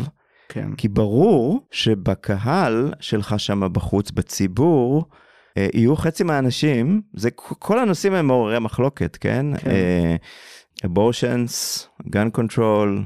כן. 0.48 0.74
כי 0.76 0.88
ברור 0.88 1.66
שבקהל 1.70 2.92
שלך 3.00 3.40
שם 3.40 3.72
בחוץ, 3.72 4.10
בציבור, 4.10 5.04
אה, 5.58 5.68
יהיו 5.74 5.96
חצי 5.96 6.24
מהאנשים, 6.24 7.02
זה 7.14 7.30
כל 7.34 7.78
הנושאים 7.78 8.14
הם 8.14 8.26
מעוררי 8.26 8.58
מחלוקת, 8.58 9.16
כן? 9.16 9.46
כן. 9.56 9.70
abortions, 10.84 11.88
gun 12.08 12.30
control, 12.30 13.04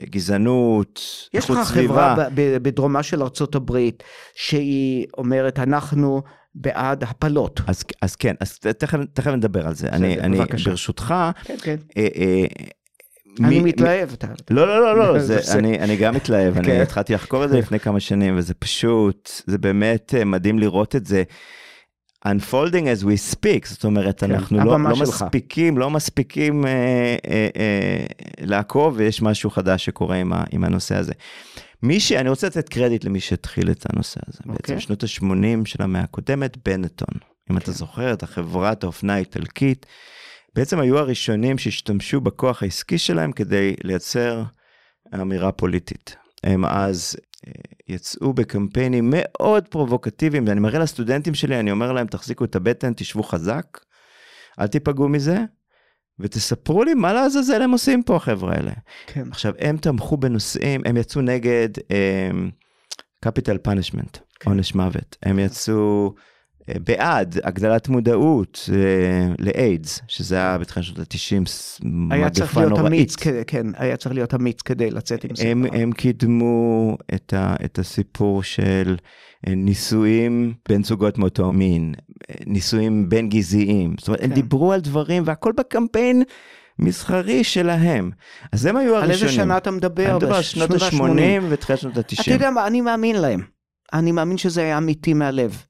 גזענות, 0.00 1.00
יש 1.34 1.44
לך 1.44 1.50
איזו 1.50 1.66
חברה 1.66 2.16
בדרומה 2.34 3.02
של 3.02 3.22
ארצות 3.22 3.54
הברית, 3.54 4.02
שהיא 4.34 5.06
אומרת, 5.18 5.58
אנחנו 5.58 6.22
בעד 6.54 7.02
הפלות. 7.02 7.60
אז, 7.66 7.84
אז 8.02 8.16
כן, 8.16 8.34
אז 8.40 8.58
תכף, 8.58 8.98
תכף 9.12 9.30
נדבר 9.30 9.66
על 9.66 9.74
זה. 9.74 9.88
אני, 9.88 10.10
בסדר, 10.12 10.24
אני 10.24 10.38
בבקשה. 10.38 10.70
ברשותך, 10.70 11.14
כן, 11.44 11.54
כן. 11.62 11.76
אה, 11.96 12.08
אה, 12.16 12.44
אני 13.40 13.60
מתלהב. 13.60 14.12
אתה- 14.12 14.26
לא, 14.50 14.66
לא, 14.66 14.96
לא, 14.96 15.14
לא, 15.14 15.18
זה 15.26 15.40
זה. 15.40 15.58
אני, 15.58 15.78
אני 15.80 15.96
גם 15.96 16.14
מתלהב, 16.14 16.56
אני 16.56 16.66
כן. 16.66 16.80
התחלתי 16.80 17.14
לחקור 17.14 17.44
את 17.44 17.50
זה 17.50 17.58
לפני 17.58 17.80
כמה 17.80 18.00
שנים, 18.00 18.36
וזה 18.38 18.54
פשוט, 18.54 19.30
זה 19.46 19.58
באמת 19.58 20.14
אה, 20.18 20.24
מדהים 20.24 20.58
לראות 20.58 20.96
את 20.96 21.06
זה. 21.06 21.22
unfolding 22.28 22.52
as 23.00 23.04
we 23.04 23.34
speak, 23.34 23.68
זאת 23.68 23.84
אומרת, 23.84 24.20
כן, 24.20 24.30
אנחנו 24.30 24.58
לא, 24.64 24.80
לא 24.80 24.94
שלך. 24.94 25.08
מספיקים, 25.22 25.78
לא 25.78 25.90
מספיקים 25.90 26.66
אה, 26.66 26.70
אה, 27.30 27.48
אה, 27.56 28.04
לעקוב, 28.40 28.94
ויש 28.96 29.22
משהו 29.22 29.50
חדש 29.50 29.84
שקורה 29.84 30.16
עם, 30.16 30.32
ה, 30.32 30.44
עם 30.50 30.64
הנושא 30.64 30.96
הזה. 30.96 31.12
מי 31.84 32.00
ש... 32.00 32.12
אני 32.12 32.28
רוצה 32.28 32.46
לתת 32.46 32.68
קרדיט 32.68 33.04
למי 33.04 33.20
שהתחיל 33.20 33.70
את 33.70 33.86
הנושא 33.92 34.20
הזה. 34.28 34.38
Okay. 34.38 34.48
בעצם 34.48 34.72
אוקיי. 34.72 34.80
שנות 34.80 35.02
ה-80 35.02 35.64
של 35.64 35.82
המאה 35.82 36.02
הקודמת, 36.02 36.68
בנטון. 36.68 37.18
אם 37.50 37.56
אתה 37.56 37.66
כן. 37.66 37.72
זוכר 37.72 38.12
את 38.12 38.22
החברת 38.22 38.84
האופנה 38.84 39.14
האיטלקית, 39.14 39.86
בעצם 40.54 40.80
היו 40.80 40.98
הראשונים 40.98 41.58
שהשתמשו 41.58 42.20
בכוח 42.20 42.62
העסקי 42.62 42.98
שלהם 42.98 43.32
כדי 43.32 43.74
לייצר 43.84 44.42
אמירה 45.14 45.52
פוליטית. 45.52 46.16
הם 46.44 46.64
אז 46.64 47.16
אה, 47.46 47.52
יצאו 47.88 48.32
בקמפיינים 48.32 49.10
מאוד 49.12 49.68
פרובוקטיביים, 49.68 50.44
ואני 50.48 50.60
מראה 50.60 50.78
לסטודנטים 50.78 51.34
שלי, 51.34 51.60
אני 51.60 51.70
אומר 51.70 51.92
להם, 51.92 52.06
תחזיקו 52.06 52.44
את 52.44 52.56
הבטן, 52.56 52.92
תשבו 52.96 53.22
חזק, 53.22 53.66
אל 54.60 54.66
תיפגעו 54.66 55.08
מזה, 55.08 55.38
ותספרו 56.18 56.84
לי 56.84 56.94
מה 56.94 57.12
לעזאזל 57.12 57.62
הם 57.62 57.70
עושים 57.70 58.02
פה, 58.02 58.16
החבר'ה 58.16 58.54
האלה. 58.54 58.72
כן. 59.06 59.24
עכשיו, 59.30 59.52
הם 59.58 59.76
תמכו 59.76 60.16
בנושאים, 60.16 60.80
הם 60.84 60.96
יצאו 60.96 61.20
נגד 61.20 61.68
קפיטל 63.20 63.58
פאנישמנט, 63.58 64.16
כן. 64.40 64.50
עונש 64.50 64.74
מוות. 64.74 65.16
הם 65.22 65.38
יצאו 65.38 66.14
אה, 66.18 66.22
בעד 66.68 67.38
הגדלת 67.44 67.88
מודעות 67.88 68.70
אה, 68.72 68.78
לאיידס, 69.38 70.00
שזה 70.08 70.36
היה 70.36 70.58
בתחילת 70.58 70.86
שנות 70.86 70.98
ה-90, 70.98 71.84
היה 72.10 72.30
צריך 72.30 72.56
מגפה 72.56 72.68
נוראית. 72.68 72.86
אמיץ, 72.86 73.16
כ- 73.16 73.28
כן, 73.46 73.66
היה 73.76 73.96
צריך 73.96 74.14
להיות 74.14 74.34
אמיץ 74.34 74.62
כדי 74.62 74.90
לצאת 74.90 75.24
עם 75.24 75.30
זה. 75.36 75.48
הם, 75.48 75.64
הם 75.72 75.92
קידמו 75.92 76.96
את, 77.14 77.34
ה, 77.36 77.54
את 77.64 77.78
הסיפור 77.78 78.42
של 78.42 78.96
אה, 79.48 79.54
נישואים 79.54 80.54
בין 80.68 80.84
זוגות 80.84 81.18
מאותו 81.18 81.52
מין, 81.52 81.94
אה, 82.30 82.34
נישואים 82.46 83.08
בין 83.08 83.28
גזעיים. 83.28 83.94
זאת 83.98 84.08
אומרת, 84.08 84.22
הם 84.22 84.28
כן. 84.28 84.34
דיברו 84.34 84.72
על 84.72 84.80
דברים 84.80 85.22
והכל 85.26 85.52
בקמפיין 85.56 86.22
מסחרי 86.78 87.44
שלהם. 87.44 88.10
אז 88.52 88.66
הם 88.66 88.76
היו 88.76 88.96
על 88.96 89.02
הראשונים. 89.02 89.28
איזה 89.28 89.42
שנה 89.42 89.56
אתה 89.56 89.70
מדבר? 89.70 90.06
אני 90.06 90.16
מדבר 90.16 90.34
על 90.36 90.42
שנות 90.42 90.70
ה-80 90.70 91.42
ותחילת 91.48 91.78
שנות 91.78 91.98
אתה 91.98 92.14
ה-90. 92.18 92.30
יודע 92.32 92.50
מה, 92.50 92.66
אני 92.66 92.80
מאמין 92.80 93.16
להם. 93.20 93.40
אני 93.92 94.12
מאמין 94.12 94.38
שזה 94.38 94.60
היה 94.60 94.78
אמיתי 94.78 95.14
מהלב. 95.14 95.62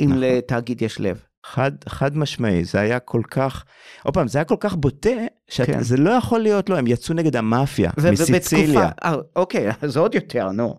אם 0.00 0.06
נכון. 0.08 0.20
לתאגיד 0.20 0.82
יש 0.82 1.00
לב. 1.00 1.20
חד, 1.46 1.72
חד 1.88 2.16
משמעי, 2.16 2.64
זה 2.64 2.80
היה 2.80 2.98
כל 2.98 3.22
כך, 3.30 3.64
עוד 4.04 4.14
פעם, 4.14 4.28
זה 4.28 4.38
היה 4.38 4.44
כל 4.44 4.56
כך 4.60 4.74
בוטה, 4.74 5.10
שזה 5.50 5.66
כן. 5.96 6.02
לא 6.02 6.10
יכול 6.10 6.40
להיות, 6.40 6.70
לא, 6.70 6.78
הם 6.78 6.86
יצאו 6.86 7.14
נגד 7.14 7.36
המאפיה 7.36 7.90
ו- 8.00 8.12
מסיציליה. 8.12 8.80
ובתקופה- 8.80 9.04
אה, 9.04 9.14
אוקיי, 9.36 9.70
אז 9.82 9.96
עוד 9.96 10.14
יותר, 10.14 10.50
נו. 10.52 10.78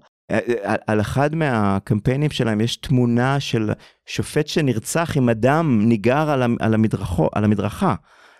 על, 0.63 0.77
על 0.87 1.01
אחד 1.01 1.35
מהקמפיינים 1.35 2.31
שלהם 2.31 2.61
יש 2.61 2.75
תמונה 2.75 3.39
של 3.39 3.71
שופט 4.05 4.47
שנרצח 4.47 5.17
עם 5.17 5.29
אדם 5.29 5.81
ניגר 5.85 6.29
על, 6.29 6.43
המ- 6.43 6.57
על, 6.59 6.73
המדרכו, 6.73 7.29
על 7.33 7.43
המדרכה. 7.43 7.95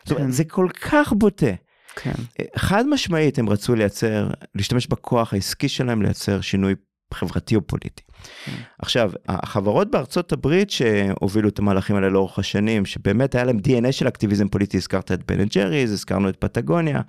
זאת 0.06 0.18
כן. 0.18 0.22
אומרת, 0.24 0.34
זה 0.34 0.44
כל 0.44 0.68
כך 0.82 1.14
בוטה. 1.14 1.52
כן. 1.96 2.12
חד 2.56 2.88
משמעית 2.88 3.40
הם 3.40 3.50
רצו 3.50 3.76
לייצר, 3.76 4.28
להשתמש 4.56 4.88
בכוח 4.88 5.34
העסקי 5.34 5.70
שלהם 5.70 6.02
לייצר 6.02 6.42
שינוי 6.42 6.76
חברתי 7.14 7.56
או 7.56 7.68
פוליטי. 7.68 8.04
כן. 8.46 8.52
עכשיו, 8.80 9.12
החברות 9.28 9.92
בארצות 9.92 10.32
הברית 10.32 10.70
שהובילו 10.70 11.50
את 11.50 11.60
המהלכים 11.60 11.96
האלה 11.96 12.10
לאורך 12.10 12.40
השנים, 12.40 12.86
שבאמת 12.86 13.36
היה 13.36 13.44
להם 13.44 13.58
DNA 13.58 13.92
של 13.92 14.08
אקטיביזם 14.08 14.48
פוליטי, 14.48 14.78
הזכרת 14.78 15.12
את 15.12 15.32
בן 15.32 15.46
ג'ריז, 15.46 15.92
הזכרנו 15.92 16.30
את 16.30 16.36
פטגוניה, 16.36 17.02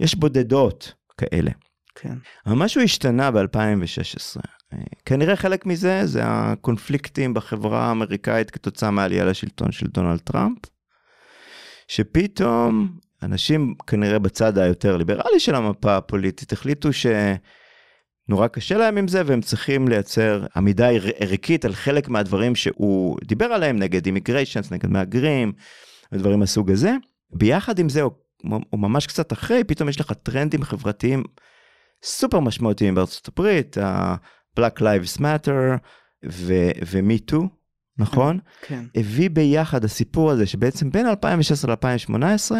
יש 0.00 0.14
בודדות 0.14 0.92
כאלה. 1.18 1.50
כן. 1.94 2.14
אבל 2.46 2.54
משהו 2.54 2.82
השתנה 2.82 3.30
ב-2016. 3.30 4.40
כנראה 5.06 5.36
חלק 5.36 5.66
מזה 5.66 6.06
זה 6.06 6.20
הקונפליקטים 6.24 7.34
בחברה 7.34 7.86
האמריקאית 7.86 8.50
כתוצאה 8.50 8.90
מהעלייה 8.90 9.24
לשלטון 9.24 9.72
של 9.72 9.86
דונלד 9.86 10.18
טראמפ, 10.18 10.58
שפתאום 11.88 12.98
אנשים 13.22 13.74
כנראה 13.86 14.18
בצד 14.18 14.58
היותר 14.58 14.96
ליברלי 14.96 15.40
של 15.40 15.54
המפה 15.54 15.96
הפוליטית 15.96 16.52
החליטו 16.52 16.92
שנורא 18.28 18.46
קשה 18.48 18.76
להם 18.76 18.96
עם 18.96 19.08
זה 19.08 19.22
והם 19.26 19.40
צריכים 19.40 19.88
לייצר 19.88 20.46
עמידה 20.56 20.90
ער- 20.90 21.10
ערכית 21.18 21.64
על 21.64 21.74
חלק 21.74 22.08
מהדברים 22.08 22.54
שהוא 22.54 23.18
דיבר 23.24 23.44
עליהם 23.44 23.76
נגד 23.78 24.06
אימיגריישנס, 24.06 24.72
נגד 24.72 24.86
מהגרים 24.90 25.52
ודברים 26.12 26.38
מהסוג 26.40 26.70
הזה. 26.70 26.92
ביחד 27.30 27.78
עם 27.78 27.88
זה, 27.88 28.02
או, 28.02 28.10
או 28.72 28.78
ממש 28.78 29.06
קצת 29.06 29.32
אחרי, 29.32 29.64
פתאום 29.64 29.88
יש 29.88 30.00
לך 30.00 30.12
טרנדים 30.12 30.62
חברתיים 30.62 31.24
סופר 32.02 32.40
משמעותיים 32.40 32.94
בארצות 32.94 33.28
הברית, 33.28 33.78
ה-Black 33.78 34.80
Lives 34.80 35.18
Matter 35.20 35.78
ו-Me 36.24 37.30
Too, 37.32 37.42
נכון? 37.98 38.38
כן. 38.62 38.84
הביא 38.94 39.30
ביחד 39.30 39.84
הסיפור 39.84 40.30
הזה 40.30 40.46
שבעצם 40.46 40.90
בין 40.90 41.06
2016 41.06 41.74
ל-2018, 41.74 42.50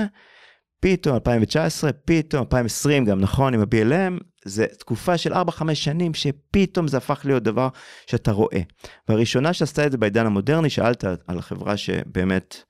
פתאום 0.80 1.14
2019, 1.14 1.90
פתאום 2.04 2.40
2020 2.40 3.04
גם 3.04 3.20
נכון 3.20 3.54
עם 3.54 3.60
ה-BLM, 3.60 4.22
זה 4.44 4.66
תקופה 4.78 5.18
של 5.18 5.34
4-5 5.34 5.74
שנים 5.74 6.14
שפתאום 6.14 6.88
זה 6.88 6.96
הפך 6.96 7.20
להיות 7.24 7.42
דבר 7.42 7.68
שאתה 8.06 8.32
רואה. 8.32 8.60
והראשונה 9.08 9.52
שעשתה 9.52 9.86
את 9.86 9.92
זה 9.92 9.98
בעידן 9.98 10.26
המודרני, 10.26 10.70
שאלת 10.70 11.04
על 11.04 11.38
החברה 11.38 11.76
שבאמת 11.76 12.62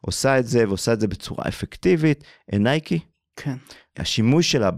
עושה 0.00 0.38
את 0.38 0.46
זה 0.46 0.68
ועושה 0.68 0.92
את 0.92 1.00
זה 1.00 1.08
בצורה 1.08 1.44
אפקטיבית, 1.48 2.24
נייקי. 2.52 2.98
כן. 3.36 3.56
השימוש 3.96 4.52
שלה 4.52 4.70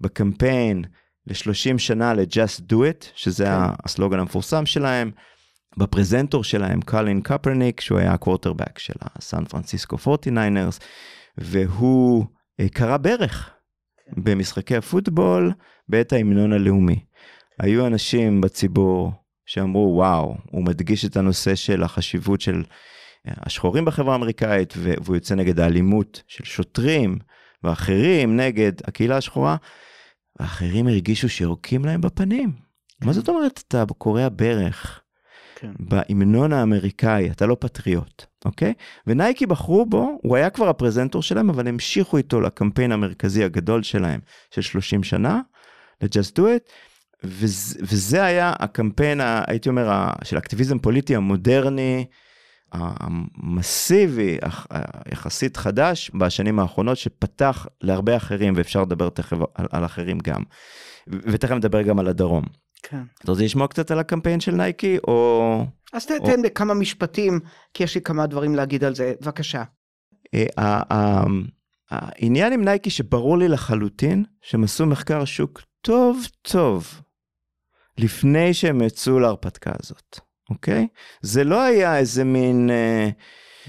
בקמפיין 0.00 0.84
ל-30 1.26 1.78
שנה 1.78 2.14
ל-Just 2.14 2.72
Do 2.72 2.74
It, 2.74 3.06
שזה 3.14 3.44
כן. 3.44 3.50
הסלוגן 3.84 4.18
המפורסם 4.18 4.66
שלהם, 4.66 5.10
בפרזנטור 5.76 6.44
שלהם, 6.44 6.80
קולין 6.80 7.20
קפרניק, 7.20 7.80
שהוא 7.80 7.98
היה 7.98 8.12
הקוורטרבק 8.12 8.78
של 8.78 8.94
הסן 9.00 9.44
פרנסיסקו 9.44 9.96
49ers, 9.96 10.78
והוא 11.38 12.24
אה, 12.60 12.68
קרא 12.68 12.96
ברך 12.96 13.50
כן. 14.06 14.22
במשחקי 14.24 14.76
הפוטבול 14.76 15.52
בעת 15.88 16.12
ההמנון 16.12 16.52
הלאומי. 16.52 17.04
היו 17.58 17.86
אנשים 17.86 18.40
בציבור 18.40 19.12
שאמרו, 19.46 19.92
וואו, 19.96 20.34
הוא 20.50 20.64
מדגיש 20.64 21.04
את 21.04 21.16
הנושא 21.16 21.54
של 21.54 21.82
החשיבות 21.82 22.40
של 22.40 22.62
אה, 23.28 23.32
השחורים 23.36 23.84
בחברה 23.84 24.12
האמריקאית, 24.12 24.74
והוא 24.76 25.16
יוצא 25.16 25.34
נגד 25.34 25.60
האלימות 25.60 26.22
של 26.26 26.44
שוטרים 26.44 27.18
ואחרים 27.64 28.36
נגד 28.36 28.72
הקהילה 28.84 29.16
השחורה, 29.16 29.56
ואחרים 30.40 30.86
הרגישו 30.86 31.28
שיורקים 31.28 31.84
להם 31.84 32.00
בפנים. 32.00 32.52
מה 33.04 33.12
זאת 33.12 33.28
אומרת 33.28 33.62
אתה 33.68 33.84
קורע 33.98 34.28
ברך 34.32 35.01
כן. 35.62 35.72
בהמנון 35.80 36.52
האמריקאי, 36.52 37.30
אתה 37.30 37.46
לא 37.46 37.56
פטריוט, 37.60 38.24
אוקיי? 38.44 38.72
ונייקי 39.06 39.46
בחרו 39.46 39.86
בו, 39.86 40.18
הוא 40.22 40.36
היה 40.36 40.50
כבר 40.50 40.68
הפרזנטור 40.68 41.22
שלהם, 41.22 41.50
אבל 41.50 41.68
המשיכו 41.68 42.16
איתו 42.16 42.40
לקמפיין 42.40 42.92
המרכזי 42.92 43.44
הגדול 43.44 43.82
שלהם 43.82 44.20
של 44.50 44.62
30 44.62 45.02
שנה, 45.02 45.40
ל-Just 46.02 46.38
Do 46.38 46.42
It, 46.42 46.70
וזה, 47.24 47.78
וזה 47.82 48.24
היה 48.24 48.52
הקמפיין, 48.58 49.20
ה- 49.20 49.42
הייתי 49.46 49.68
אומר, 49.68 49.90
ה- 49.90 50.12
של 50.24 50.38
אקטיביזם 50.38 50.78
פוליטי 50.78 51.16
המודרני, 51.16 52.04
המסיבי, 52.72 54.38
הח- 54.42 54.66
יחסית 55.12 55.56
חדש, 55.56 56.10
בשנים 56.18 56.58
האחרונות, 56.58 56.96
שפתח 56.96 57.66
להרבה 57.80 58.16
אחרים, 58.16 58.54
ואפשר 58.56 58.82
לדבר 58.82 59.08
תכף 59.08 59.36
על, 59.54 59.66
על 59.72 59.84
אחרים 59.84 60.18
גם. 60.18 60.42
ותכף 61.08 61.52
נדבר 61.52 61.82
גם 61.82 61.98
על 61.98 62.08
הדרום. 62.08 62.44
כן. 62.82 63.02
אתה 63.22 63.32
רוצה 63.32 63.44
לשמוע 63.44 63.66
קצת 63.68 63.90
על 63.90 63.98
הקמפיין 63.98 64.40
של 64.40 64.52
נייקי, 64.54 64.98
או... 65.08 65.64
אז 65.92 66.06
ת- 66.06 66.12
תן 66.24 66.42
בכמה 66.42 66.74
משפטים, 66.74 67.40
כי 67.74 67.84
יש 67.84 67.94
לי 67.94 68.00
כמה 68.00 68.26
דברים 68.26 68.54
להגיד 68.54 68.84
על 68.84 68.94
זה. 68.94 69.12
בבקשה. 69.20 69.62
אה, 70.34 70.46
ה- 70.58 71.24
העניין 71.90 72.52
עם 72.52 72.64
נייקי 72.64 72.90
שברור 72.90 73.38
לי 73.38 73.48
לחלוטין 73.48 74.24
שהם 74.42 74.64
עשו 74.64 74.86
מחקר 74.86 75.24
שוק 75.24 75.62
טוב 75.80 76.18
טוב 76.42 77.00
לפני 77.98 78.54
שהם 78.54 78.82
יצאו 78.82 79.18
להרפתקה 79.20 79.72
הזאת, 79.82 80.18
אוקיי? 80.50 80.86
זה 81.22 81.44
לא 81.44 81.62
היה 81.62 81.98
איזה 81.98 82.24
מין 82.24 82.70
אה, 82.70 83.08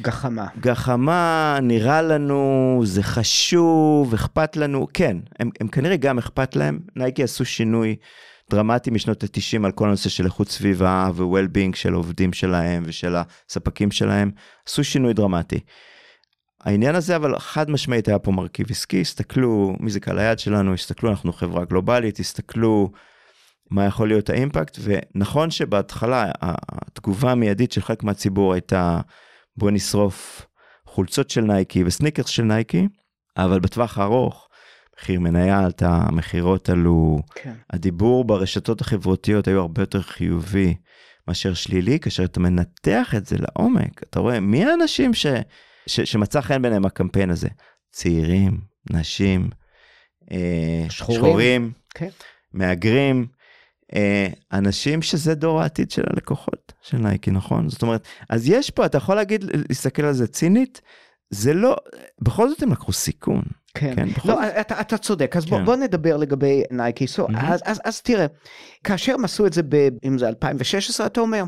גחמה. 0.01 0.47
גחמה, 0.59 1.57
נראה 1.61 2.01
לנו, 2.01 2.82
זה 2.86 3.03
חשוב, 3.03 4.14
אכפת 4.14 4.55
לנו, 4.57 4.88
כן, 4.93 5.18
הם, 5.39 5.49
הם 5.59 5.68
כנראה 5.68 5.97
גם 5.97 6.18
אכפת 6.18 6.55
להם, 6.55 6.80
נייקי 6.95 7.24
עשו 7.24 7.45
שינוי 7.45 7.95
דרמטי 8.54 8.91
משנות 8.91 9.24
ה-90 9.24 9.66
על 9.66 9.72
כל 9.72 9.88
הנושא 9.88 10.10
של 10.10 10.26
איכות 10.26 10.49
סביבה 10.49 11.10
ו-well-being 11.14 11.76
של 11.76 11.93
העובדים 11.93 12.34
שלהם 12.34 12.84
ושל 12.86 13.16
הספקים 13.16 13.91
שלהם, 13.91 14.32
עשו 14.68 14.84
שינוי 14.84 15.14
דרמטי. 15.14 15.60
העניין 16.62 16.95
הזה 16.95 17.16
אבל 17.16 17.39
חד 17.39 17.70
משמעית 17.70 18.08
היה 18.08 18.20
פה 18.20 18.32
מרכיב 18.32 18.72
עסקי, 18.72 19.01
הסתכלו 19.01 19.76
מי 19.80 19.91
זה 19.91 19.99
קהל 19.99 20.20
היעד 20.20 20.39
שלנו, 20.39 20.74
הסתכלו 20.74 21.10
אנחנו 21.10 21.34
חברה 21.34 21.66
גלובלית, 21.66 22.20
הסתכלו 22.20 22.91
מה 23.72 23.86
יכול 23.86 24.08
להיות 24.08 24.30
ה 24.30 24.36
impact, 24.36 24.78
ונכון 24.82 25.51
שבהתחלה 25.51 26.32
התגובה 26.41 27.32
המיידית 27.32 27.72
של 27.72 27.82
חלק 27.82 28.04
מהציבור 28.04 28.54
הייתה 28.54 28.99
בוא 29.58 29.72
נשרוף 29.72 30.45
חולצות 30.86 31.30
של 31.30 31.41
נייקי 31.41 31.84
וסניקרס 31.84 32.28
של 32.28 32.43
נייקי, 32.43 32.88
אבל 33.38 33.60
בטווח 33.60 33.97
הארוך, 33.97 34.49
מחיר 35.04 35.20
מניה 35.20 35.60
עלתה, 35.60 35.89
המכירות 36.08 36.70
עלו, 36.70 37.20
כן. 37.36 37.54
הדיבור 37.70 38.26
ברשתות 38.26 38.82
החברתיות 38.82 39.47
היו 39.47 39.60
הרבה 39.60 39.82
יותר 39.82 40.01
חיובי 40.01 40.76
מאשר 41.28 41.54
שלילי, 41.54 41.99
כאשר 41.99 42.24
אתה 42.24 42.39
מנתח 42.39 43.14
את 43.18 43.26
זה 43.26 43.36
לעומק, 43.39 44.04
אתה 44.04 44.20
רואה 44.20 44.39
מי 44.39 44.66
האנשים 44.66 45.14
ש, 45.14 45.26
ש, 45.88 46.01
שמצא 46.01 46.41
חן 46.41 46.62
ביניהם 46.62 46.86
הקמפיין 46.86 47.30
הזה? 47.30 47.47
צעירים, 47.91 48.58
נשים, 48.89 49.49
אה, 50.32 50.86
שחורים. 50.89 51.20
שחורים 51.20 51.72
כן. 51.95 52.10
מהגרים, 52.54 53.28
אה, 53.95 54.28
אנשים 54.54 55.01
שזה 55.01 55.36
דור 55.36 55.62
העתיד 55.62 55.91
של 55.91 56.04
הלקוחות 56.14 56.74
של 56.82 56.97
נייקי, 56.97 57.32
נכון? 57.32 57.70
זאת 57.70 57.82
אומרת, 57.82 58.08
אז 58.30 58.49
יש 58.49 58.70
פה, 58.70 58.86
אתה 58.86 58.97
יכול 58.97 59.16
להגיד, 59.16 59.43
להסתכל 59.70 60.06
על 60.06 60.14
זה 60.14 60.28
צינית, 60.28 60.82
זה 61.30 61.54
לא, 61.54 61.76
בכל 62.22 62.49
זאת 62.49 62.64
הם 62.64 62.72
לקחו 62.72 62.93
סיכון. 62.93 63.43
כן, 63.78 63.95
כן, 63.95 64.09
בכל 64.09 64.30
לא. 64.30 64.39
אתה, 64.61 64.82
אתה 64.82 64.97
צודק, 64.97 65.36
אז 65.38 65.45
בוא, 65.45 65.57
כן. 65.57 65.65
בוא 65.65 65.76
נדבר 65.76 66.17
לגבי 66.17 66.63
נייקי. 66.71 67.05
So, 67.05 67.32
מהמם. 67.32 67.51
אז, 67.51 67.61
אז, 67.65 67.82
אז 67.84 68.01
תראה, 68.01 68.26
כאשר 68.84 69.13
הם 69.13 69.26
עשו 69.26 69.45
את 69.45 69.53
זה, 69.53 69.61
ב, 69.69 69.89
אם 70.05 70.17
זה 70.17 70.28
2016 70.28 71.05
אתה 71.05 71.21
אומר, 71.21 71.43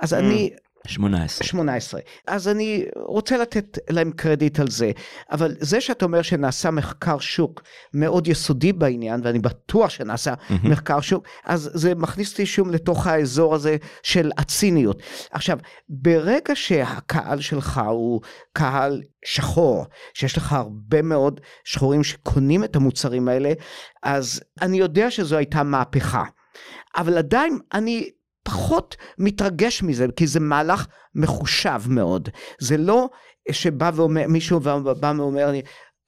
אז 0.00 0.14
אני, 0.14 0.50
18. 0.86 1.46
18. 1.46 2.00
אז 2.26 2.48
אני 2.48 2.84
רוצה 2.96 3.36
לתת 3.36 3.78
להם 3.90 4.10
קרדיט 4.10 4.60
על 4.60 4.70
זה, 4.70 4.90
אבל 5.32 5.54
זה 5.60 5.80
שאתה 5.80 6.04
אומר 6.04 6.22
שנעשה 6.22 6.70
מחקר 6.70 7.18
שוק 7.18 7.62
מאוד 7.94 8.28
יסודי 8.28 8.72
בעניין, 8.72 9.20
ואני 9.24 9.38
בטוח 9.38 9.90
שנעשה 9.90 10.34
מהמם. 10.50 10.70
מחקר 10.70 11.00
שוק, 11.00 11.26
אז 11.44 11.70
זה 11.74 11.94
מכניס 11.94 12.30
אותי 12.32 12.46
שום 12.46 12.70
לתוך 12.70 13.06
האזור 13.06 13.54
הזה 13.54 13.76
של 14.02 14.30
הציניות. 14.38 15.02
עכשיו, 15.30 15.58
ברגע 15.88 16.54
שהקהל 16.54 17.40
שלך 17.40 17.80
הוא 17.88 18.20
קהל 18.52 19.02
שחור, 19.24 19.86
שיש 20.14 20.36
לך 20.36 20.52
הרבה 20.52 21.02
מאוד 21.02 21.40
שחורים 21.64 22.04
שקונים 22.04 22.64
את 22.64 22.76
המוצרים 22.76 23.28
האלה, 23.28 23.52
אז 24.02 24.40
אני 24.62 24.76
יודע 24.78 25.10
שזו 25.10 25.36
הייתה 25.36 25.62
מהפכה. 25.62 26.24
אבל 26.96 27.18
עדיין 27.18 27.58
אני 27.74 28.10
פחות 28.42 28.96
מתרגש 29.18 29.82
מזה, 29.82 30.06
כי 30.16 30.26
זה 30.26 30.40
מהלך 30.40 30.86
מחושב 31.14 31.80
מאוד. 31.88 32.28
זה 32.60 32.76
לא 32.76 33.08
שבא 33.50 33.90
ואומר, 33.94 34.26
מישהו 34.28 34.60
בא 34.60 34.78
ואומר 35.16 35.50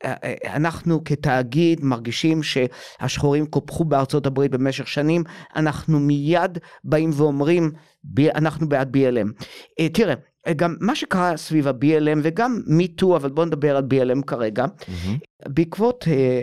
"אה, 0.05 0.14
אה, 0.24 0.35
אנחנו 0.57 1.05
כתאגיד 1.05 1.85
מרגישים 1.85 2.41
שהשחורים 2.43 3.47
קופחו 3.47 3.85
בארצות 3.85 4.26
הברית 4.26 4.51
במשך 4.51 4.89
שנים, 4.89 5.24
אנחנו 5.57 6.01
מיד 6.01 6.59
באים 6.85 7.11
ואומרים, 7.14 7.70
"ב- 8.05 8.20
אנחנו 8.20 8.68
בעד 8.68 8.97
BLM. 8.97 9.45
אה, 9.80 9.89
תראה, 9.89 10.14
אה, 10.47 10.53
גם 10.53 10.76
מה 10.80 10.95
שקרה 10.95 11.37
סביב 11.37 11.68
ה-BLM 11.68 12.18
וגם 12.22 12.59
MeToo, 12.78 13.16
אבל 13.16 13.30
בוא 13.30 13.45
נדבר 13.45 13.76
על 13.76 13.82
BLM 13.91 14.22
כרגע, 14.26 14.64
מהמם. 14.89 15.18
בעקבות 15.49 16.05
אה, 16.09 16.42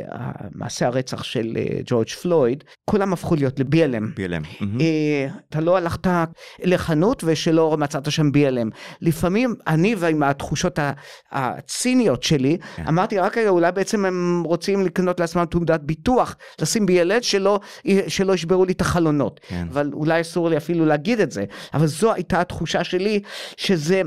מעשה 0.52 0.88
הרצח 0.88 1.24
של 1.24 1.58
אה, 1.58 1.80
ג'ורג' 1.86 2.10
פלויד, 2.10 2.64
כולם 2.90 3.14
הפכו 3.14 3.36
להיות 3.36 3.60
ל-BLM. 3.60 4.20
BLM. 4.20 4.62
מהמם. 4.62 4.82
אה, 4.82 5.28
אתה 5.50 5.62
לא 5.62 5.78
הלכת 5.78 6.08
לחנות 6.64 7.24
ושלא 7.26 7.78
מצאת 7.80 8.12
שם 8.12 8.30
BLM. 8.30 8.70
לפעמים 9.02 9.56
אני 9.68 9.96
ועם 9.98 10.24
התחושות 10.24 10.80
הציניות 11.32 12.24
שלי, 12.24 12.58
כן. 12.76 12.88
אמרתי 12.88 13.20
רק 13.20 13.38
רגע 13.38 13.50
אולי 13.50 13.72
בעצם 13.72 14.06
הם 14.06 14.44
רוצים 14.46 14.86
לקנות 14.86 15.20
לעצמם 15.20 15.46
תעודת 15.46 15.82
ביטוח, 15.82 16.36
לשים 16.62 16.86
BLS 16.86 17.22
שלא, 17.22 17.60
שלא 18.08 18.34
ישברו 18.34 18.66
לי 18.66 18.74
את 18.74 18.82
החלונות. 18.82 19.40
כן. 19.48 19.68
אבל 19.72 19.90
אולי 19.94 20.22
אסור 20.22 20.50
לי 20.50 20.58
אפילו 20.58 20.86
להגיד 20.86 21.20
את 21.20 21.32
זה, 21.32 21.46
אבל 21.74 21.88
זו 21.88 22.14
הייתה 22.14 22.42
התחושה 22.42 22.84
שלי 22.84 23.22
שזה, 23.58 24.02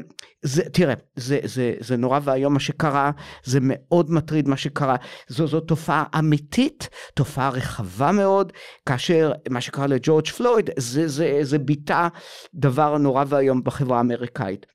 זה, 0.45 0.63
תראה, 0.73 0.95
זה, 1.17 1.39
זה, 1.45 1.75
זה 1.81 1.97
נורא 1.97 2.21
ואיום 2.23 2.53
מה 2.53 2.61
שקרה, 2.61 3.11
זה 3.45 3.59
מאוד 3.63 4.11
מטריד 4.11 4.49
מה 4.49 4.57
שקרה, 4.57 4.97
זו, 5.29 5.47
זו 5.47 5.61
תופעה 5.61 6.05
אמיתית, 6.19 6.89
תופעה 7.15 7.49
רחבה 7.51 8.13
מאוד, 8.13 8.53
כאשר 8.87 9.33
מה 9.51 9.61
שקרה 9.61 9.87
לג'ורג' 9.87 10.27
פלויד 10.27 10.71
זה, 10.79 11.09
זה, 11.09 11.39
זה 11.43 11.59
ביטא 11.59 12.09
דבר 12.55 12.99
נורא 12.99 13.25
ואיום 13.29 13.65
בחברה 13.65 13.99
האמריקאית. 13.99 14.67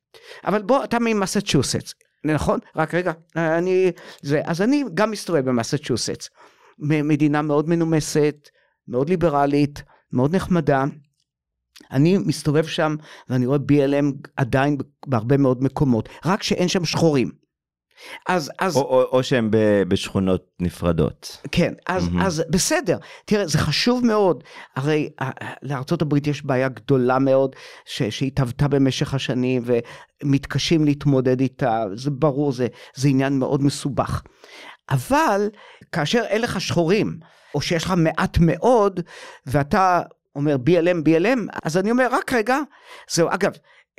אבל 0.45 0.61
בוא, 0.61 0.83
אתה 0.83 0.97
ממסצ'וסטס, 0.99 1.93
נכון? 2.25 2.59
רק 2.75 2.93
רגע, 2.93 3.11
אני, 3.35 3.91
זה, 4.21 4.41
אז 4.45 4.61
אני 4.61 4.83
גם 4.93 5.11
מסתובב 5.11 5.49
במסצ'וסטס, 5.49 6.29
מדינה 6.79 7.41
מאוד 7.41 7.69
מנומסת, 7.69 8.35
מאוד 8.87 9.09
ליברלית, 9.09 9.83
מאוד 10.13 10.35
נחמדה. 10.35 10.85
אני 11.91 12.17
מסתובב 12.17 12.65
שם 12.65 12.95
ואני 13.29 13.45
רואה 13.45 13.57
BLM 13.71 14.27
עדיין 14.37 14.77
בהרבה 15.07 15.37
מאוד 15.37 15.63
מקומות, 15.63 16.09
רק 16.25 16.43
שאין 16.43 16.67
שם 16.67 16.85
שחורים. 16.85 17.31
אז, 18.27 18.51
אז, 18.59 18.75
או- 18.75 18.81
או 18.81 19.01
או 19.03 19.23
שהם 19.23 19.51
ב- 19.51 19.83
בשכונות 19.87 20.45
נפרדות. 20.59 21.37
כן, 21.51 21.73
אז, 21.87 22.07
מהמם. 22.07 22.21
אז 22.21 22.43
בסדר. 22.49 22.97
תראה, 23.25 23.47
זה 23.47 23.57
חשוב 23.57 24.05
מאוד. 24.05 24.43
הרי 24.75 25.09
אה, 25.21 25.29
הברית 26.01 26.27
יש 26.27 26.45
בעיה 26.45 26.69
גדולה 26.69 27.19
מאוד 27.19 27.55
ש, 27.85 28.03
שהתהוותה 28.03 28.67
במשך 28.67 29.13
השנים 29.13 29.63
ומתקשים 30.23 30.85
להתמודד 30.85 31.39
איתה, 31.41 31.83
זה 31.95 32.11
ברור, 32.11 32.51
זה, 32.51 32.67
זה 32.95 33.07
עניין 33.07 33.39
מאוד 33.39 33.63
מסובך. 33.63 34.21
אבל 34.89 35.49
כאשר 35.91 36.23
אין 36.27 36.41
לך 36.41 36.61
שחורים, 36.61 37.19
או 37.55 37.61
שיש 37.61 37.83
לך 37.83 37.93
מעט 37.97 38.37
מאוד, 38.41 38.99
ואתה 39.45 40.01
אומר 40.39 40.55
BLM, 40.55 41.07
BLM, 41.07 41.57
אז 41.63 41.77
אני 41.77 41.91
אומר, 41.91 42.07
רק 42.11 42.33
רגע, 42.33 42.57
זהו, 43.11 43.27
אגב, 43.31 43.51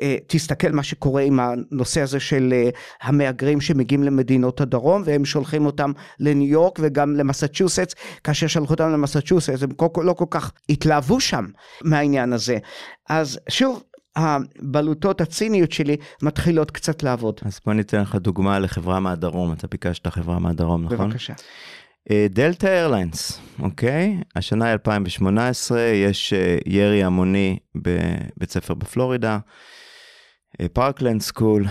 אה, 0.02 0.16
תסתכל 0.26 0.72
מה 0.72 0.82
שקורה 0.82 1.22
עם 1.22 1.40
הנושא 1.40 2.00
הזה 2.00 2.20
של 2.20 2.52
אה, 2.52 2.70
המהגרים 3.02 3.60
שמגיעים 3.60 4.02
למדינות 4.02 4.60
הדרום 4.60 5.02
והם 5.04 5.24
שולחים 5.24 5.66
אותם 5.66 5.92
לניו 6.20 6.48
יורק 6.48 6.78
וגם 6.82 7.16
למסצ'וסטס, 7.16 7.94
כאשר 8.24 8.46
שלחו 8.46 8.72
אותם 8.72 8.90
למסצ'וסטס 8.90 9.62
הם 9.62 9.70
לא 9.96 10.12
כל 10.12 10.24
כך 10.30 10.52
התלהבו 10.68 11.20
שם 11.20 11.46
מהעניין 11.84 12.32
הזה. 12.32 12.58
אז 13.08 13.38
שוב, 13.48 13.82
הבלוטות 14.16 15.20
הציניות 15.20 15.72
שלי 15.72 15.96
מתחילות 16.22 16.70
קצת 16.70 17.02
לעבוד. 17.02 17.40
אז 17.44 17.60
בוא 17.66 17.74
ניתן 17.74 18.00
לך 18.00 18.14
דוגמה 18.14 18.58
לחברה 18.58 19.00
מהדרום, 19.00 19.52
אתה 19.52 19.66
ביקשת 19.66 20.06
חברה 20.06 20.38
מהדרום, 20.38 20.84
נכון? 20.84 21.10
בבקשה. 21.10 21.32
אה, 22.10 22.26
Delta 22.30 22.66
Airlines, 22.66 23.40
אוקיי? 23.58 24.20
השנה 24.36 24.64
היא 24.64 24.72
2018, 24.72 25.80
יש 25.80 26.32
אה, 26.32 26.58
ירי 26.66 27.04
המוני 27.04 27.58
בבית 27.74 28.50
ספר 28.50 28.74
בפלורידה, 28.74 29.38
אה, 30.60 30.68
Parkland 30.68 31.20
school, 31.20 31.64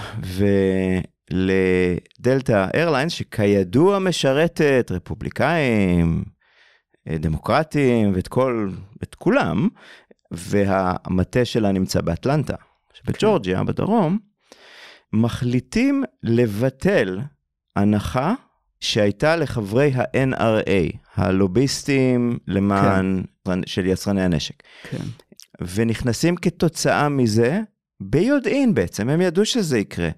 ול 1.32 1.70
Delta 1.70 2.68
Airlines, 2.74 3.12
שכידוע 3.12 4.00
משרתת 4.00 4.92
רפובליקאים, 4.92 6.24
דמוקרטים 7.10 8.12
ואת 8.16 8.28
כל, 8.28 8.70
את 9.04 9.16
כולם, 9.16 9.68
והמטה 10.32 11.46
שלה 11.46 11.72
נמצא 11.72 12.02
באטלנטה, 12.02 12.56
שבג'ורג'יה, 12.94 13.64
בדרום, 13.64 14.20
מחליטים 15.14 16.04
לבטל 16.24 17.20
הנחה 17.76 18.34
שהייתה 18.80 19.36
לחברי 19.36 19.92
ה-NRA, 19.96 20.98
הלוביסטים 21.16 22.38
למען, 22.48 23.24
כן. 23.46 23.62
של 23.66 23.86
יצרני 23.86 24.22
הנשק. 24.22 24.64
כן. 24.90 25.06
ונכנסים 25.76 26.36
כתוצאה 26.36 27.10
מזה, 27.10 27.60
ביודעין 28.02 28.74
בעצם, 28.74 29.10
הם 29.10 29.22
ידעו 29.22 29.46
שזה 29.46 29.78
יקרה, 29.80 30.10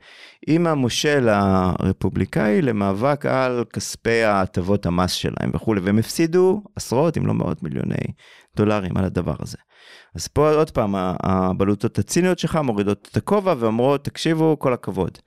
עם 0.48 0.68
המושל 0.68 1.30
הרפובליקאי 1.30 2.62
למאבק 2.62 3.26
על 3.26 3.64
כספי 3.74 4.24
ההטבות 4.24 4.86
המס 4.86 5.12
שלהם 5.12 5.52
וכולי, 5.54 5.82
והם 5.82 6.00
הפסידו 6.00 6.64
עשרות 6.76 7.18
אם 7.18 7.28
לא 7.28 7.34
מאות 7.34 7.64
מיליוני 7.64 7.96
דולרים 8.56 8.98
על 8.98 9.06
הדבר 9.06 9.36
הזה. 9.40 9.58
אז 10.16 10.28
פה 10.28 10.52
עוד 10.54 10.72
פעם, 10.72 10.96
הבלוטות 11.24 12.00
הציניות 12.00 12.40
שלך 12.40 12.56
מורידות 12.56 13.10
את 13.12 13.18
הכובע 13.18 13.54
ואומרות, 13.60 14.06
תקשיבו, 14.06 14.60
כל 14.60 14.74
הכבוד. 14.74 15.18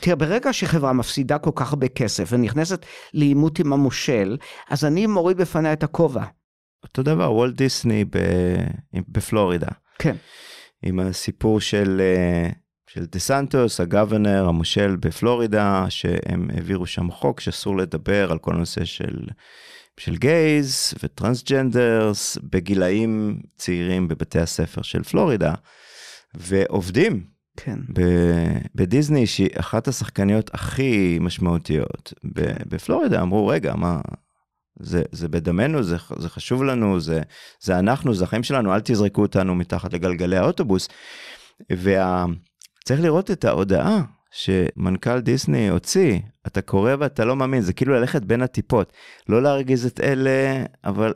תראה, 0.00 0.16
ברגע 0.16 0.52
שחברה 0.52 0.92
מפסידה 0.92 1.38
כל 1.38 1.50
כך 1.54 1.72
הרבה 1.72 1.88
כסף 1.88 2.28
ונכנסת 2.32 2.86
לעימות 3.14 3.58
עם 3.58 3.72
המושל, 3.72 4.36
אז 4.70 4.84
אני 4.84 5.06
מוריד 5.06 5.36
בפניה 5.36 5.72
את 5.72 5.82
הכובע. 5.82 6.24
אותו 6.82 7.02
דבר, 7.02 7.32
וולט 7.32 7.54
דיסני 7.54 8.04
ב... 8.04 8.18
בפלורידה. 9.08 9.68
כן. 9.98 10.16
עם 10.86 11.00
הסיפור 11.00 11.60
של, 11.60 12.00
אה, 12.00 12.50
של 12.86 13.04
דה 13.04 13.18
סנטוס, 13.18 13.80
הגוונר, 13.80 14.48
המושל 14.48 14.96
בפלורידה, 14.96 15.86
שהם 15.88 16.48
העבירו 16.54 16.86
שם 16.86 17.10
חוק 17.10 17.40
שאסור 17.40 17.76
לדבר 17.76 18.32
על 18.32 18.38
כל 18.38 18.54
הנושא 18.54 18.84
של, 18.84 19.26
של 20.00 20.16
גייז 20.16 20.94
וטרנסג'נדרס 21.02 22.38
בגילאים 22.42 23.40
צעירים 23.56 24.08
בבתי 24.08 24.38
הספר 24.38 24.82
של 24.82 25.02
פלורידה, 25.02 25.54
ועובדים 26.34 27.24
כן. 27.56 27.78
בדיסני, 28.74 29.26
שהיא 29.26 29.48
אחת 29.54 29.88
השחקניות 29.88 30.50
הכי 30.54 31.18
משמעותיות 31.20 32.12
בפלורידה, 32.68 33.22
אמרו, 33.22 33.46
רגע, 33.46 33.74
מה, 33.74 34.00
זה, 34.80 35.02
זה 35.12 35.28
בדמנו, 35.28 35.82
זה, 35.82 35.96
זה 36.18 36.28
חשוב 36.28 36.64
לנו, 36.64 37.00
זה, 37.00 37.20
זה 37.60 37.78
אנחנו, 37.78 38.14
זה 38.14 38.24
החיים 38.24 38.42
שלנו, 38.42 38.74
אל 38.74 38.80
תזרקו 38.80 39.22
אותנו 39.22 39.54
מתחת 39.54 39.92
לגלגלי 39.92 40.36
האוטובוס. 40.36 40.88
וצריך 41.72 43.00
לראות 43.00 43.30
את 43.30 43.44
ההודעה 43.44 44.02
שמנכ"ל 44.30 45.20
דיסני 45.20 45.68
הוציא 45.68 46.18
אתה 46.46 46.60
קורא 46.60 46.92
ואתה 46.98 47.24
לא 47.24 47.36
מאמין, 47.36 47.60
זה 47.60 47.72
כאילו 47.72 47.94
ללכת 47.94 48.22
בין 48.22 48.42
הטיפות, 48.42 48.92
לא 49.28 49.42
להרגיז 49.42 49.86
את 49.86 50.00
אלה, 50.00 50.64
אבל, 50.84 51.14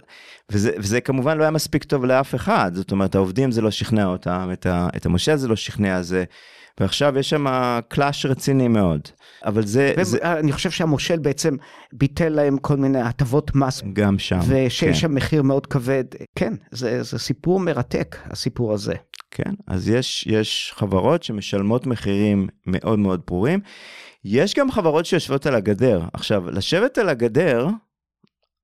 וזה, 0.50 0.72
וזה 0.78 1.00
כמובן 1.00 1.38
לא 1.38 1.42
היה 1.42 1.50
מספיק 1.50 1.84
טוב 1.84 2.04
לאף 2.04 2.34
אחד, 2.34 2.72
זאת 2.74 2.92
אומרת, 2.92 3.14
העובדים 3.14 3.52
זה 3.52 3.62
לא 3.62 3.70
שכנע 3.70 4.06
אותם, 4.06 4.50
את, 4.52 4.66
ה, 4.66 4.88
את 4.96 5.06
המושל 5.06 5.36
זה 5.36 5.48
לא 5.48 5.56
שכנע, 5.56 6.02
זה, 6.02 6.24
ועכשיו 6.80 7.18
יש 7.18 7.30
שם 7.30 7.46
קלאש 7.88 8.26
רציני 8.26 8.68
מאוד. 8.68 9.00
אבל 9.44 9.66
זה, 9.66 9.92
והם, 9.96 10.04
זה... 10.04 10.18
אני 10.22 10.52
חושב 10.52 10.70
שהמושל 10.70 11.18
בעצם 11.18 11.56
ביטל 11.92 12.28
להם 12.28 12.58
כל 12.58 12.76
מיני 12.76 13.00
הטבות 13.00 13.54
מס. 13.54 13.82
גם 13.92 14.18
שם. 14.18 14.38
ושיש 14.48 14.88
כן. 14.88 14.94
שם 14.94 15.14
מחיר 15.14 15.42
מאוד 15.42 15.66
כבד. 15.66 16.04
כן, 16.36 16.54
זה, 16.70 17.02
זה 17.02 17.18
סיפור 17.18 17.60
מרתק, 17.60 18.16
הסיפור 18.24 18.72
הזה. 18.72 18.94
כן, 19.30 19.52
אז 19.66 19.88
יש, 19.88 20.26
יש 20.26 20.72
חברות 20.76 21.22
שמשלמות 21.22 21.86
מחירים 21.86 22.48
מאוד 22.66 22.98
מאוד 22.98 23.20
ברורים. 23.26 23.60
יש 24.24 24.54
גם 24.54 24.70
חברות 24.70 25.06
שיושבות 25.06 25.46
על 25.46 25.54
הגדר. 25.54 26.02
עכשיו, 26.12 26.50
לשבת 26.50 26.98
על 26.98 27.08
הגדר, 27.08 27.68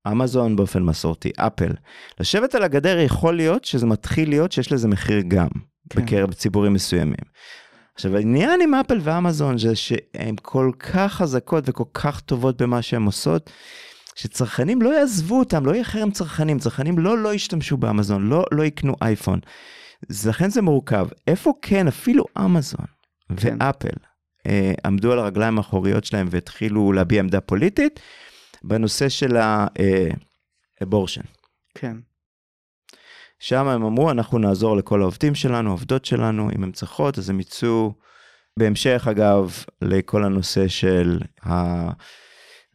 אמזון 0.09 0.57
באופן 0.57 0.83
מסורתי, 0.83 1.31
אפל, 1.37 1.73
לשבת 2.21 2.55
על 2.55 2.63
הגדר 2.63 2.99
יכול 2.99 3.37
להיות 3.37 3.65
שזה 3.65 3.87
מתחיל 3.87 4.29
להיות 4.29 4.53
שיש 4.53 4.73
לזה 4.73 4.89
מחיר 4.89 5.23
גם. 5.29 5.49
כן. 5.91 6.03
בקרב 6.03 6.33
ציבורים 6.33 6.73
מסוימים. 6.73 7.25
עכשיו, 7.97 8.17
העניין 8.17 8.61
עם 8.61 8.75
אפל 8.75 8.99
ואמזון 9.03 9.59
זה 9.59 9.77
שהן 9.77 10.35
כל 10.43 10.71
כך 10.79 11.13
חזקות 11.13 11.65
וכל 11.67 11.85
כך 11.95 12.21
טובות 12.21 12.63
במה 12.63 12.83
שהן 12.83 13.03
עושות, 13.03 13.51
שצרכנים 14.15 14.83
לא 14.83 14.99
יעזבו 14.99 15.39
אותם, 15.39 15.67
לא 15.67 15.73
יהיה 15.73 15.85
חרם 15.85 16.11
צרכנים, 16.11 16.59
צרכנים 16.59 16.99
לא 16.99 17.19
לא 17.19 17.35
ישתמשו 17.35 17.77
באמזון, 17.77 18.29
לא, 18.29 18.45
לא 18.53 18.65
יקנו 18.65 18.95
אייפון. 19.03 19.41
לכן 20.27 20.51
זה 20.51 20.63
מורכב. 20.63 21.09
איפה 21.27 21.53
כן, 21.63 21.89
אפילו 21.89 22.25
אמזון 22.39 22.87
כן. 23.37 23.57
ואפל 23.61 23.97
אה, 24.47 24.73
עמדו 24.85 25.13
על 25.13 25.19
הרגליים 25.19 25.59
האחוריות 25.59 26.05
שלהם 26.05 26.27
והתחילו 26.31 26.93
להביע 26.93 27.21
עמדה 27.21 27.41
פוליטית 27.41 28.01
בנושא 28.65 29.09
של 29.09 29.37
האבורשן. 30.81 31.23
כן. 31.75 31.97
שם 33.39 33.67
הם 33.67 33.85
אמרו, 33.85 34.11
אנחנו 34.11 34.39
נעזור 34.39 34.77
לכל 34.77 35.03
העובדים 35.03 35.35
שלנו, 35.35 35.69
העובדות 35.69 36.05
שלנו, 36.05 36.51
אם 36.57 36.65
הן 36.65 36.73
צריכות, 36.73 37.19
אז 37.19 37.31
הם 37.31 37.41
יצאו, 37.41 37.93
בהמשך 38.59 39.07
אגב, 39.11 39.55
לכל 39.83 40.25
הנושא 40.25 40.69
של 40.69 41.21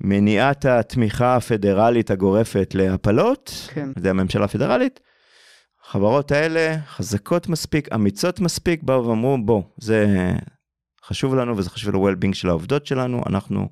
מניעת 0.03 0.65
התמיכה 0.65 1.35
הפדרלית 1.35 2.11
הגורפת 2.11 2.71
להפלות, 2.75 3.67
כן. 3.73 3.87
על 3.87 3.93
ידי 3.97 4.09
הממשלה 4.09 4.45
הפדרלית. 4.45 4.99
החברות 5.85 6.31
האלה 6.31 6.75
חזקות 6.87 7.47
מספיק, 7.47 7.93
אמיצות 7.93 8.39
מספיק, 8.39 8.83
באו 8.83 9.07
ואמרו, 9.07 9.37
בוא, 9.45 9.63
זה 9.77 10.05
חשוב 11.05 11.35
לנו 11.35 11.57
וזה 11.57 11.69
חשוב 11.69 11.95
ל-well-being 11.95 12.33
של 12.33 12.49
העובדות 12.49 12.85
שלנו, 12.85 13.23
אנחנו 13.29 13.69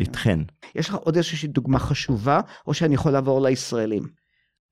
איתכן. 0.00 0.38
יש 0.74 0.88
לך 0.88 0.94
עוד 0.94 1.16
איזושהי 1.16 1.48
דוגמה 1.48 1.78
חשובה, 1.78 2.40
או 2.66 2.74
שאני 2.74 2.94
יכול 2.94 3.12
לעבור 3.12 3.42
לישראלים? 3.42 4.21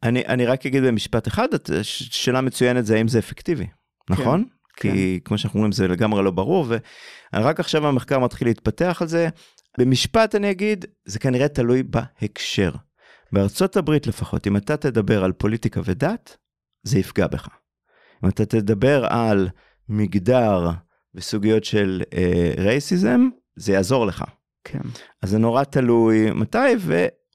אני, 0.02 0.26
אני 0.26 0.46
רק 0.46 0.66
אגיד 0.66 0.82
במשפט 0.82 1.28
אחד, 1.28 1.48
שאלה 1.82 2.40
מצוינת 2.40 2.86
זה 2.86 2.96
האם 2.96 3.08
זה 3.08 3.18
אפקטיבי, 3.18 3.66
נכון? 4.10 4.44
כן. 4.76 4.92
כי 4.92 5.20
כמו 5.24 5.38
שאנחנו 5.38 5.58
אומרים 5.58 5.72
זה 5.72 5.88
לגמרי 5.88 6.24
לא 6.24 6.30
ברור, 6.30 6.66
ורק 7.32 7.60
עכשיו 7.60 7.86
המחקר 7.86 8.18
מתחיל 8.18 8.48
להתפתח 8.48 8.98
על 9.00 9.08
זה. 9.08 9.28
במשפט 9.78 10.34
אני 10.34 10.50
אגיד, 10.50 10.84
זה 11.04 11.18
כנראה 11.18 11.48
תלוי 11.48 11.82
בהקשר. 11.82 12.70
בארצות 13.32 13.76
הברית 13.76 14.06
לפחות, 14.06 14.46
אם 14.46 14.56
אתה 14.56 14.76
תדבר 14.76 15.24
על 15.24 15.32
פוליטיקה 15.32 15.80
ודת, 15.84 16.36
זה 16.82 16.98
יפגע 16.98 17.26
בך. 17.26 17.48
אם 18.24 18.28
אתה 18.28 18.46
תדבר 18.46 19.06
על 19.10 19.48
מגדר 19.88 20.70
וסוגיות 21.14 21.64
של 21.64 22.02
אה, 22.14 22.52
רייסיזם, 22.58 23.28
זה 23.56 23.72
יעזור 23.72 24.06
לך. 24.06 24.24
כן. 24.64 24.80
אז 25.22 25.30
זה 25.30 25.38
נורא 25.38 25.64
תלוי 25.64 26.30
מתי, 26.30 26.58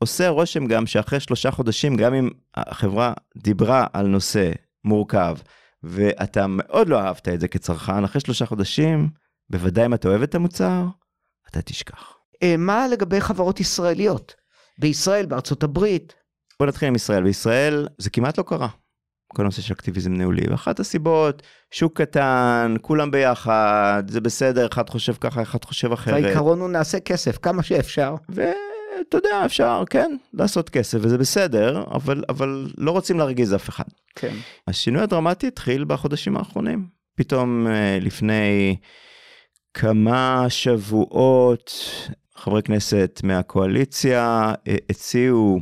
ועושה 0.01 0.29
רושם 0.29 0.65
גם 0.65 0.85
שאחרי 0.85 1.19
שלושה 1.19 1.51
חודשים, 1.51 1.95
גם 1.95 2.13
אם 2.13 2.29
החברה 2.55 3.13
דיברה 3.37 3.87
על 3.93 4.07
נושא 4.07 4.51
מורכב, 4.83 5.37
ואתה 5.83 6.45
מאוד 6.47 6.89
לא 6.89 6.99
אהבת 6.99 7.27
את 7.27 7.39
זה 7.39 7.47
כצרכן, 7.47 8.03
אחרי 8.03 8.21
שלושה 8.21 8.45
חודשים, 8.45 9.09
בוודאי 9.49 9.85
אם 9.85 9.93
אתה 9.93 10.07
אוהב 10.07 10.21
את 10.21 10.35
המוצר, 10.35 10.85
אתה 11.49 11.61
תשכח. 11.61 12.13
אה, 12.43 12.57
מה 12.57 12.87
לגבי 12.87 13.21
חברות 13.21 13.59
ישראליות? 13.59 14.35
בישראל, 14.79 15.25
בארצות 15.25 15.63
הברית? 15.63 16.13
בוא 16.59 16.67
נתחיל 16.67 16.87
עם 16.87 16.95
ישראל. 16.95 17.23
בישראל 17.23 17.87
זה 17.97 18.09
כמעט 18.09 18.37
לא 18.37 18.43
קרה. 18.43 18.67
כל 19.27 19.41
הנושא 19.41 19.61
של 19.61 19.73
אקטיביזם 19.73 20.13
ניהולי. 20.13 20.49
ואחת 20.49 20.79
הסיבות, 20.79 21.41
שוק 21.71 22.01
קטן, 22.01 22.75
כולם 22.81 23.11
ביחד, 23.11 24.03
זה 24.07 24.21
בסדר, 24.21 24.67
אחד 24.67 24.89
חושב 24.89 25.13
ככה, 25.13 25.41
אחד 25.41 25.65
חושב 25.65 25.91
אחרת. 25.91 26.23
והעיקרון 26.23 26.59
הוא 26.59 26.69
נעשה 26.69 26.99
כסף 26.99 27.37
כמה 27.37 27.63
שאפשר. 27.63 28.15
ואתה 28.97 29.17
יודע, 29.17 29.45
אפשר, 29.45 29.83
כן, 29.89 30.15
לעשות 30.33 30.69
כסף, 30.69 30.97
וזה 31.01 31.17
בסדר, 31.17 31.83
אבל, 31.91 32.23
אבל 32.29 32.67
לא 32.77 32.91
רוצים 32.91 33.17
להרגיז 33.17 33.55
אף 33.55 33.69
אחד. 33.69 33.83
כן. 34.15 34.35
השינוי 34.67 35.01
הדרמטי 35.01 35.47
התחיל 35.47 35.85
בחודשים 35.87 36.37
האחרונים. 36.37 36.87
פתאום 37.15 37.67
אה, 37.67 37.97
לפני 38.01 38.75
כמה 39.73 40.45
שבועות, 40.49 41.71
חברי 42.35 42.63
כנסת 42.63 43.21
מהקואליציה 43.23 44.53
אה, 44.67 44.75
הציעו 44.89 45.59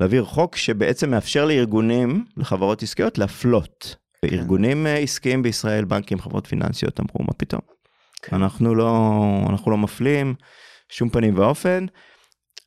להעביר 0.00 0.24
חוק 0.24 0.56
שבעצם 0.56 1.10
מאפשר 1.10 1.44
לארגונים, 1.44 2.24
לחברות 2.36 2.82
עסקיות, 2.82 3.18
להפלות. 3.18 3.96
כן. 4.22 4.36
ארגונים 4.36 4.86
אה, 4.86 4.96
עסקיים 4.96 5.42
בישראל, 5.42 5.84
בנקים, 5.84 6.20
חברות 6.20 6.46
פיננסיות, 6.46 7.00
אמרו, 7.00 7.24
מה 7.26 7.32
פתאום? 7.36 7.60
כן. 8.22 8.36
אנחנו 8.36 8.74
לא, 8.74 9.12
אנחנו 9.50 9.70
לא 9.70 9.78
מפלים, 9.78 10.34
שום 10.88 11.08
פנים 11.08 11.38
ואופן. 11.38 11.86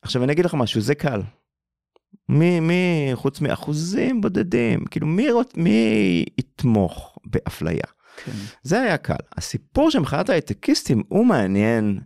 עכשיו 0.02 0.24
אני 0.24 0.32
אגיד 0.32 0.44
לך 0.44 0.54
משהו, 0.54 0.80
זה 0.80 0.94
קל. 0.94 1.20
מי, 2.28 2.60
מי, 2.60 3.10
חוץ 3.14 3.40
מאחוזים 3.40 4.20
בודדים, 4.20 4.84
כאילו 4.84 5.06
מי, 5.06 5.30
רוצ, 5.30 5.52
מי 5.56 6.24
יתמוך 6.38 7.18
באפליה? 7.24 7.84
כן. 8.24 8.32
זה 8.62 8.80
היה 8.80 8.96
קל. 8.96 9.14
הסיפור 9.36 9.90
של 9.90 9.98
מחאת 9.98 10.28
ההייטקיסטים 10.28 11.02
הוא 11.08 11.26
מעניין 11.26 12.00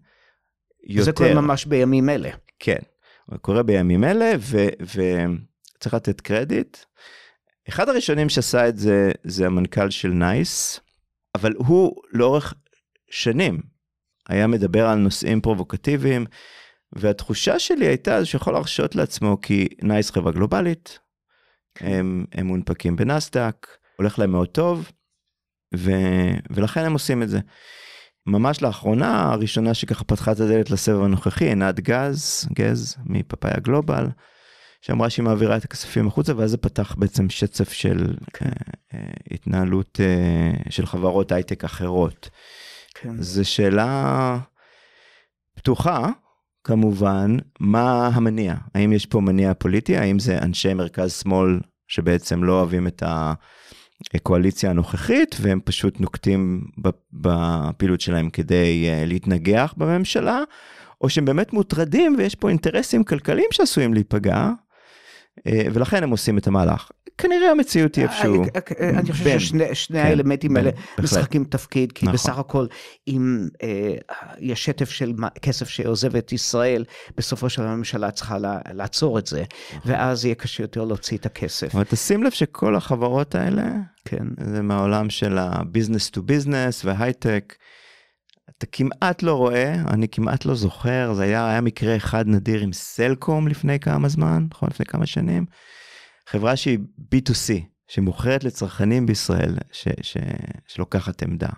יותר. 0.84 1.04
זה 1.04 1.12
קורה 1.12 1.34
ממש 1.34 1.66
בימים 1.66 2.08
אלה. 2.08 2.30
כן, 2.58 2.78
הוא 3.26 3.38
קורה 3.38 3.62
בימים 3.62 4.04
אלה, 4.04 4.32
וצריך 4.80 5.94
לתת 5.94 6.20
קרדיט. 6.20 6.76
אחד 7.68 7.88
הראשונים 7.88 8.28
שעשה 8.28 8.68
את 8.68 8.78
זה, 8.78 9.10
זה 9.24 9.46
המנכ"ל 9.46 9.90
של 9.90 10.08
נייס, 10.08 10.80
אבל 11.34 11.52
הוא 11.56 12.02
לאורך 12.12 12.54
שנים 13.10 13.60
היה 14.28 14.46
מדבר 14.46 14.86
על 14.86 14.98
נושאים 14.98 15.40
פרובוקטיביים, 15.40 16.26
והתחושה 16.92 17.58
שלי 17.58 17.86
הייתה 17.86 18.24
שיכול 18.24 18.52
להרשות 18.52 18.94
לעצמו, 18.94 19.38
כי 19.42 19.68
נייס 19.82 20.10
חברה 20.10 20.32
גלובלית, 20.32 20.98
הם, 21.80 22.24
הם 22.32 22.46
מונפקים 22.46 22.96
בנסדק, 22.96 23.66
הולך 23.96 24.18
להם 24.18 24.32
מאוד 24.32 24.48
טוב, 24.48 24.90
ו, 25.76 25.90
ולכן 26.50 26.84
הם 26.84 26.92
עושים 26.92 27.22
את 27.22 27.28
זה. 27.28 27.40
ממש 28.26 28.62
לאחרונה, 28.62 29.32
הראשונה 29.32 29.74
שככה 29.74 30.04
פתחה 30.04 30.32
את 30.32 30.40
הדלת 30.40 30.70
לסבב 30.70 31.02
הנוכחי, 31.02 31.44
עינת 31.44 31.80
גז, 31.80 32.48
גז, 32.52 32.96
מפאפאיה 33.04 33.56
גלובל, 33.60 34.06
שאמרה 34.80 35.10
שהיא 35.10 35.24
מעבירה 35.24 35.56
את 35.56 35.64
הכספים 35.64 36.06
החוצה, 36.06 36.36
ואז 36.36 36.50
זה 36.50 36.56
פתח 36.56 36.94
בעצם 36.98 37.30
שצף 37.30 37.72
של 37.72 38.14
אה, 38.42 38.48
אה, 38.94 39.10
התנהלות 39.30 40.00
אה, 40.00 40.70
של 40.70 40.86
חברות 40.86 41.32
הייטק 41.32 41.64
אחרות. 41.64 42.28
כן. 42.94 43.22
זו 43.22 43.50
שאלה 43.50 44.38
פתוחה, 45.56 46.08
כמובן, 46.64 47.36
מה 47.60 48.06
המניע? 48.06 48.54
האם 48.74 48.92
יש 48.92 49.06
פה 49.06 49.20
מניע 49.20 49.54
פוליטי? 49.54 49.96
האם 49.96 50.18
זה 50.18 50.38
אנשי 50.38 50.74
מרכז-שמאל 50.74 51.60
שבעצם 51.88 52.44
לא 52.44 52.52
אוהבים 52.52 52.86
את 52.86 53.02
הקואליציה 54.14 54.70
הנוכחית, 54.70 55.36
והם 55.40 55.60
פשוט 55.64 56.00
נוקטים 56.00 56.64
בפעילות 57.12 58.00
שלהם 58.00 58.30
כדי 58.30 58.88
אה, 58.88 59.04
להתנגח 59.06 59.74
בממשלה, 59.76 60.40
או 61.00 61.08
שהם 61.08 61.24
באמת 61.24 61.52
מוטרדים 61.52 62.14
ויש 62.18 62.34
פה 62.34 62.48
אינטרסים 62.48 63.04
כלכליים 63.04 63.48
שעשויים 63.50 63.94
להיפגע, 63.94 64.50
אה, 65.46 65.62
ולכן 65.72 66.02
הם 66.02 66.10
עושים 66.10 66.38
את 66.38 66.46
המהלך. 66.46 66.90
כנראה 67.18 67.50
המציאות 67.50 67.94
היא 67.94 68.04
איפשהו. 68.04 68.44
אני 68.80 69.12
חושב 69.12 69.38
ששני 69.38 69.74
שני 69.74 70.02
כן, 70.02 70.06
האלמנטים 70.06 70.56
האלה. 70.56 70.70
משחקים 71.02 71.44
תפקיד, 71.44 71.92
כי 71.92 72.06
נכון. 72.06 72.14
בסך 72.14 72.38
הכל 72.38 72.66
אם 73.08 73.48
אה, 73.62 73.94
יש 74.38 74.64
שטף 74.64 74.90
של 74.90 75.12
כסף 75.42 75.68
שעוזב 75.68 76.16
את 76.16 76.32
ישראל, 76.32 76.84
בסופו 77.16 77.48
של 77.50 77.62
הממשלה 77.62 78.10
צריכה 78.10 78.36
לעצור 78.74 79.18
את 79.18 79.26
זה, 79.26 79.44
נכון. 79.76 79.92
ואז 79.92 80.24
יהיה 80.24 80.34
קשה 80.34 80.62
יותר 80.62 80.84
להוציא 80.84 81.16
את 81.16 81.26
הכסף. 81.26 81.74
אבל 81.74 81.84
תשים 81.84 82.22
לב 82.22 82.30
שכל 82.30 82.76
החברות 82.76 83.34
האלה, 83.34 83.62
כן. 84.04 84.24
זה 84.54 84.62
מהעולם 84.62 85.10
של 85.10 85.38
ה-business 85.38 86.16
to 86.16 86.18
business 86.18 86.84
והייטק. 86.84 87.54
אתה 88.58 88.66
כמעט 88.72 89.22
לא 89.22 89.34
רואה, 89.34 89.74
אני 89.74 90.08
כמעט 90.08 90.44
לא 90.44 90.54
זוכר, 90.54 91.12
זה 91.14 91.22
היה, 91.22 91.50
היה 91.50 91.60
מקרה 91.60 91.96
אחד 91.96 92.28
נדיר 92.28 92.60
עם 92.60 92.72
סלקום 92.72 93.48
לפני 93.48 93.80
כמה 93.80 94.08
זמן, 94.08 94.46
נכון? 94.50 94.68
לפני 94.72 94.86
כמה 94.86 95.06
שנים. 95.06 95.46
חברה 96.32 96.56
שהיא 96.56 96.78
B2C, 97.14 97.52
שמוכרת 97.88 98.44
לצרכנים 98.44 99.06
בישראל, 99.06 99.54
ש, 99.72 99.88
ש, 100.02 100.16
שלוקחת 100.66 101.22
עמדה. 101.22 101.48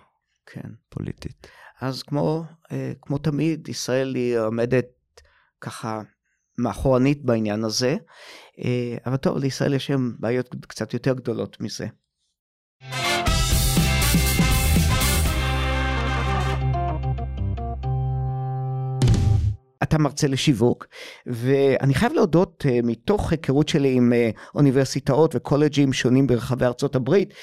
כן. 0.47 0.71
פוליטית. 0.89 1.47
אז 1.81 2.03
כמו, 2.03 2.45
אה, 2.73 2.93
כמו 3.03 3.19
תמיד, 3.19 3.69
ישראל 3.69 4.15
היא 4.15 4.39
עומדת 4.39 4.87
ככה 5.61 6.03
מאחורנית 6.59 7.25
בעניין 7.25 7.65
הזה, 7.65 7.97
אה, 8.65 8.97
אבל 9.07 9.17
טוב, 9.17 9.39
לישראל 9.39 9.75
יש 9.75 9.89
היום 9.89 10.13
בעיות 10.19 10.55
קצת 10.69 10.95
יותר 10.95 11.15
גדולות 11.15 11.61
מזה. 11.61 11.87
אתה 19.85 19.99
מרצה 19.99 20.27
לשיווק, 20.27 20.87
ואני 21.27 21.95
חייב 21.95 22.13
להודות, 22.13 22.67
אה, 22.69 22.79
מתוך 22.83 23.33
היכרות 23.33 23.69
שלי 23.69 23.95
עם 23.95 24.13
אה, 24.13 24.31
אוניברסיטאות 24.55 25.37
וקולג'ים 25.37 25.93
שונים 25.93 26.27
ברחבי 26.27 26.65
ארצות 26.65 26.97
הברית, 26.97 27.35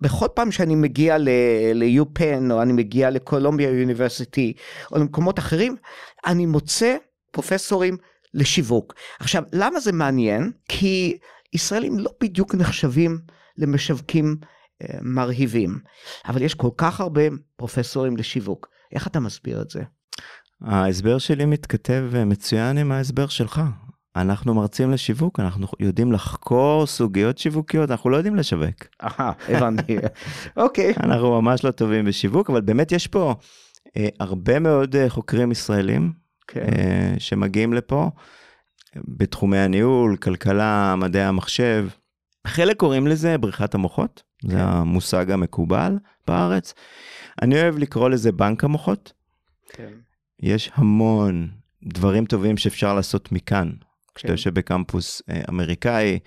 בכל 0.00 0.26
פעם 0.34 0.52
שאני 0.52 0.74
מגיע 0.74 1.18
ל-UPenn 1.18 2.52
או 2.52 2.62
אני 2.62 2.72
מגיע 2.72 3.10
לקולומביה 3.10 3.70
יוניברסיטי 3.70 4.52
או 4.92 4.98
למקומות 4.98 5.38
אחרים, 5.38 5.76
אני 6.26 6.46
מוצא 6.46 6.96
פרופסורים 7.30 7.96
לשיווק. 8.34 8.94
עכשיו, 9.20 9.42
למה 9.52 9.80
זה 9.80 9.92
מעניין? 9.92 10.52
כי 10.68 11.18
ישראלים 11.52 11.98
לא 11.98 12.10
בדיוק 12.20 12.54
נחשבים 12.54 13.18
למשווקים 13.56 14.36
אה, 14.82 14.98
מרהיבים, 15.02 15.78
אבל 16.28 16.42
יש 16.42 16.54
כל 16.54 16.70
כך 16.76 17.00
הרבה 17.00 17.22
פרופסורים 17.56 18.16
לשיווק. 18.16 18.68
איך 18.92 19.06
אתה 19.06 19.20
מסביר 19.20 19.62
את 19.62 19.70
זה? 19.70 19.82
ההסבר 20.62 21.18
שלי 21.18 21.44
מתכתב 21.44 22.04
אה, 22.14 22.24
מצוין 22.24 22.78
עם 22.78 22.92
ההסבר 22.92 23.26
שלך. 23.26 23.62
אנחנו 24.16 24.54
מרצים 24.54 24.90
לשיווק, 24.90 25.40
אנחנו 25.40 25.66
יודעים 25.80 26.12
לחקור 26.12 26.86
סוגיות 26.86 27.38
שיווקיות, 27.38 27.90
אנחנו 27.90 28.10
לא 28.10 28.16
יודעים 28.16 28.36
לשווק. 28.36 28.86
אהה, 29.02 29.32
הבנתי. 29.48 29.96
אוקיי. 30.56 30.94
אנחנו 31.02 31.42
ממש 31.42 31.64
לא 31.64 31.70
טובים 31.70 32.04
בשיווק, 32.04 32.50
אבל 32.50 32.60
באמת 32.60 32.92
יש 32.92 33.06
פה 33.06 33.34
אה, 33.96 34.08
הרבה 34.20 34.58
מאוד 34.58 34.96
אה, 34.96 35.10
חוקרים 35.10 35.52
ישראלים 35.52 36.12
כן. 36.46 36.60
אה, 36.60 37.14
שמגיעים 37.18 37.72
לפה 37.72 38.10
בתחומי 38.96 39.58
הניהול, 39.58 40.16
כלכלה, 40.16 40.94
מדעי 40.96 41.24
המחשב. 41.24 41.88
חלק 42.46 42.76
קוראים 42.76 43.06
לזה 43.06 43.38
בריחת 43.38 43.74
המוחות, 43.74 44.22
כן. 44.38 44.48
זה 44.48 44.62
המושג 44.62 45.30
המקובל 45.30 45.98
בארץ. 46.26 46.74
אני 47.42 47.62
אוהב 47.62 47.78
לקרוא 47.78 48.08
לזה 48.08 48.32
בנק 48.32 48.64
המוחות. 48.64 49.12
כן. 49.68 49.92
יש 50.42 50.70
המון 50.74 51.48
דברים 51.84 52.24
טובים 52.24 52.56
שאפשר 52.56 52.94
לעשות 52.94 53.32
מכאן. 53.32 53.70
כשאתה 54.14 54.28
כן. 54.28 54.32
יושב 54.32 54.54
בקמפוס 54.54 55.22
אה, 55.30 55.40
אמריקאי, 55.48 56.18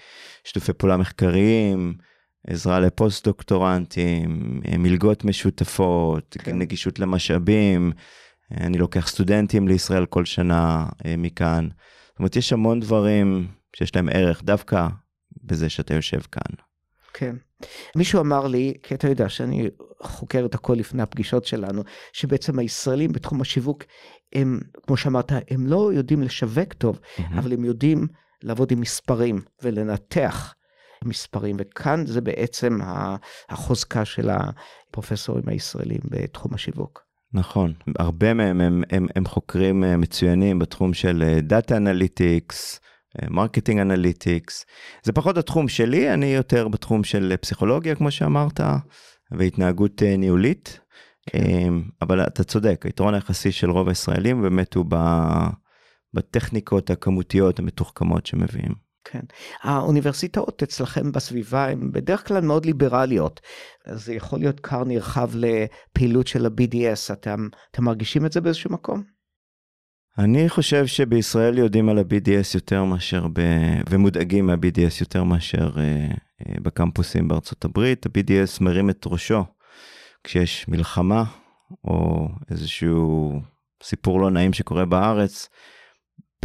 שיתופי 0.44 0.74
פעולה 0.74 0.98
מחקריים, 0.98 1.94
עזרה 2.48 2.80
לפוסט-דוקטורנטים, 2.80 4.62
אה, 4.68 4.78
מלגות 4.78 5.26
משותפות, 5.26 6.38
כן. 6.40 6.58
נגישות 6.58 7.00
למשאבים. 7.00 7.92
אה, 8.52 8.68
אני 8.68 8.78
לוקח 8.78 9.08
סטודנטים 9.08 9.68
לישראל 9.68 10.06
כל 10.06 10.26
שנה 10.26 10.86
מכאן. 11.18 11.68
זאת 12.10 12.20
אומרת, 12.20 12.36
יש 12.36 12.54
המון 12.54 12.80
דברים 12.80 13.48
שיש 13.76 13.96
להם 13.96 14.10
ערך 14.10 14.44
דווקא 14.44 14.88
בזה 15.44 15.70
שאתה 15.70 15.94
יושב 15.94 16.22
כאן. 16.32 16.56
כן. 17.14 17.36
מישהו 17.96 18.20
אמר 18.20 18.48
לי, 18.48 18.74
כי 18.84 18.96
אתה 18.96 19.08
יודע 19.08 19.30
שאני 19.30 19.70
חוקר 20.02 20.46
את 20.46 20.56
הכל 20.56 20.74
לפני 20.74 21.02
הפגישות 21.02 21.46
שלנו, 21.46 21.84
שבעצם 22.14 22.60
הישראלים 22.60 23.12
בתחום 23.12 23.42
השיווק, 23.42 23.84
הם, 24.36 24.60
כמו 24.88 24.98
שאמרת, 24.98 25.32
הם 25.50 25.68
לא 25.68 25.94
יודעים 25.94 26.22
לשווק 26.22 26.74
טוב, 26.74 27.00
אבל 27.38 27.54
הם 27.54 27.66
יודעים 27.66 28.08
לעבוד 28.44 28.72
עם 28.72 28.82
מספרים 28.82 29.42
ולנתח 29.62 30.54
מספרים, 31.04 31.56
וכאן 31.60 32.06
זה 32.06 32.22
בעצם 32.22 32.80
החוזקה 33.50 34.06
של 34.06 34.30
הפרופסורים 34.30 35.44
הישראלים 35.48 36.00
בתחום 36.10 36.54
השיווק. 36.54 37.04
נכון, 37.34 37.74
הרבה 38.00 38.34
מהם 38.34 38.62
הם, 38.62 38.84
הם, 38.90 39.08
הם 39.16 39.26
חוקרים 39.26 39.84
אה, 39.84 39.98
מצוינים 39.98 40.60
בתחום 40.60 40.94
של 40.94 41.40
data 41.42 41.78
analytics, 41.78 42.80
marketing 43.30 43.80
analytics. 43.80 44.66
זה 45.04 45.12
פחות 45.12 45.38
התחום 45.38 45.68
שלי, 45.68 46.14
אני 46.14 46.26
יותר 46.26 46.68
בתחום 46.68 47.04
של 47.04 47.32
אה, 47.32 47.38
פסיכולוגיה, 47.38 47.96
כמו 47.96 48.12
שאמרת, 48.12 48.60
והתנהגות 49.32 50.04
אה, 50.04 50.18
ניהולית. 50.18 50.80
אה, 51.36 51.68
אבל 52.02 52.22
אתה 52.22 52.44
צודק, 52.44 52.82
היתרון 52.86 53.14
היחסי 53.14 53.52
של 53.52 53.70
רוב 53.70 53.88
הישראלים 53.88 54.42
באמת 54.42 54.74
הוא 54.74 54.86
בטכניקות 56.14 56.90
הכמותיות 56.90 57.60
המתוחכמות 57.60 58.26
שמביאים. 58.26 58.94
כן. 59.04 59.20
האוניברסיטאות 59.64 60.64
אצלכם 60.64 61.12
בסביבה 61.12 61.68
הן 61.70 61.92
בדרך 61.92 62.28
כלל 62.28 62.42
מאוד 62.42 62.66
ליברליות. 62.66 63.42
זה 63.94 64.14
יכול 64.14 64.40
להיות 64.40 64.60
כר 64.60 64.84
נרחב 64.84 65.32
לפעילות 65.36 66.28
של 66.28 66.46
ה-BDS. 66.46 67.14
אתם, 67.14 67.48
אתם 67.72 67.84
מרגישים 67.84 68.26
את 68.26 68.32
זה 68.32 68.42
באיזשהו 68.42 68.72
מקום? 68.72 69.13
אני 70.18 70.50
חושב 70.50 70.88
שבישראל 70.88 71.58
יודעים 71.58 71.90
על 71.90 71.98
ה-BDS 71.98 72.56
יותר 72.56 72.84
מאשר, 72.84 73.28
ב... 73.34 73.42
ומודאגים 73.90 74.48
מה-BDS 74.48 75.02
יותר 75.02 75.24
מאשר 75.24 75.70
uh, 75.70 75.78
uh, 75.78 76.62
בקמפוסים 76.62 77.28
בארצות 77.28 77.66
הברית. 77.66 78.06
ה-BDS 78.06 78.58
מרים 78.62 78.90
את 78.90 79.04
ראשו 79.06 79.44
כשיש 80.24 80.68
מלחמה 80.68 81.24
או 81.84 82.28
איזשהו 82.52 83.34
סיפור 83.84 84.22
לא 84.22 84.32
נעים 84.32 84.54
שקורה 84.54 84.86
בארץ. 84.86 85.50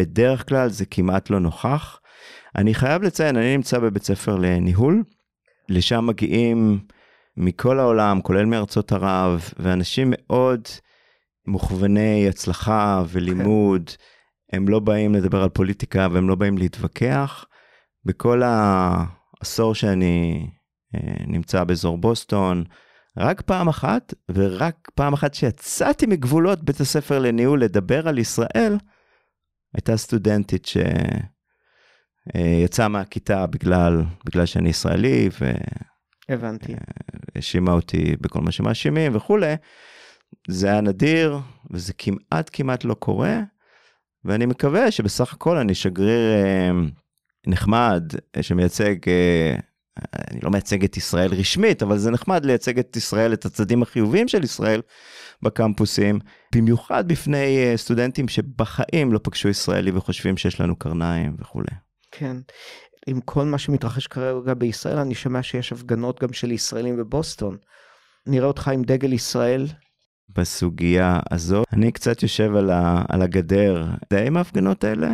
בדרך 0.00 0.48
כלל 0.48 0.68
זה 0.68 0.86
כמעט 0.86 1.30
לא 1.30 1.40
נוכח. 1.40 2.00
אני 2.56 2.74
חייב 2.74 3.02
לציין, 3.02 3.36
אני 3.36 3.56
נמצא 3.56 3.78
בבית 3.78 4.02
ספר 4.02 4.36
לניהול, 4.36 5.04
לשם 5.68 6.06
מגיעים 6.06 6.78
מכל 7.36 7.78
העולם, 7.80 8.20
כולל 8.22 8.44
מארצות 8.44 8.92
ערב, 8.92 9.50
ואנשים 9.58 10.12
מאוד 10.16 10.60
מוכווני 11.48 12.28
הצלחה 12.28 13.02
ולימוד, 13.08 13.90
הם 14.52 14.68
לא 14.68 14.80
באים 14.80 15.14
לדבר 15.14 15.42
על 15.42 15.48
פוליטיקה 15.48 16.08
והם 16.12 16.28
לא 16.28 16.34
באים 16.34 16.58
להתווכח. 16.58 17.44
בכל 18.04 18.42
העשור 18.44 19.74
שאני 19.74 20.46
אה, 20.94 21.14
נמצא 21.26 21.64
באזור 21.64 21.98
בוסטון, 21.98 22.64
רק 23.16 23.40
פעם 23.40 23.68
אחת, 23.68 24.14
ורק 24.28 24.90
פעם 24.94 25.12
אחת 25.12 25.34
שיצאתי 25.34 26.06
מגבולות 26.06 26.64
בית 26.64 26.80
הספר 26.80 27.18
לניהול 27.18 27.62
לדבר 27.62 28.08
על 28.08 28.18
ישראל, 28.18 28.78
הייתה 29.74 29.96
סטודנטית 29.96 30.66
שיצאה 32.34 32.88
מהכיתה 32.88 33.46
בגלל, 33.46 34.02
בגלל 34.24 34.46
שאני 34.46 34.68
ישראלי, 34.68 35.28
הבנתי. 36.28 36.74
והאשימה 37.34 37.72
אותי 37.72 38.16
בכל 38.20 38.40
מה 38.40 38.52
שמאשימים 38.52 39.16
וכולי. 39.16 39.54
זה 40.48 40.66
היה 40.66 40.80
נדיר, 40.80 41.38
וזה 41.70 41.92
כמעט 41.92 42.50
כמעט 42.52 42.84
לא 42.84 42.94
קורה, 42.94 43.40
ואני 44.24 44.46
מקווה 44.46 44.90
שבסך 44.90 45.32
הכל 45.32 45.56
אני 45.56 45.74
שגריר 45.74 46.32
אה, 46.34 46.70
נחמד, 47.46 48.02
אה, 48.36 48.42
שמייצג, 48.42 48.94
אה, 49.08 49.56
אני 50.30 50.40
לא 50.42 50.50
מייצג 50.50 50.84
את 50.84 50.96
ישראל 50.96 51.34
רשמית, 51.34 51.82
אבל 51.82 51.98
זה 51.98 52.10
נחמד 52.10 52.44
לייצג 52.44 52.78
את 52.78 52.96
ישראל, 52.96 53.32
את 53.32 53.44
הצדדים 53.44 53.82
החיוביים 53.82 54.28
של 54.28 54.44
ישראל 54.44 54.82
בקמפוסים, 55.42 56.18
במיוחד 56.54 57.08
בפני 57.08 57.58
אה, 57.58 57.76
סטודנטים 57.76 58.28
שבחיים 58.28 59.12
לא 59.12 59.20
פגשו 59.22 59.48
ישראלי 59.48 59.90
וחושבים 59.90 60.36
שיש 60.36 60.60
לנו 60.60 60.76
קרניים 60.76 61.36
וכולי. 61.38 61.74
כן. 62.12 62.36
עם 63.06 63.20
כל 63.20 63.44
מה 63.44 63.58
שמתרחש 63.58 64.06
כרגע 64.06 64.54
בישראל, 64.54 64.98
אני 64.98 65.14
שומע 65.14 65.42
שיש 65.42 65.72
הפגנות 65.72 66.22
גם 66.22 66.32
של 66.32 66.52
ישראלים 66.52 66.96
בבוסטון. 66.96 67.56
נראה 68.26 68.46
אותך 68.46 68.68
עם 68.68 68.82
דגל 68.82 69.12
ישראל. 69.12 69.66
בסוגיה 70.36 71.20
הזאת. 71.30 71.66
אני 71.72 71.92
קצת 71.92 72.22
יושב 72.22 72.56
על, 72.56 72.70
ה, 72.70 73.02
על 73.08 73.22
הגדר 73.22 73.86
די 74.10 74.26
עם 74.26 74.36
ההפגנות 74.36 74.84
האלה, 74.84 75.12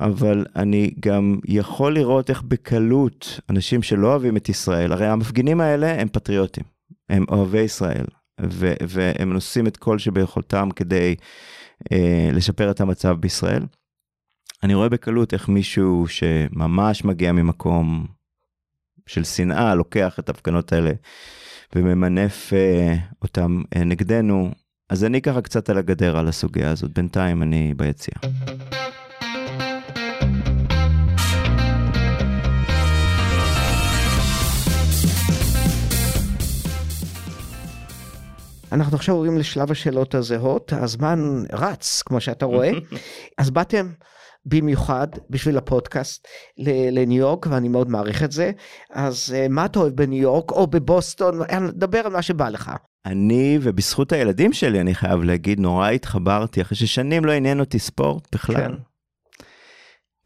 אבל 0.00 0.46
אני 0.56 0.90
גם 1.00 1.38
יכול 1.44 1.94
לראות 1.94 2.30
איך 2.30 2.42
בקלות 2.42 3.40
אנשים 3.50 3.82
שלא 3.82 4.06
אוהבים 4.08 4.36
את 4.36 4.48
ישראל, 4.48 4.92
הרי 4.92 5.06
המפגינים 5.06 5.60
האלה 5.60 6.00
הם 6.00 6.08
פטריוטים, 6.08 6.64
הם 7.08 7.24
אוהבי 7.28 7.60
ישראל, 7.60 8.04
ו, 8.40 8.72
והם 8.88 9.34
עושים 9.34 9.66
את 9.66 9.76
כל 9.76 9.98
שביכולתם 9.98 10.68
כדי 10.76 11.14
אה, 11.92 12.30
לשפר 12.32 12.70
את 12.70 12.80
המצב 12.80 13.16
בישראל. 13.20 13.62
אני 14.62 14.74
רואה 14.74 14.88
בקלות 14.88 15.32
איך 15.32 15.48
מישהו 15.48 16.04
שממש 16.08 17.04
מגיע 17.04 17.32
ממקום 17.32 18.06
של 19.06 19.24
שנאה 19.24 19.74
לוקח 19.74 20.18
את 20.18 20.28
ההפגנות 20.28 20.72
האלה 20.72 20.92
וממנף 21.74 22.52
uh, 22.52 23.14
אותם 23.22 23.62
uh, 23.74 23.78
נגדנו, 23.78 24.50
אז 24.88 25.04
אני 25.04 25.22
ככה 25.22 25.40
קצת 25.42 25.70
על 25.70 25.78
הגדר 25.78 26.16
על 26.16 26.28
הסוגיה 26.28 26.70
הזאת, 26.70 26.90
בינתיים 26.92 27.42
אני 27.42 27.74
ביציאה. 27.76 28.18
אנחנו 38.72 38.96
עכשיו 38.96 39.14
עוברים 39.14 39.38
לשלב 39.38 39.70
השאלות 39.70 40.14
הזהות, 40.14 40.72
הזמן 40.72 41.42
רץ, 41.52 42.02
כמו 42.06 42.20
שאתה 42.20 42.44
רואה. 42.44 42.70
אז 43.38 43.50
באתם 43.50 43.86
במיוחד 44.46 45.08
בשביל 45.30 45.58
הפודקאסט 45.58 46.28
לניו 46.92 47.18
יורק, 47.18 47.46
ואני 47.46 47.68
מאוד 47.68 47.90
מעריך 47.90 48.22
את 48.22 48.32
זה. 48.32 48.50
אז 48.90 49.34
אה, 49.36 49.46
מה 49.48 49.64
אתה 49.64 49.78
אוהב 49.78 49.92
בניו 49.92 50.22
יורק 50.22 50.50
או 50.50 50.66
בבוסטון? 50.66 51.40
דבר 51.72 51.98
על 51.98 52.12
מה 52.12 52.22
שבא 52.22 52.48
לך. 52.48 52.70
אני, 53.06 53.58
ובזכות 53.62 54.12
הילדים 54.12 54.52
שלי, 54.52 54.80
אני 54.80 54.94
חייב 54.94 55.22
להגיד, 55.22 55.60
נורא 55.60 55.88
התחברתי, 55.88 56.62
אחרי 56.62 56.76
ששנים 56.76 57.24
לא 57.24 57.32
עניין 57.32 57.60
אותי 57.60 57.78
ספורט 57.78 58.34
בכלל. 58.34 58.56
כן. 58.56 58.72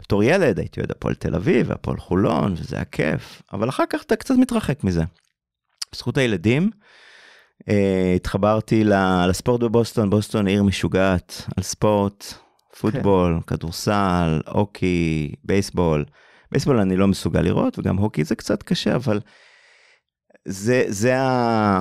בתור 0.02 0.22
ילד 0.22 0.58
הייתי 0.58 0.80
אוהד 0.80 0.90
הפועל 0.90 1.14
תל 1.14 1.34
אביב, 1.34 1.72
הפועל 1.72 1.96
חולון, 1.96 2.52
וזה 2.52 2.76
היה 2.76 2.84
כיף, 2.84 3.42
אבל 3.52 3.68
אחר 3.68 3.84
כך 3.90 4.02
אתה 4.02 4.16
קצת 4.16 4.34
מתרחק 4.38 4.84
מזה. 4.84 5.02
בזכות 5.92 6.18
הילדים, 6.18 6.70
אה, 7.68 8.12
התחברתי 8.16 8.84
לספורט 8.84 9.60
בבוסטון, 9.60 10.10
בוסטון 10.10 10.46
עיר 10.46 10.62
משוגעת 10.62 11.44
על 11.56 11.62
ספורט, 11.62 12.34
פוטבול, 12.80 13.40
כן. 13.46 13.56
כדורסל, 13.56 14.40
הוקי, 14.46 15.34
בייסבול. 15.44 16.04
בייסבול 16.52 16.80
אני 16.80 16.96
לא 16.96 17.08
מסוגל 17.08 17.40
לראות, 17.40 17.78
וגם 17.78 17.96
הוקי 17.96 18.24
זה 18.24 18.34
קצת 18.34 18.62
קשה, 18.62 18.94
אבל 18.94 19.20
זה, 20.44 20.84
זה, 20.88 21.18
ה... 21.18 21.80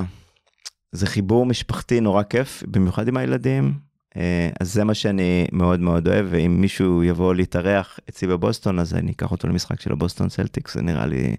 זה 0.92 1.06
חיבור 1.06 1.46
משפחתי 1.46 2.00
נורא 2.00 2.22
כיף, 2.22 2.62
במיוחד 2.66 3.08
עם 3.08 3.16
הילדים. 3.16 3.74
אה, 4.16 4.50
אז 4.60 4.72
זה 4.72 4.84
מה 4.84 4.94
שאני 4.94 5.46
מאוד 5.52 5.80
מאוד 5.80 6.08
אוהב, 6.08 6.26
ואם 6.30 6.60
מישהו 6.60 7.02
יבוא 7.02 7.34
להתארח 7.34 7.98
אצלי 8.08 8.28
בבוסטון, 8.28 8.78
אז 8.78 8.94
אני 8.94 9.12
אקח 9.12 9.30
אותו 9.30 9.48
למשחק 9.48 9.80
של 9.80 9.92
ה 9.92 9.97
Boston 9.97 10.28
Celtics, 10.28 10.74
זה 10.74 10.82
נראה 10.82 11.06
לי 11.06 11.36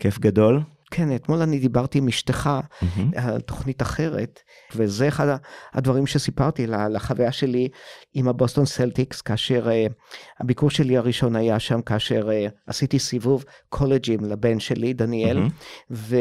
כיף 0.00 0.18
גדול. 0.18 0.60
כן, 0.90 1.14
אתמול 1.14 1.42
אני 1.42 1.58
דיברתי 1.58 1.98
עם 1.98 2.08
אשתך 2.08 2.50
mm-hmm. 2.50 3.20
על 3.20 3.40
תוכנית 3.40 3.82
אחרת, 3.82 4.40
וזה 4.74 5.08
אחד 5.08 5.36
הדברים 5.72 6.06
שסיפרתי 6.06 6.66
לה, 6.66 6.88
לחוויה 6.88 7.32
שלי 7.32 7.68
עם 8.14 8.28
ה 8.28 8.33
Boston 8.33 8.66
Celtics, 8.66 9.20
כאשר 9.20 9.68
uh, 9.68 9.92
הביקור 10.40 10.70
שלי 10.70 10.96
הראשון 10.96 11.36
היה 11.36 11.58
שם, 11.58 11.82
כאשר 11.82 12.28
uh, 12.28 12.50
עשיתי 12.66 12.98
סיבוב 12.98 13.44
קולג'ים 13.68 14.24
לבן 14.24 14.60
שלי, 14.60 14.92
דניאל, 14.92 15.38
mm-hmm. 15.38 15.50
ו, 15.90 16.16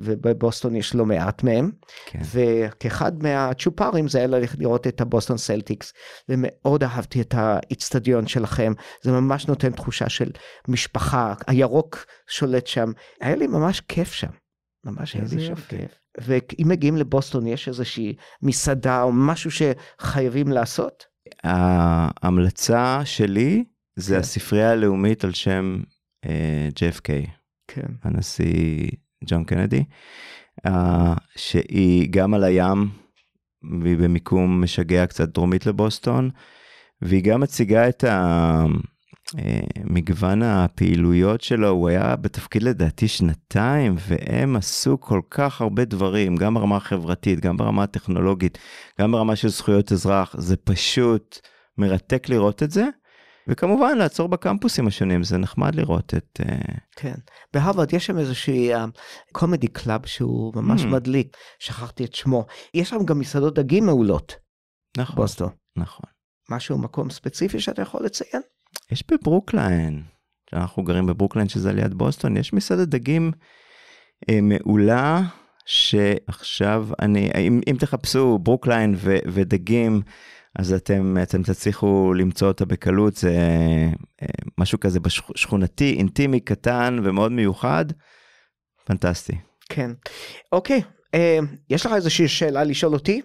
ובבוסטון 0.00 0.76
יש 0.76 0.94
לא 0.94 1.06
מעט 1.06 1.42
מהם, 1.42 1.70
כן. 2.06 2.20
וכאחד 2.32 3.22
מהצ'ופרים 3.22 4.08
זה 4.08 4.18
היה 4.18 4.26
ללכת 4.26 4.58
לראות 4.58 4.86
את 4.86 5.00
ה 5.00 5.05
Boston 5.05 5.38
Celtics, 5.38 5.92
ומאוד 6.28 6.82
אהבתי 6.82 7.20
את 7.20 7.34
האיצטדיון 7.36 8.26
שלכם, 8.26 8.72
זה 9.02 9.12
ממש 9.12 9.46
נותן 9.46 9.72
תחושה 9.72 10.08
של 10.08 10.30
משפחה, 10.68 11.34
הירוק 11.46 12.04
שולט 12.32 12.66
שם, 12.66 12.92
היה 13.20 13.36
לי 13.36 13.46
ממש 13.46 13.80
כיף 13.80 14.12
שם. 14.12 14.30
ממש 14.84 15.14
היה 15.14 15.24
לי 15.32 15.46
שם 15.46 15.54
כיף. 15.54 15.90
ואם 16.20 16.68
מגיעים 16.68 16.96
לבוסטון, 16.96 17.46
יש 17.46 17.68
איזושהי 17.68 18.14
מסעדה 18.42 19.02
או 19.02 19.12
משהו 19.12 19.50
שחייבים 19.50 20.48
לעשות? 20.48 21.04
ההמלצה 21.42 23.00
שלי 23.04 23.64
זה 23.96 24.14
כן. 24.14 24.20
הספרייה 24.20 24.72
הלאומית 24.72 25.24
על 25.24 25.32
שם 25.32 25.80
uh, 25.82 26.28
אה, 26.28 26.68
JFK, 26.74 27.30
כן. 27.68 27.86
הנשיא 28.02 28.88
ג'ון 29.24 29.44
קנדי, 29.44 29.84
uh, 30.66 30.70
שהיא 31.36 32.08
גם 32.10 32.34
על 32.34 32.44
הים, 32.44 32.90
והיא 33.82 33.96
במיקום 33.96 34.62
משגע 34.62 35.06
קצת 35.06 35.28
דרומית 35.28 35.66
לבוסטון, 35.66 36.30
והיא 37.02 37.24
גם 37.24 37.40
מציגה 37.40 37.88
את 37.88 38.04
ה... 38.04 38.64
אה, 39.38 39.60
מגוון 39.84 40.42
הפעילויות 40.42 41.40
שלו, 41.40 41.68
הוא 41.68 41.88
היה 41.88 42.16
בתפקיד 42.16 42.62
לדעתי 42.62 43.08
שנתיים, 43.08 43.94
והם 43.98 44.56
עשו 44.56 45.00
כל 45.00 45.20
כך 45.30 45.60
הרבה 45.60 45.84
דברים, 45.84 46.36
גם 46.36 46.54
ברמה 46.54 46.76
החברתית, 46.76 47.40
גם 47.40 47.56
ברמה 47.56 47.82
הטכנולוגית, 47.82 48.58
גם 49.00 49.12
ברמה 49.12 49.36
של 49.36 49.48
זכויות 49.48 49.92
אזרח, 49.92 50.34
זה 50.38 50.56
פשוט 50.56 51.38
מרתק 51.78 52.28
לראות 52.28 52.62
את 52.62 52.70
זה. 52.70 52.84
וכמובן 53.48 53.98
לעצור 53.98 54.28
בקמפוסים 54.28 54.86
השונים, 54.86 55.24
זה 55.24 55.38
נחמד 55.38 55.74
לראות 55.74 56.14
את... 56.14 56.40
Uh... 56.42 56.80
כן, 56.96 57.14
בהרווארד 57.52 57.92
יש 57.92 58.06
שם 58.06 58.18
איזושהי 58.18 58.70
comedy 59.32 59.66
uh, 59.66 59.70
club 59.70 60.06
שהוא 60.06 60.52
ממש 60.56 60.82
mm. 60.82 60.86
מדליק, 60.86 61.36
שכחתי 61.58 62.04
את 62.04 62.14
שמו. 62.14 62.46
יש 62.74 62.88
שם 62.88 63.04
גם 63.04 63.18
מסעדות 63.18 63.54
דגים 63.54 63.86
מעולות. 63.86 64.34
נכון. 64.96 65.16
בוסטון. 65.16 65.50
נכון. 65.76 66.06
משהו, 66.50 66.78
מקום 66.78 67.10
ספציפי 67.10 67.60
שאתה 67.60 67.82
יכול 67.82 68.04
לציין? 68.04 68.42
יש 68.92 69.04
בברוקליין, 69.10 70.02
אנחנו 70.52 70.84
גרים 70.84 71.06
בברוקליין 71.06 71.48
שזה 71.48 71.72
ליד 71.72 71.94
בוסטון, 71.94 72.36
יש 72.36 72.52
מסעדת 72.52 72.88
דגים 72.88 73.32
אה, 74.30 74.38
מעולה, 74.42 75.22
שעכשיו 75.66 76.88
אני, 77.00 77.30
אם, 77.38 77.60
אם 77.70 77.76
תחפשו 77.78 78.38
ברוקליין 78.38 78.94
ו, 78.96 79.16
ודגים, 79.26 80.02
אז 80.58 80.72
אתם, 80.72 81.16
אתם 81.22 81.42
תצליחו 81.42 82.14
למצוא 82.14 82.48
אותה 82.48 82.64
בקלות, 82.64 83.16
זה 83.16 83.36
אה, 84.22 84.28
משהו 84.58 84.80
כזה 84.80 85.00
שכונתי, 85.00 85.94
אינטימי, 85.98 86.40
קטן 86.40 86.98
ומאוד 87.04 87.32
מיוחד, 87.32 87.84
פנטסטי. 88.84 89.36
כן. 89.68 89.90
אוקיי, 90.52 90.82
אה, 91.14 91.38
יש 91.70 91.86
לך 91.86 91.92
איזושהי 91.92 92.28
שאלה 92.28 92.64
לשאול 92.64 92.94
אותי? 92.94 93.20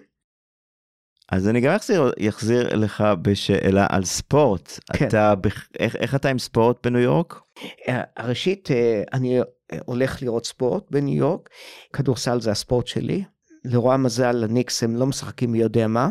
אז 1.32 1.48
אני 1.48 1.60
גם 1.60 1.74
אחזיר, 1.74 2.12
אחזיר 2.28 2.76
לך 2.76 3.04
בשאלה 3.22 3.86
על 3.88 4.04
ספורט. 4.04 4.78
כן. 4.92 5.06
אתה, 5.08 5.34
איך, 5.78 5.96
איך 5.96 6.14
אתה 6.14 6.28
עם 6.28 6.38
ספורט 6.38 6.86
בניו 6.86 7.00
יורק? 7.00 7.40
אה, 7.88 8.02
ראשית, 8.18 8.70
אה, 8.70 9.02
אני 9.12 9.40
הולך 9.84 10.22
לראות 10.22 10.46
ספורט 10.46 10.90
בניו 10.90 11.16
יורק. 11.16 11.48
כדורסל 11.92 12.40
זה 12.40 12.50
הספורט 12.50 12.86
שלי. 12.86 13.24
לרוע 13.64 13.94
המזל, 13.94 14.44
הניקס 14.44 14.82
הם 14.82 14.96
לא 14.96 15.06
משחקים 15.06 15.52
מי 15.52 15.58
יודע 15.58 15.86
מה, 15.86 16.08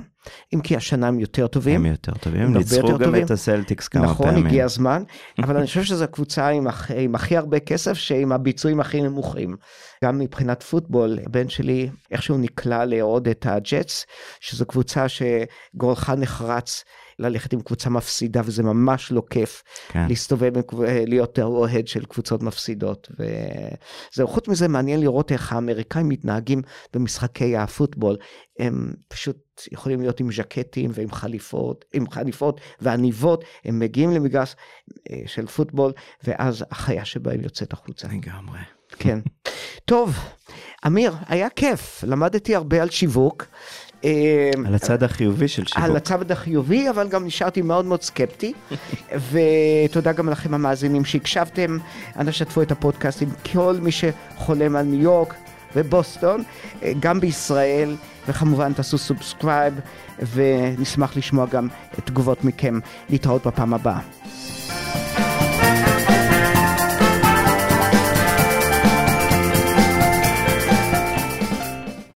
אם 0.53 0.61
כי 0.61 0.75
השנה 0.75 1.07
הם 1.07 1.19
יותר 1.19 1.47
טובים. 1.47 1.85
הם 1.85 1.91
יותר 1.91 2.13
טובים, 2.13 2.41
הם 2.41 2.57
ניצחו 2.57 2.87
גם 2.87 3.03
טובים. 3.03 3.25
את 3.25 3.31
הסלטיקס 3.31 3.87
כמה 3.87 4.03
נכון, 4.03 4.25
פעמים. 4.25 4.39
נכון, 4.39 4.47
הגיע 4.47 4.65
הזמן, 4.65 5.03
אבל 5.43 5.57
אני 5.57 5.65
חושב 5.65 5.83
שזו 5.83 6.05
קבוצה 6.11 6.47
עם, 6.47 6.67
עם 6.97 7.15
הכי 7.15 7.37
הרבה 7.37 7.59
כסף, 7.59 7.93
שעם 7.93 8.31
הביצועים 8.31 8.79
הכי 8.79 9.01
נמוכים. 9.01 9.55
גם 10.03 10.19
מבחינת 10.19 10.63
פוטבול, 10.63 11.19
הבן 11.25 11.49
שלי 11.49 11.89
איכשהו 12.11 12.37
נקלע 12.37 12.85
לעוד 12.85 13.27
את 13.27 13.45
הג'טס, 13.49 14.05
שזו 14.39 14.65
קבוצה 14.65 15.05
שגורלך 15.09 16.09
נחרץ. 16.17 16.83
ללכת 17.19 17.53
עם 17.53 17.61
קבוצה 17.61 17.89
מפסידה 17.89 18.41
וזה 18.45 18.63
ממש 18.63 19.11
לא 19.11 19.23
כיף 19.29 19.63
כן. 19.87 20.07
להסתובב, 20.07 20.51
להיות 21.07 21.39
אוהד 21.39 21.87
של 21.87 22.05
קבוצות 22.05 22.43
מפסידות. 22.43 23.11
וזהו, 23.11 24.27
חוץ 24.27 24.47
מזה 24.47 24.67
מעניין 24.67 24.99
לראות 24.99 25.31
איך 25.31 25.53
האמריקאים 25.53 26.09
מתנהגים 26.09 26.61
במשחקי 26.93 27.57
הפוטבול. 27.57 28.15
הם 28.59 28.93
פשוט 29.07 29.37
יכולים 29.71 30.01
להיות 30.01 30.19
עם 30.19 30.31
ז'קטים 30.31 30.91
ועם 30.93 31.11
חליפות, 31.11 31.85
עם 31.93 32.09
חליפות 32.09 32.61
ועניבות, 32.81 33.43
הם 33.65 33.79
מגיעים 33.79 34.11
למגרש 34.11 34.55
אה, 35.11 35.21
של 35.25 35.47
פוטבול, 35.47 35.91
ואז 36.23 36.65
החיה 36.71 37.05
שבהם 37.05 37.43
יוצאת 37.43 37.73
החוצה. 37.73 38.07
לגמרי. 38.07 38.59
כן. 38.89 39.19
טוב, 39.85 40.15
אמיר, 40.87 41.13
היה 41.27 41.49
כיף, 41.49 42.03
למדתי 42.07 42.55
הרבה 42.55 42.81
על 42.81 42.89
שיווק. 42.89 43.45
אמ, 44.03 44.65
על 44.65 44.75
הצד 44.75 45.03
החיובי 45.03 45.47
של 45.47 45.65
שיווק. 45.65 45.89
על 45.89 45.95
הצד 45.95 46.31
החיובי, 46.31 46.89
אבל 46.89 47.07
גם 47.07 47.25
נשארתי 47.25 47.61
מאוד 47.61 47.85
מאוד 47.85 48.01
סקפטי. 48.01 48.53
ותודה 49.31 50.11
גם 50.11 50.29
לכם 50.29 50.53
המאזינים 50.53 51.05
שהקשבתם. 51.05 51.77
אנא 52.19 52.31
שתפו 52.31 52.61
את 52.61 52.71
הפודקאסט 52.71 53.21
עם 53.21 53.29
כל 53.53 53.77
מי 53.81 53.91
שחולם 53.91 54.75
על 54.75 54.85
ניו 54.85 55.01
יורק 55.01 55.33
ובוסטון, 55.75 56.43
גם 56.99 57.19
בישראל, 57.19 57.95
וכמובן 58.27 58.73
תעשו 58.73 58.97
subscribe, 58.97 59.73
ונשמח 60.33 61.17
לשמוע 61.17 61.45
גם 61.45 61.67
תגובות 62.05 62.43
מכם. 62.43 62.79
להתראות 63.09 63.47
בפעם 63.47 63.73
הבאה. 63.73 63.99